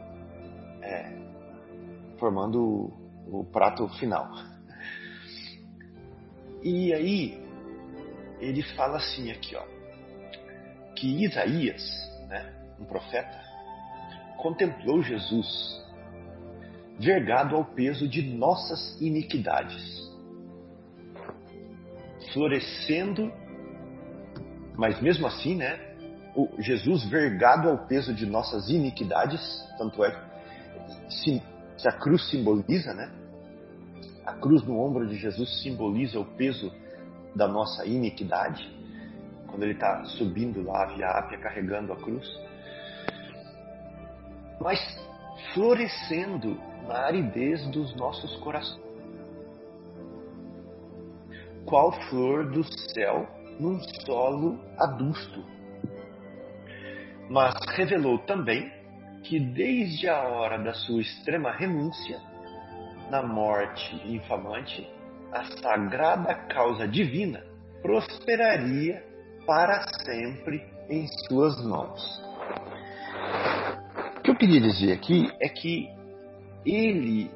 é, 0.81 1.11
formando 2.19 2.61
o, 2.61 3.39
o 3.39 3.45
prato 3.45 3.87
final. 3.99 4.29
E 6.61 6.93
aí 6.93 7.43
ele 8.39 8.61
fala 8.75 8.97
assim 8.97 9.31
aqui, 9.31 9.55
ó, 9.55 9.63
que 10.95 11.23
Isaías, 11.23 11.83
né, 12.27 12.53
um 12.79 12.85
profeta, 12.85 13.41
contemplou 14.37 15.01
Jesus 15.01 15.86
vergado 16.99 17.55
ao 17.55 17.63
peso 17.63 18.07
de 18.07 18.21
nossas 18.21 18.99
iniquidades, 18.99 20.11
florescendo, 22.33 23.31
mas 24.75 24.99
mesmo 25.01 25.27
assim, 25.27 25.55
né, 25.55 25.79
o 26.35 26.61
Jesus 26.61 27.03
vergado 27.05 27.69
ao 27.69 27.87
peso 27.87 28.13
de 28.13 28.25
nossas 28.25 28.69
iniquidades, 28.69 29.41
tanto 29.77 30.03
é 30.03 30.11
que 31.23 31.41
a 31.87 31.91
cruz 31.91 32.29
simboliza, 32.29 32.93
né? 32.93 33.11
A 34.25 34.33
cruz 34.33 34.63
no 34.63 34.79
ombro 34.79 35.07
de 35.07 35.15
Jesus 35.15 35.61
simboliza 35.61 36.19
o 36.19 36.25
peso 36.25 36.71
da 37.35 37.47
nossa 37.47 37.85
iniquidade, 37.85 38.69
quando 39.47 39.63
ele 39.63 39.73
está 39.73 40.03
subindo 40.05 40.61
lá 40.63 40.85
Via 40.87 41.07
Ápia 41.07 41.37
carregando 41.39 41.93
a 41.93 41.95
cruz. 41.95 42.27
Mas 44.59 44.79
florescendo 45.53 46.59
na 46.87 47.05
aridez 47.05 47.65
dos 47.67 47.95
nossos 47.95 48.35
corações. 48.37 48.85
Qual 51.65 51.91
flor 52.09 52.49
do 52.49 52.63
céu 52.93 53.27
num 53.59 53.79
solo 54.05 54.59
adusto? 54.77 55.57
mas 57.29 57.53
revelou 57.75 58.19
também 58.19 58.71
que 59.23 59.39
desde 59.39 60.07
a 60.07 60.21
hora 60.23 60.57
da 60.57 60.73
sua 60.73 61.01
extrema 61.01 61.51
renúncia, 61.51 62.19
na 63.09 63.21
morte 63.21 63.95
infamante, 64.05 64.87
a 65.31 65.43
sagrada 65.61 66.33
causa 66.33 66.87
divina 66.87 67.43
prosperaria 67.81 69.03
para 69.45 69.85
sempre 70.05 70.63
em 70.89 71.07
suas 71.27 71.61
mãos. 71.65 72.23
O 74.17 74.21
que 74.21 74.31
eu 74.31 74.35
queria 74.35 74.61
dizer 74.61 74.93
aqui 74.93 75.29
é 75.41 75.49
que 75.49 75.89
ele, 76.69 77.31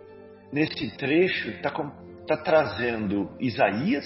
nesse 0.52 0.96
trecho, 0.98 1.50
está 1.50 1.72
tá 2.28 2.38
trazendo 2.38 3.30
Isaías, 3.40 4.06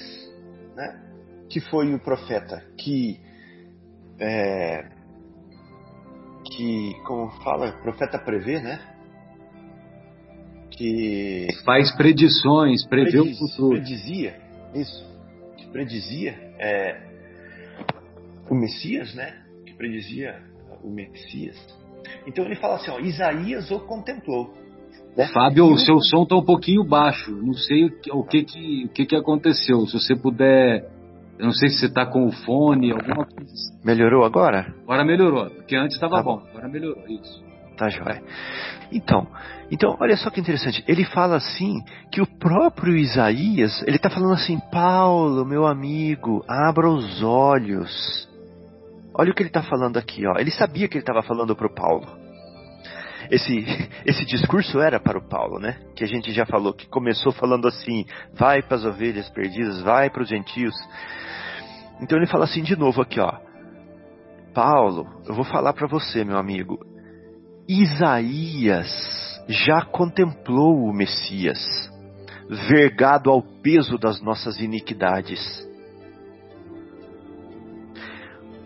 né, 0.76 1.02
que 1.50 1.60
foi 1.60 1.94
o 1.94 2.00
profeta 2.00 2.64
que 2.78 3.20
é, 4.20 4.96
que, 6.46 6.94
como 7.06 7.30
fala, 7.44 7.72
profeta 7.82 8.20
prevê, 8.20 8.60
né? 8.60 8.80
Que 10.72 11.48
faz 11.64 11.96
predições, 11.96 12.86
prevê 12.88 13.12
prediz, 13.12 13.42
o 13.42 13.48
futuro. 13.48 13.82
Predizia, 13.82 14.42
isso, 14.74 15.06
que 15.58 15.68
predizia 15.68 16.32
é, 16.60 17.02
o 18.50 18.56
Messias, 18.56 19.14
né? 19.16 19.44
Que 19.66 19.74
predizia 19.74 20.42
o 20.84 20.90
Messias. 20.90 21.58
Então 22.28 22.46
ele 22.46 22.56
fala 22.56 22.76
assim, 22.76 22.92
ó, 22.92 23.00
Isaías 23.00 23.72
o 23.72 23.80
contemplou. 23.80 24.54
Né? 25.18 25.28
Fábio, 25.28 25.68
o 25.68 25.78
seu 25.78 26.00
som 26.02 26.24
está 26.24 26.36
um 26.36 26.44
pouquinho 26.44 26.84
baixo. 26.84 27.32
Não 27.32 27.54
sei 27.54 27.86
o 27.86 28.02
que, 28.02 28.12
o 28.12 28.24
que, 28.24 28.44
que, 28.44 28.86
o 28.86 28.90
que, 28.90 29.06
que 29.06 29.16
aconteceu. 29.16 29.86
Se 29.88 30.00
você 30.00 30.16
puder 30.16 30.96
eu 31.38 31.46
não 31.46 31.52
sei 31.52 31.70
se 31.70 31.80
você 31.80 31.86
está 31.88 32.06
com 32.06 32.26
o 32.26 32.32
fone, 32.32 32.92
alguma 32.92 33.26
coisa 33.26 33.52
assim. 33.52 33.78
Melhorou 33.84 34.24
agora? 34.24 34.74
Agora 34.84 35.04
melhorou, 35.04 35.50
porque 35.50 35.76
antes 35.76 35.96
estava 35.96 36.18
tá 36.18 36.24
bom. 36.24 36.38
bom. 36.38 36.48
Agora 36.50 36.70
melhorou, 36.70 37.04
isso. 37.08 37.44
Tá 37.76 37.90
joia. 37.90 38.24
Então, 38.90 39.28
então, 39.70 39.98
olha 40.00 40.16
só 40.16 40.30
que 40.30 40.40
interessante. 40.40 40.82
Ele 40.88 41.04
fala 41.04 41.36
assim 41.36 41.82
que 42.10 42.22
o 42.22 42.28
próprio 42.40 42.96
Isaías, 42.96 43.84
ele 43.86 43.98
está 43.98 44.10
falando 44.10 44.34
assim, 44.34 44.58
Paulo, 44.72 45.46
meu 45.46 45.68
amigo, 45.68 46.42
abra 46.48 46.90
os 46.90 47.22
olhos. 47.22 48.30
Olha 49.14 49.32
o 49.32 49.36
que 49.36 49.42
ele 49.42 49.50
está 49.50 49.64
falando 49.64 49.98
aqui, 49.98 50.26
ó. 50.26 50.40
Ele 50.40 50.52
sabia 50.52 50.88
que 50.88 50.96
ele 50.96 51.04
estava 51.04 51.22
falando 51.22 51.54
para 51.54 51.68
o 51.68 51.74
Paulo. 51.74 52.25
Esse, 53.30 53.66
esse 54.06 54.26
discurso 54.26 54.80
era 54.80 55.00
para 55.00 55.18
o 55.18 55.28
Paulo, 55.28 55.60
né? 55.60 55.80
Que 55.96 56.04
a 56.04 56.08
gente 56.08 56.32
já 56.32 56.46
falou, 56.46 56.74
que 56.74 56.88
começou 56.88 57.32
falando 57.32 57.68
assim: 57.68 58.06
vai 58.34 58.62
para 58.62 58.78
as 58.78 58.86
ovelhas 58.86 59.30
perdidas, 59.30 59.82
vai 59.82 60.10
para 60.10 60.24
os 60.24 60.30
gentios. 60.30 60.76
Então 62.02 62.18
ele 62.18 62.28
fala 62.28 62.46
assim 62.46 62.64
de 62.64 62.76
novo 62.76 63.02
aqui, 63.02 63.20
ó. 63.20 63.34
Paulo, 64.54 65.08
eu 65.28 65.34
vou 65.34 65.44
falar 65.44 65.74
para 65.74 65.88
você, 65.88 66.24
meu 66.24 66.38
amigo. 66.38 66.80
Isaías 67.68 68.90
já 69.48 69.82
contemplou 69.82 70.86
o 70.86 70.94
Messias, 70.94 71.60
vergado 72.70 73.30
ao 73.30 73.42
peso 73.42 73.98
das 73.98 74.22
nossas 74.22 74.60
iniquidades. 74.60 75.40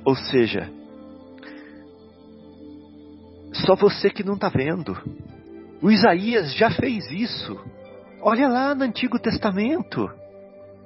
Ou 0.06 0.16
seja, 0.16 0.70
só 3.66 3.76
você 3.76 4.10
que 4.10 4.24
não 4.24 4.36
está 4.36 4.50
vendo. 4.50 4.98
O 5.82 5.90
Isaías 5.90 6.54
já 6.56 6.70
fez 6.70 7.10
isso. 7.12 7.60
Olha 8.22 8.48
lá 8.48 8.76
no 8.76 8.84
Antigo 8.84 9.18
Testamento. 9.20 10.10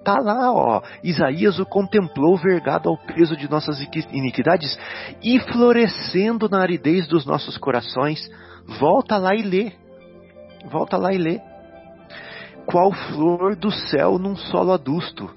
Tá 0.03 0.19
lá, 0.19 0.51
ó. 0.51 0.82
Isaías 1.03 1.59
o 1.59 1.65
contemplou 1.65 2.38
vergado 2.38 2.89
ao 2.89 2.97
peso 2.97 3.36
de 3.38 3.49
nossas 3.49 3.80
iniquidades 4.11 4.78
e 5.21 5.39
florescendo 5.39 6.49
na 6.49 6.59
aridez 6.59 7.07
dos 7.07 7.26
nossos 7.26 7.57
corações. 7.57 8.30
Volta 8.80 9.17
lá 9.17 9.34
e 9.34 9.41
lê. 9.41 9.71
Volta 10.69 10.97
lá 10.97 11.13
e 11.13 11.17
lê. 11.17 11.39
Qual 12.65 12.91
flor 12.91 13.55
do 13.55 13.71
céu 13.71 14.19
num 14.19 14.36
solo 14.36 14.74
adusto? 14.74 15.30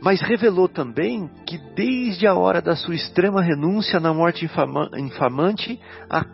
Mas 0.00 0.20
revelou 0.20 0.68
também 0.68 1.28
que 1.46 1.58
desde 1.74 2.26
a 2.26 2.34
hora 2.34 2.60
da 2.60 2.74
sua 2.76 2.94
extrema 2.94 3.42
renúncia 3.42 4.00
na 4.00 4.12
morte 4.12 4.44
infamante, 4.44 5.80
a 6.10 6.24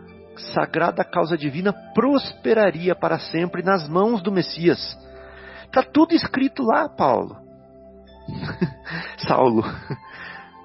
sagrada 0.53 1.03
causa 1.03 1.37
divina 1.37 1.73
prosperaria 1.93 2.95
para 2.95 3.19
sempre 3.19 3.61
nas 3.63 3.87
mãos 3.87 4.21
do 4.21 4.31
Messias. 4.31 4.97
Está 5.65 5.83
tudo 5.83 6.13
escrito 6.13 6.63
lá, 6.63 6.87
Paulo. 6.89 7.37
Saulo. 9.27 9.63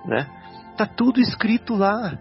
Né? 0.07 0.27
Tá 0.79 0.87
tudo 0.87 1.21
escrito 1.21 1.75
lá. 1.75 2.17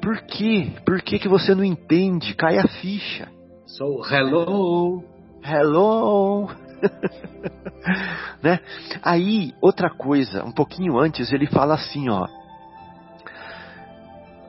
Por 0.00 0.22
quê? 0.22 0.72
Por 0.86 1.02
que, 1.02 1.18
que 1.18 1.28
você 1.28 1.54
não 1.54 1.64
entende? 1.64 2.34
Cai 2.34 2.56
a 2.56 2.66
ficha. 2.66 3.28
So, 3.66 4.00
hello. 4.10 5.04
Hello. 5.44 6.48
né? 8.42 8.60
Aí, 9.02 9.54
outra 9.60 9.90
coisa, 9.90 10.44
um 10.44 10.52
pouquinho 10.52 10.98
antes, 10.98 11.32
ele 11.32 11.46
fala 11.46 11.74
assim, 11.74 12.08
ó. 12.08 12.26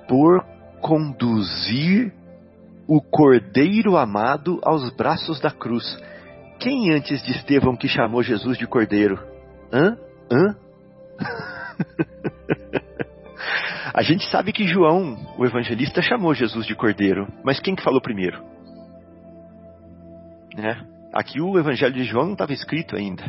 Por 0.07 0.43
conduzir 0.82 2.13
o 2.88 3.01
Cordeiro 3.01 3.97
amado 3.97 4.59
aos 4.63 4.89
braços 4.95 5.39
da 5.41 5.51
cruz. 5.51 5.84
Quem 6.59 6.93
antes 6.93 7.21
de 7.23 7.32
Estevão 7.32 7.75
que 7.75 7.88
chamou 7.88 8.23
Jesus 8.23 8.57
de 8.57 8.65
Cordeiro? 8.65 9.19
Hã? 9.71 9.97
Hã? 10.32 10.55
A 13.93 14.01
gente 14.03 14.30
sabe 14.30 14.53
que 14.53 14.67
João, 14.67 15.17
o 15.38 15.45
evangelista, 15.45 16.01
chamou 16.01 16.34
Jesus 16.34 16.65
de 16.65 16.75
Cordeiro, 16.75 17.28
mas 17.43 17.59
quem 17.59 17.75
que 17.75 17.84
falou 17.84 17.99
primeiro? 17.99 18.43
Né? 20.55 20.86
Aqui 21.18 21.41
o 21.41 21.57
evangelho 21.57 21.95
de 21.95 22.03
João 22.03 22.26
não 22.26 22.34
estava 22.34 22.53
escrito 22.53 22.95
ainda. 22.95 23.24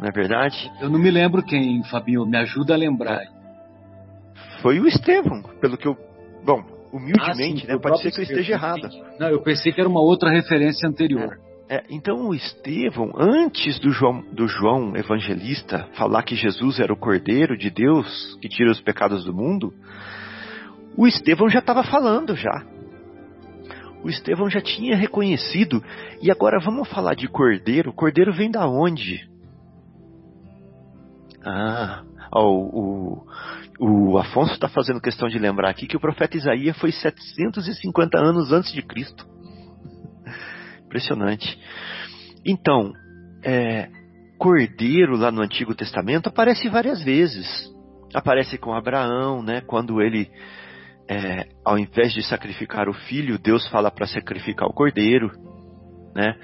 Não 0.00 0.08
é 0.08 0.10
verdade? 0.10 0.68
Eu 0.80 0.90
não 0.90 0.98
me 0.98 1.08
lembro 1.08 1.44
quem, 1.44 1.84
Fabinho, 1.84 2.26
me 2.26 2.36
ajuda 2.36 2.74
a 2.74 2.76
lembrar. 2.76 3.20
Foi 4.60 4.80
o 4.80 4.88
Estevão, 4.88 5.44
pelo 5.60 5.78
que 5.78 5.86
eu. 5.86 5.96
Bom, 6.44 6.64
humildemente, 6.92 7.62
ah, 7.62 7.66
sim, 7.66 7.72
né? 7.72 7.78
Pode 7.80 8.02
ser 8.02 8.10
que 8.10 8.18
eu 8.18 8.24
esteja 8.24 8.54
errado. 8.54 8.88
Não, 9.20 9.28
eu 9.28 9.42
pensei 9.42 9.72
que 9.72 9.80
era 9.80 9.88
uma 9.88 10.00
outra 10.00 10.28
referência 10.28 10.88
anterior. 10.88 11.38
É, 11.68 11.76
é, 11.76 11.84
então 11.88 12.26
o 12.26 12.34
Estevão, 12.34 13.12
antes 13.16 13.78
do 13.78 13.92
João, 13.92 14.20
do 14.32 14.48
João 14.48 14.96
evangelista 14.96 15.86
falar 15.96 16.24
que 16.24 16.34
Jesus 16.34 16.80
era 16.80 16.92
o 16.92 16.96
Cordeiro 16.96 17.56
de 17.56 17.70
Deus 17.70 18.36
que 18.42 18.48
tira 18.48 18.72
os 18.72 18.80
pecados 18.80 19.24
do 19.24 19.32
mundo, 19.32 19.72
o 20.96 21.06
Estevão 21.06 21.48
já 21.48 21.60
estava 21.60 21.84
falando 21.84 22.34
já. 22.34 22.73
O 24.04 24.08
Estevão 24.08 24.50
já 24.50 24.60
tinha 24.60 24.94
reconhecido. 24.94 25.82
E 26.20 26.30
agora 26.30 26.60
vamos 26.60 26.88
falar 26.88 27.14
de 27.14 27.26
Cordeiro. 27.26 27.92
Cordeiro 27.92 28.34
vem 28.34 28.50
da 28.50 28.68
onde? 28.68 29.26
Ah, 31.42 32.04
o, 32.32 33.26
o 33.80 34.18
Afonso 34.18 34.52
está 34.52 34.68
fazendo 34.68 35.00
questão 35.00 35.28
de 35.28 35.38
lembrar 35.38 35.70
aqui 35.70 35.86
que 35.86 35.96
o 35.96 36.00
profeta 36.00 36.36
Isaías 36.36 36.76
foi 36.78 36.92
750 36.92 38.18
anos 38.18 38.52
antes 38.52 38.72
de 38.72 38.82
Cristo. 38.82 39.26
Impressionante. 40.84 41.58
Então, 42.44 42.92
é, 43.42 43.88
cordeiro 44.38 45.16
lá 45.16 45.30
no 45.30 45.42
Antigo 45.42 45.74
Testamento 45.74 46.28
aparece 46.28 46.68
várias 46.68 47.02
vezes. 47.02 47.72
Aparece 48.12 48.58
com 48.58 48.74
Abraão, 48.74 49.42
né? 49.42 49.60
Quando 49.62 50.00
ele, 50.00 50.30
é, 51.08 51.48
ao 51.64 51.78
invés 51.78 52.12
de 52.12 52.22
sacrificar 52.22 52.88
o 52.88 52.94
filho, 52.94 53.38
Deus 53.38 53.66
fala 53.68 53.90
para 53.90 54.06
sacrificar 54.06 54.68
o 54.68 54.72
cordeiro, 54.72 55.30
né? 56.14 56.34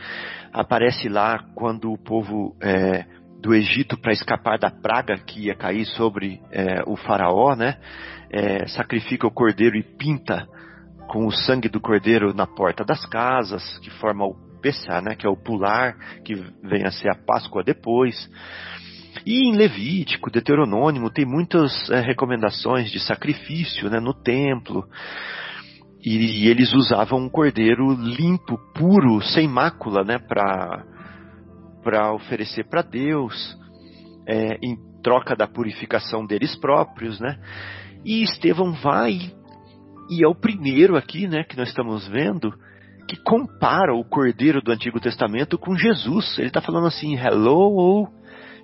Aparece 0.52 1.08
lá 1.08 1.38
quando 1.54 1.92
o 1.92 1.98
povo 1.98 2.56
é, 2.61 3.04
do 3.40 3.54
Egito 3.54 3.98
para 3.98 4.12
escapar 4.12 4.58
da 4.58 4.70
praga 4.70 5.16
que 5.16 5.46
ia 5.46 5.54
cair 5.54 5.86
sobre 5.86 6.40
é, 6.50 6.82
o 6.86 6.96
faraó, 6.96 7.54
né? 7.54 7.78
É, 8.30 8.66
sacrifica 8.68 9.26
o 9.26 9.30
cordeiro 9.30 9.76
e 9.76 9.82
pinta 9.82 10.46
com 11.08 11.26
o 11.26 11.32
sangue 11.32 11.68
do 11.68 11.80
cordeiro 11.80 12.34
na 12.34 12.46
porta 12.46 12.84
das 12.84 13.04
casas, 13.06 13.78
que 13.78 13.90
forma 13.90 14.24
o 14.24 14.34
Pessah, 14.61 15.00
né? 15.00 15.14
Que 15.14 15.26
é 15.26 15.30
o 15.30 15.36
pular, 15.36 15.96
que 16.24 16.34
vem 16.62 16.84
a 16.84 16.90
ser 16.90 17.08
a 17.11 17.14
Páscoa 17.14 17.64
depois. 17.64 18.28
E 19.24 19.48
em 19.48 19.56
Levítico, 19.56 20.30
Deuteronômio, 20.30 21.11
tem 21.11 21.24
muitas 21.24 21.90
é, 21.90 22.00
recomendações 22.00 22.90
de 22.90 23.00
sacrifício 23.00 23.90
né, 23.90 24.00
no 24.00 24.14
templo. 24.14 24.84
E, 26.02 26.44
e, 26.44 26.48
eles 26.48 26.72
usavam 26.72 27.20
um 27.20 27.28
cordeiro 27.28 27.92
limpo, 27.92 28.58
puro, 28.74 29.20
sem 29.22 29.46
mácula, 29.46 30.02
né, 30.02 30.18
para 30.18 32.12
oferecer 32.14 32.64
para 32.68 32.82
Deus, 32.82 33.56
é, 34.26 34.58
em 34.62 34.76
troca 35.02 35.36
da 35.36 35.46
purificação 35.46 36.26
deles 36.26 36.56
próprios, 36.56 37.20
né? 37.20 37.38
E 38.04 38.22
Estevão 38.22 38.72
vai 38.72 39.18
e 40.11 40.24
é 40.24 40.28
o 40.28 40.34
primeiro 40.34 40.96
aqui, 40.96 41.28
né, 41.28 41.44
que 41.44 41.56
nós 41.56 41.68
estamos 41.68 42.08
vendo, 42.08 42.52
que 43.08 43.16
compara 43.22 43.94
o 43.94 44.04
Cordeiro 44.04 44.61
do 44.61 44.72
Antigo 44.72 44.98
Testamento 44.98 45.56
com 45.56 45.76
Jesus. 45.76 46.36
Ele 46.36 46.48
está 46.48 46.61
falando 46.61 46.88
assim, 46.88 47.14
hello, 47.14 48.08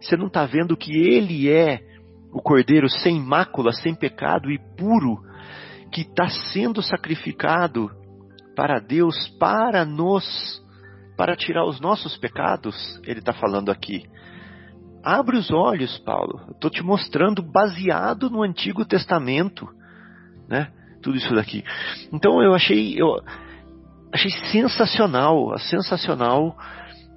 você 0.00 0.16
não 0.16 0.26
está 0.26 0.44
vendo 0.44 0.76
que 0.76 0.92
ele 0.92 1.50
é 1.50 1.80
o 2.32 2.40
Cordeiro 2.40 2.88
sem 2.88 3.20
mácula, 3.20 3.72
sem 3.72 3.94
pecado 3.94 4.50
e 4.50 4.58
puro, 4.76 5.22
que 5.92 6.02
está 6.02 6.28
sendo 6.28 6.82
sacrificado 6.82 7.90
para 8.54 8.78
Deus, 8.78 9.28
para 9.38 9.84
nos 9.84 10.64
para 11.16 11.34
tirar 11.34 11.64
os 11.64 11.80
nossos 11.80 12.16
pecados, 12.18 13.00
ele 13.04 13.20
está 13.20 13.32
falando 13.32 13.70
aqui. 13.70 14.04
Abre 15.02 15.36
os 15.36 15.50
olhos, 15.50 15.96
Paulo. 15.98 16.50
Estou 16.50 16.70
te 16.70 16.82
mostrando 16.82 17.42
baseado 17.42 18.28
no 18.28 18.42
Antigo 18.42 18.84
Testamento, 18.84 19.66
né? 20.48 20.70
Tudo 21.02 21.16
isso 21.16 21.34
daqui. 21.34 21.64
Então 22.12 22.42
eu 22.42 22.52
achei, 22.52 23.00
eu 23.00 23.22
achei 24.12 24.30
sensacional, 24.50 25.56
sensacional 25.58 26.56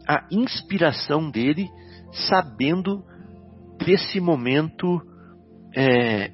a 0.07 0.23
inspiração 0.31 1.29
dele, 1.29 1.67
sabendo 2.11 3.03
desse 3.77 4.19
momento, 4.19 5.01
é, 5.75 6.31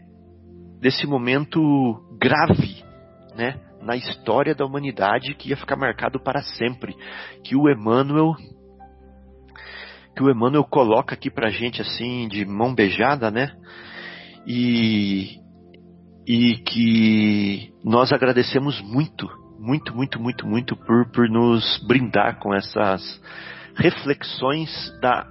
desse 0.80 1.06
momento 1.06 1.62
grave, 2.20 2.84
né? 3.36 3.60
na 3.86 3.96
história 3.96 4.56
da 4.56 4.66
humanidade 4.66 5.36
que 5.36 5.50
ia 5.50 5.58
ficar 5.58 5.76
marcado 5.76 6.20
para 6.20 6.42
sempre, 6.42 6.96
que 7.44 7.56
o 7.56 7.70
Emmanuel 7.70 8.34
que 10.16 10.24
o 10.24 10.32
Emmanuel 10.32 10.64
coloca 10.64 11.14
aqui 11.14 11.30
pra 11.30 11.50
gente 11.50 11.82
assim 11.82 12.28
de 12.28 12.46
mão 12.46 12.74
beijada, 12.74 13.30
né? 13.30 13.52
E 14.48 15.40
e 16.28 16.58
que 16.66 17.72
nós 17.84 18.12
agradecemos 18.12 18.82
muito, 18.82 19.30
muito, 19.60 19.94
muito, 19.96 20.20
muito, 20.20 20.48
muito 20.48 20.76
por, 20.76 21.12
por 21.12 21.30
nos 21.30 21.86
brindar 21.86 22.40
com 22.40 22.52
essas 22.52 23.22
reflexões 23.76 24.72
da 25.00 25.28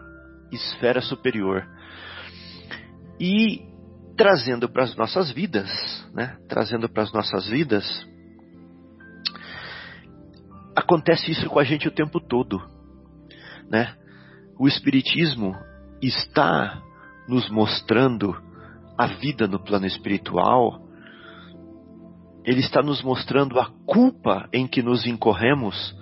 esfera 0.55 1.01
superior. 1.01 1.67
E 3.21 3.63
trazendo 4.17 4.69
para 4.69 4.85
as 4.85 4.97
nossas 4.97 5.31
vidas, 5.31 5.71
né? 6.13 6.37
Trazendo 6.49 6.89
para 6.89 7.03
as 7.03 7.13
nossas 7.13 7.47
vidas, 7.47 7.85
acontece 10.75 11.31
isso 11.31 11.49
com 11.49 11.59
a 11.59 11.65
gente 11.65 11.89
o 11.89 11.95
tempo 11.95 12.21
todo, 12.21 12.61
né? 13.71 13.95
O 14.59 14.69
espiritismo 14.69 15.55
está 16.01 16.81
nos 17.29 17.49
mostrando 17.49 18.37
a 18.97 19.07
vida 19.07 19.47
no 19.49 19.59
plano 19.59 19.87
espiritual. 19.87 20.81
Ele 22.45 22.61
está 22.61 22.83
nos 22.83 23.03
mostrando 23.03 23.59
a 23.59 23.67
culpa 23.87 24.49
em 24.53 24.67
que 24.67 24.83
nos 24.83 25.07
incorremos, 25.07 25.95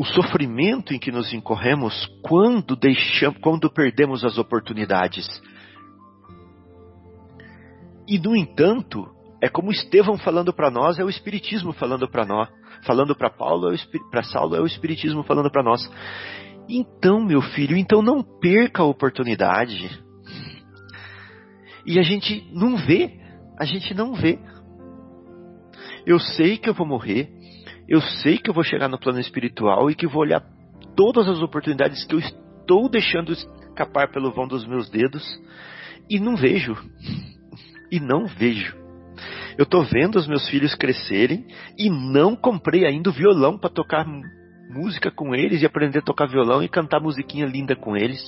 o 0.00 0.04
sofrimento 0.06 0.94
em 0.94 0.98
que 0.98 1.12
nos 1.12 1.30
incorremos 1.34 2.06
quando 2.22 2.74
deixamos, 2.74 3.38
quando 3.42 3.70
perdemos 3.70 4.24
as 4.24 4.38
oportunidades. 4.38 5.26
E 8.08 8.18
no 8.18 8.34
entanto, 8.34 9.06
é 9.42 9.48
como 9.50 9.70
Estevão 9.70 10.16
falando 10.16 10.54
para 10.54 10.70
nós, 10.70 10.98
é 10.98 11.04
o 11.04 11.10
Espiritismo 11.10 11.74
falando 11.74 12.08
para 12.08 12.24
nós, 12.24 12.48
falando 12.86 13.14
para 13.14 13.28
Paulo, 13.28 13.74
é 13.74 13.76
para 14.10 14.22
Saulo 14.22 14.56
é 14.56 14.60
o 14.62 14.64
Espiritismo 14.64 15.22
falando 15.22 15.50
para 15.50 15.62
nós. 15.62 15.86
Então, 16.66 17.22
meu 17.22 17.42
filho, 17.42 17.76
então 17.76 18.00
não 18.00 18.22
perca 18.22 18.82
a 18.82 18.86
oportunidade. 18.86 20.02
E 21.84 21.98
a 21.98 22.02
gente 22.02 22.48
não 22.54 22.74
vê, 22.78 23.20
a 23.58 23.66
gente 23.66 23.92
não 23.92 24.14
vê. 24.14 24.38
Eu 26.06 26.18
sei 26.18 26.56
que 26.56 26.70
eu 26.70 26.74
vou 26.74 26.86
morrer, 26.86 27.30
eu 27.90 28.00
sei 28.00 28.38
que 28.38 28.48
eu 28.48 28.54
vou 28.54 28.62
chegar 28.62 28.88
no 28.88 29.00
plano 29.00 29.18
espiritual 29.18 29.90
e 29.90 29.96
que 29.96 30.06
vou 30.06 30.22
olhar 30.22 30.40
todas 30.94 31.28
as 31.28 31.42
oportunidades 31.42 32.06
que 32.06 32.14
eu 32.14 32.20
estou 32.20 32.88
deixando 32.88 33.32
escapar 33.32 34.12
pelo 34.12 34.30
vão 34.30 34.46
dos 34.46 34.64
meus 34.64 34.88
dedos 34.88 35.24
e 36.08 36.20
não 36.20 36.36
vejo. 36.36 36.76
E 37.90 37.98
não 37.98 38.26
vejo. 38.26 38.76
Eu 39.58 39.66
tô 39.66 39.82
vendo 39.82 40.16
os 40.16 40.28
meus 40.28 40.48
filhos 40.48 40.76
crescerem 40.76 41.44
e 41.76 41.90
não 41.90 42.36
comprei 42.36 42.86
ainda 42.86 43.10
o 43.10 43.12
violão 43.12 43.58
para 43.58 43.68
tocar 43.68 44.06
música 44.70 45.10
com 45.10 45.34
eles 45.34 45.60
e 45.60 45.66
aprender 45.66 45.98
a 45.98 46.02
tocar 46.02 46.26
violão 46.26 46.62
e 46.62 46.68
cantar 46.68 47.00
musiquinha 47.00 47.44
linda 47.44 47.74
com 47.74 47.96
eles. 47.96 48.22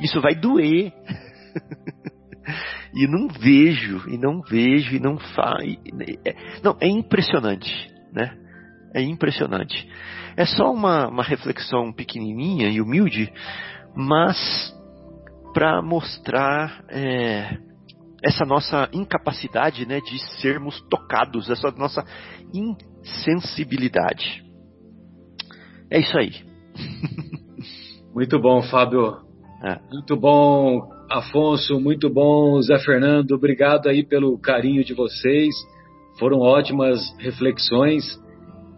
Isso 0.00 0.18
vai 0.22 0.34
doer. 0.34 0.94
e 2.94 3.06
não 3.06 3.28
vejo, 3.28 4.08
e 4.08 4.16
não 4.16 4.40
vejo, 4.40 4.96
e 4.96 4.98
não 4.98 5.18
faz. 5.18 5.76
É, 6.24 6.34
não, 6.62 6.74
é 6.80 6.88
impressionante, 6.88 7.97
né? 8.12 8.36
É 8.94 9.02
impressionante. 9.02 9.88
É 10.36 10.46
só 10.46 10.72
uma, 10.72 11.08
uma 11.08 11.22
reflexão 11.22 11.92
pequenininha 11.92 12.68
e 12.68 12.80
humilde, 12.80 13.32
mas 13.94 14.74
para 15.52 15.82
mostrar 15.82 16.84
é, 16.88 17.58
essa 18.22 18.44
nossa 18.44 18.88
incapacidade 18.92 19.86
né, 19.86 20.00
de 20.00 20.18
sermos 20.40 20.80
tocados, 20.88 21.50
essa 21.50 21.70
nossa 21.72 22.04
insensibilidade. 22.52 24.44
É 25.90 25.98
isso 26.00 26.16
aí. 26.18 26.32
Muito 28.14 28.38
bom, 28.40 28.62
Fábio. 28.62 29.18
É. 29.62 29.78
Muito 29.90 30.16
bom, 30.16 30.88
Afonso. 31.10 31.80
Muito 31.80 32.10
bom, 32.10 32.60
Zé 32.60 32.78
Fernando. 32.78 33.32
Obrigado 33.32 33.88
aí 33.88 34.04
pelo 34.04 34.38
carinho 34.38 34.84
de 34.84 34.94
vocês. 34.94 35.54
Foram 36.18 36.40
ótimas 36.40 37.00
reflexões 37.18 38.04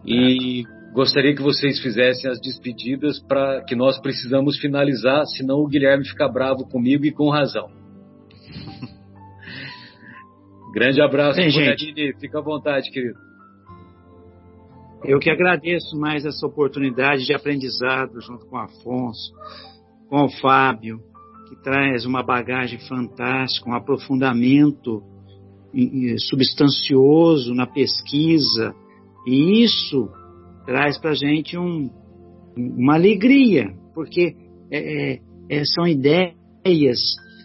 e 0.05 0.65
gostaria 0.93 1.35
que 1.35 1.43
vocês 1.43 1.81
fizessem 1.81 2.31
as 2.31 2.41
despedidas 2.41 3.19
para 3.21 3.65
que 3.65 3.75
nós 3.75 3.99
precisamos 3.99 4.59
finalizar, 4.59 5.25
senão 5.27 5.61
o 5.61 5.67
Guilherme 5.67 6.07
fica 6.07 6.29
bravo 6.29 6.69
comigo 6.69 7.05
e 7.07 7.13
com 7.13 7.31
razão. 7.31 7.69
Grande 10.75 11.01
abraço, 11.01 11.39
Bem, 11.39 11.51
gente. 11.51 12.15
Fica 12.21 12.39
à 12.39 12.43
vontade, 12.43 12.91
querido. 12.91 13.19
Eu 15.05 15.19
que 15.19 15.31
agradeço 15.31 15.99
mais 15.99 16.27
essa 16.27 16.47
oportunidade 16.47 17.25
de 17.25 17.35
aprendizado 17.35 18.21
junto 18.21 18.45
com 18.47 18.57
o 18.57 18.61
Afonso, 18.61 19.33
com 20.09 20.25
o 20.25 20.29
Fábio, 20.29 21.01
que 21.49 21.57
traz 21.63 22.05
uma 22.05 22.23
bagagem 22.23 22.79
fantástica, 22.81 23.71
um 23.71 23.75
aprofundamento 23.75 25.03
substancioso 26.19 27.55
na 27.55 27.67
pesquisa, 27.67 28.75
e 29.27 29.63
isso 29.63 30.09
traz 30.67 30.99
para 30.99 31.11
a 31.11 31.15
gente 31.15 31.57
um, 31.57 31.91
uma 32.57 32.95
alegria, 32.95 33.67
porque 33.95 34.35
é, 34.71 35.15
é, 35.15 35.21
é, 35.49 35.65
são 35.65 35.87
ideias, 35.87 37.01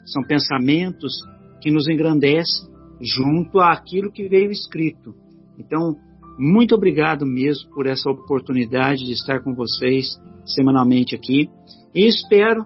são 0.05 0.23
pensamentos 0.23 1.13
que 1.61 1.71
nos 1.71 1.87
engrandecem 1.87 2.69
junto 3.01 3.59
àquilo 3.59 4.11
que 4.11 4.27
veio 4.27 4.51
escrito. 4.51 5.13
Então, 5.57 5.95
muito 6.37 6.75
obrigado 6.75 7.25
mesmo 7.25 7.69
por 7.71 7.87
essa 7.87 8.09
oportunidade 8.09 9.05
de 9.05 9.13
estar 9.13 9.41
com 9.41 9.53
vocês 9.53 10.07
semanalmente 10.45 11.15
aqui 11.15 11.49
e 11.93 12.07
espero 12.07 12.65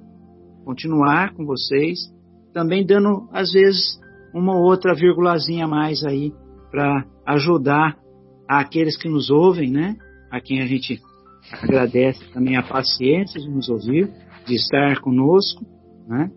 continuar 0.65 1.33
com 1.33 1.45
vocês, 1.45 1.99
também 2.53 2.85
dando 2.85 3.29
às 3.31 3.51
vezes 3.51 3.99
uma 4.33 4.55
outra 4.55 4.93
vírgulazinha 4.93 5.65
a 5.65 5.67
mais 5.67 6.03
aí 6.03 6.31
para 6.71 7.05
ajudar 7.25 7.97
aqueles 8.47 8.97
que 8.97 9.09
nos 9.09 9.29
ouvem, 9.29 9.71
né? 9.71 9.95
A 10.31 10.39
quem 10.39 10.61
a 10.61 10.65
gente 10.65 10.99
agradece 11.61 12.23
também 12.31 12.55
a 12.55 12.63
paciência 12.63 13.39
de 13.39 13.49
nos 13.49 13.69
ouvir, 13.69 14.11
de 14.45 14.55
estar 14.55 14.99
conosco, 15.01 15.65
né? 16.07 16.29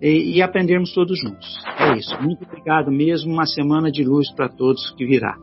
E, 0.00 0.36
e 0.36 0.42
aprendermos 0.42 0.94
todos 0.94 1.18
juntos. 1.18 1.48
É 1.78 1.98
isso. 1.98 2.16
Muito 2.22 2.44
obrigado 2.44 2.90
mesmo. 2.90 3.32
Uma 3.32 3.46
semana 3.46 3.90
de 3.90 4.02
luz 4.02 4.32
para 4.34 4.48
todos 4.48 4.90
que 4.96 5.04
virá. 5.04 5.36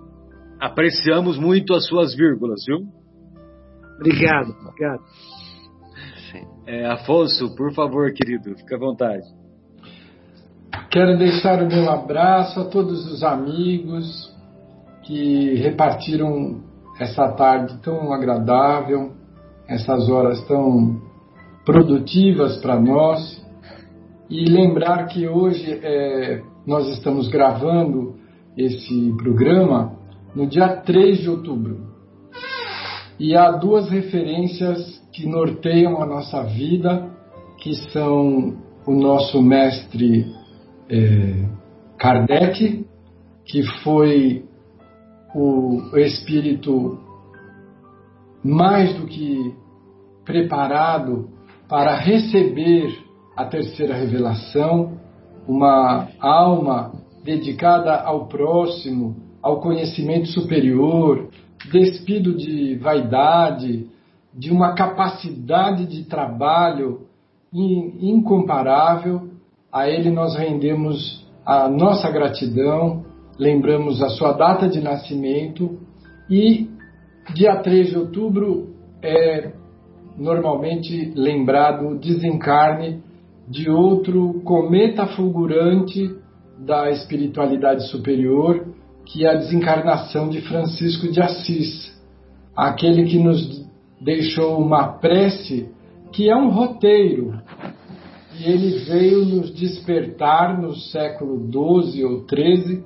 Apreciamos 0.60 1.38
muito 1.38 1.74
as 1.74 1.86
suas 1.88 2.16
vírgulas, 2.16 2.64
viu? 2.66 2.80
Obrigado, 3.97 4.51
obrigado. 4.62 5.03
É, 6.66 6.86
Afonso, 6.86 7.55
por 7.55 7.74
favor, 7.74 8.12
querido, 8.14 8.55
fique 8.58 8.76
à 8.76 8.78
vontade. 8.78 9.24
Quero 10.89 11.18
deixar 11.18 11.61
o 11.61 11.68
meu 11.68 11.89
abraço 11.89 12.59
a 12.59 12.65
todos 12.65 13.11
os 13.11 13.24
amigos 13.24 14.34
que 15.03 15.55
repartiram 15.55 16.61
essa 16.99 17.30
tarde 17.34 17.78
tão 17.84 18.11
agradável, 18.11 19.11
essas 19.68 20.09
horas 20.09 20.41
tão 20.47 21.01
produtivas 21.65 22.57
para 22.57 22.80
nós. 22.80 23.45
E 24.30 24.45
lembrar 24.45 25.05
que 25.07 25.28
hoje 25.28 25.80
é, 25.82 26.41
nós 26.65 26.88
estamos 26.89 27.30
gravando 27.30 28.15
esse 28.57 29.13
programa 29.18 29.93
no 30.36 30.47
dia 30.47 30.68
3 30.68 31.20
de 31.20 31.30
outubro. 31.30 31.88
E 33.20 33.36
há 33.36 33.51
duas 33.51 33.89
referências 33.89 35.01
que 35.13 35.26
norteiam 35.26 36.01
a 36.01 36.05
nossa 36.05 36.43
vida, 36.43 37.09
que 37.57 37.74
são 37.91 38.57
o 38.86 38.91
nosso 38.91 39.41
mestre 39.41 40.26
é, 40.90 41.46
Kardec, 41.98 42.86
que 43.46 43.64
foi 43.84 44.46
o 45.36 45.98
espírito 45.98 47.00
mais 48.44 48.94
do 48.96 49.06
que 49.06 49.54
preparado 50.26 51.30
para 51.68 51.96
receber 51.96 52.98
a 53.36 53.46
terceira 53.46 53.96
revelação, 53.96 54.98
uma 55.48 56.08
alma 56.20 56.94
dedicada 57.24 57.96
ao 57.96 58.28
próximo, 58.28 59.16
ao 59.42 59.60
conhecimento 59.62 60.28
superior, 60.28 61.30
despido 61.72 62.36
de 62.36 62.76
vaidade, 62.76 63.88
de 64.34 64.52
uma 64.52 64.74
capacidade 64.74 65.86
de 65.86 66.04
trabalho 66.04 67.08
incomparável. 67.54 69.30
A 69.72 69.89
ele 69.89 70.09
nós 70.09 70.36
rendemos 70.36 71.26
a 71.45 71.68
nossa 71.68 72.09
gratidão, 72.09 73.05
lembramos 73.38 74.01
a 74.01 74.09
sua 74.09 74.34
data 74.34 74.68
de 74.68 74.82
nascimento 74.82 75.78
e 76.30 76.70
dia 77.34 77.57
3 77.57 77.89
de 77.89 77.97
outubro 77.97 78.76
é 79.01 79.51
normalmente 80.18 81.11
lembrado 81.15 81.88
o 81.88 81.99
desencarne 81.99 83.03
de 83.47 83.70
outro 83.70 84.41
cometa 84.43 85.05
fulgurante 85.07 86.15
da 86.57 86.89
espiritualidade 86.89 87.88
superior, 87.89 88.65
que 89.05 89.26
é 89.26 89.30
a 89.30 89.36
desencarnação 89.36 90.28
de 90.28 90.41
Francisco 90.41 91.11
de 91.11 91.22
Assis, 91.22 91.95
aquele 92.55 93.05
que 93.05 93.20
nos 93.20 93.65
deixou 94.01 94.59
uma 94.59 94.93
prece 94.93 95.70
que 96.11 96.30
é 96.30 96.36
um 96.36 96.49
roteiro. 96.49 97.39
Ele 98.40 98.80
veio 98.86 99.26
nos 99.26 99.54
despertar 99.54 100.62
no 100.62 100.76
século 100.76 101.40
XII 101.40 102.04
ou 102.04 102.26
XIII 102.28 102.84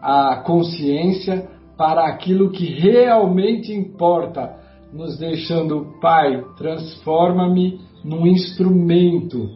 a 0.00 0.42
consciência 0.44 1.48
para 1.76 2.06
aquilo 2.06 2.50
que 2.50 2.66
realmente 2.66 3.72
importa, 3.72 4.56
nos 4.92 5.18
deixando, 5.18 5.94
Pai, 6.00 6.42
transforma-me 6.56 7.80
num 8.04 8.26
instrumento. 8.26 9.48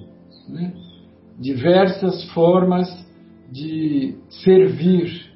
Né? 0.48 0.72
Diversas 1.38 2.24
formas 2.32 2.88
de 3.50 4.16
servir 4.28 5.32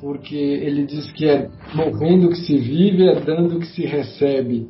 porque 0.00 0.34
ele 0.34 0.86
diz 0.86 1.10
que 1.12 1.26
é 1.26 1.50
morrendo 1.74 2.30
que 2.30 2.36
se 2.36 2.56
vive, 2.56 3.06
é 3.06 3.20
dando 3.20 3.60
que 3.60 3.66
se 3.66 3.84
recebe. 3.84 4.68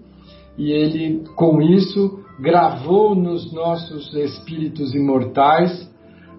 E 0.58 0.72
ele, 0.72 1.24
com 1.36 1.62
isso, 1.62 2.19
gravou 2.40 3.14
nos 3.14 3.52
nossos 3.52 4.14
espíritos 4.14 4.94
imortais 4.94 5.90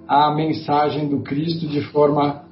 a 0.08 0.34
mensagem 0.34 1.08
do 1.08 1.22
Cristo 1.22 1.68
de 1.68 1.82
forma 1.92 2.44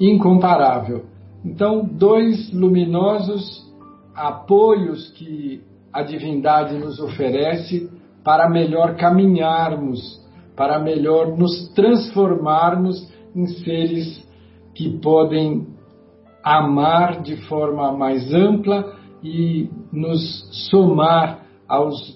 incomparável. 0.00 1.04
Então, 1.44 1.84
dois 1.84 2.52
luminosos 2.52 3.64
apoios 4.14 5.10
que 5.10 5.62
a 5.92 6.02
divindade 6.02 6.76
nos 6.78 6.98
oferece 6.98 7.90
para 8.24 8.48
melhor 8.48 8.96
caminharmos, 8.96 10.00
para 10.56 10.78
melhor 10.78 11.36
nos 11.36 11.68
transformarmos 11.74 13.08
em 13.34 13.46
seres 13.46 14.26
que 14.74 14.98
podem 14.98 15.66
amar 16.42 17.22
de 17.22 17.36
forma 17.46 17.92
mais 17.92 18.32
ampla 18.32 18.96
e 19.22 19.68
nos 19.92 20.68
somar 20.70 21.46
aos 21.68 22.15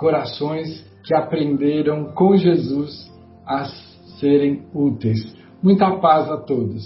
corações 0.00 0.82
que 1.04 1.14
aprenderam 1.14 2.12
com 2.14 2.34
Jesus 2.36 3.12
a 3.46 3.66
serem 4.18 4.66
úteis. 4.74 5.36
Muita 5.62 5.98
paz 5.98 6.28
a 6.30 6.38
todos. 6.38 6.82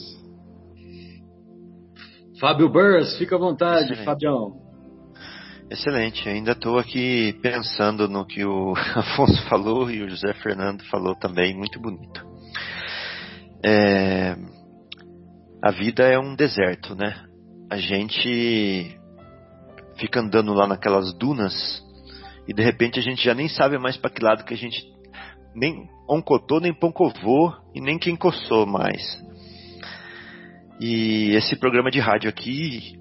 Fábio 2.40 2.68
Burrs, 2.68 3.16
fica 3.16 3.36
à 3.36 3.38
vontade, 3.38 3.84
Excelente. 3.84 4.04
Fabião. 4.04 4.64
Excelente, 5.70 6.28
ainda 6.28 6.52
estou 6.52 6.78
aqui 6.78 7.38
pensando 7.40 8.08
no 8.08 8.26
que 8.26 8.44
o 8.44 8.74
Afonso 8.94 9.40
falou 9.48 9.88
e 9.90 10.02
o 10.02 10.10
José 10.10 10.34
Fernando 10.34 10.82
falou 10.90 11.14
também, 11.14 11.56
muito 11.56 11.80
bonito. 11.80 12.22
É, 13.64 14.36
a 15.62 15.70
vida 15.70 16.02
é 16.02 16.18
um 16.18 16.34
deserto, 16.34 16.94
né? 16.94 17.14
A 17.70 17.76
gente 17.78 18.98
fica 19.96 20.20
andando 20.20 20.52
lá 20.52 20.66
naquelas 20.66 21.14
dunas 21.14 21.83
e 22.46 22.52
de 22.52 22.62
repente 22.62 22.98
a 22.98 23.02
gente 23.02 23.22
já 23.24 23.34
nem 23.34 23.48
sabe 23.48 23.78
mais 23.78 23.96
para 23.96 24.10
que 24.10 24.22
lado 24.22 24.44
que 24.44 24.54
a 24.54 24.56
gente 24.56 24.82
nem 25.54 25.88
oncotou, 26.08 26.60
nem 26.60 26.74
poncovou 26.74 27.54
e 27.74 27.80
nem 27.80 27.98
quem 27.98 28.16
coçou 28.16 28.66
mais. 28.66 29.22
E 30.80 31.30
esse 31.36 31.56
programa 31.56 31.90
de 31.90 32.00
rádio 32.00 32.28
aqui, 32.28 32.98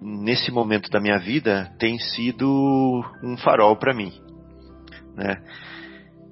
nesse 0.00 0.50
momento 0.50 0.90
da 0.90 1.00
minha 1.00 1.18
vida, 1.18 1.72
tem 1.78 1.98
sido 1.98 3.04
um 3.22 3.36
farol 3.36 3.76
para 3.76 3.94
mim. 3.94 4.12
Né? 5.14 5.40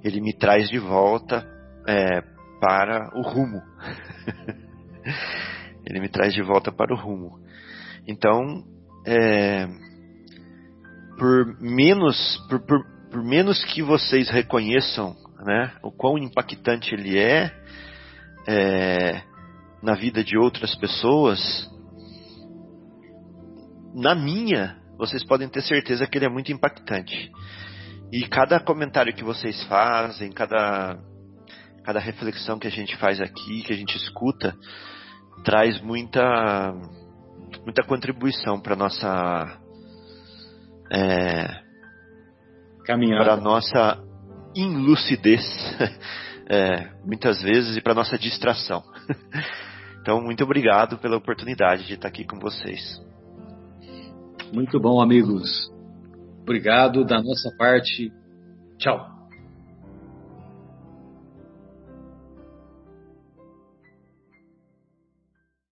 Ele 0.03 0.21
me 0.21 0.33
traz 0.33 0.69
de 0.69 0.79
volta 0.79 1.47
é, 1.87 2.21
para 2.61 3.11
o 3.17 3.23
rumo. 3.23 3.63
ele 5.87 6.01
me 6.01 6.09
traz 6.09 6.35
de 6.35 6.43
volta 6.43 6.73
para 6.73 6.93
o 6.93 6.99
rumo. 6.99 7.39
Então, 8.07 8.65
é, 9.07 9.69
por 11.21 11.61
menos 11.61 12.39
por, 12.49 12.61
por, 12.61 12.83
por, 13.11 13.23
menos 13.23 13.62
que 13.66 13.83
vocês 13.83 14.31
reconheçam 14.31 15.14
né, 15.45 15.71
o 15.83 15.93
quão 15.93 16.16
impactante 16.16 16.95
ele 16.95 17.18
é, 17.18 17.55
é 18.49 19.23
na 19.83 19.95
vida 19.95 20.25
de 20.25 20.39
outras 20.39 20.75
pessoas, 20.75 21.39
na 23.95 24.14
minha, 24.14 24.79
vocês 24.97 25.23
podem 25.23 25.47
ter 25.47 25.61
certeza 25.61 26.07
que 26.07 26.16
ele 26.16 26.25
é 26.25 26.31
muito 26.31 26.53
impactante. 26.53 27.31
E 28.11 28.27
cada 28.27 28.59
comentário 28.59 29.14
que 29.14 29.23
vocês 29.23 29.62
fazem, 29.64 30.33
cada, 30.33 30.99
cada 31.85 32.01
reflexão 32.01 32.59
que 32.59 32.66
a 32.66 32.71
gente 32.71 32.97
faz 32.97 33.21
aqui, 33.21 33.62
que 33.62 33.75
a 33.75 33.77
gente 33.77 33.95
escuta, 33.95 34.57
traz 35.45 35.81
muita, 35.83 36.73
muita 37.62 37.83
contribuição 37.87 38.59
para 38.59 38.75
nossa 38.75 39.60
é, 40.93 41.62
para 42.84 43.36
nossa 43.36 43.99
inlucidez, 44.55 45.43
é, 46.49 46.91
muitas 47.05 47.41
vezes 47.43 47.76
e 47.76 47.80
para 47.80 47.95
nossa 47.95 48.18
distração. 48.18 48.82
Então, 50.01 50.18
muito 50.18 50.43
obrigado 50.43 50.97
pela 50.97 51.18
oportunidade 51.18 51.86
de 51.86 51.93
estar 51.93 52.09
aqui 52.09 52.24
com 52.24 52.38
vocês. 52.38 52.99
Muito 54.51 54.80
bom, 54.80 55.01
amigos. 55.01 55.70
Obrigado 56.41 57.05
da 57.05 57.22
nossa 57.22 57.55
parte. 57.57 58.11
Tchau. 58.78 59.20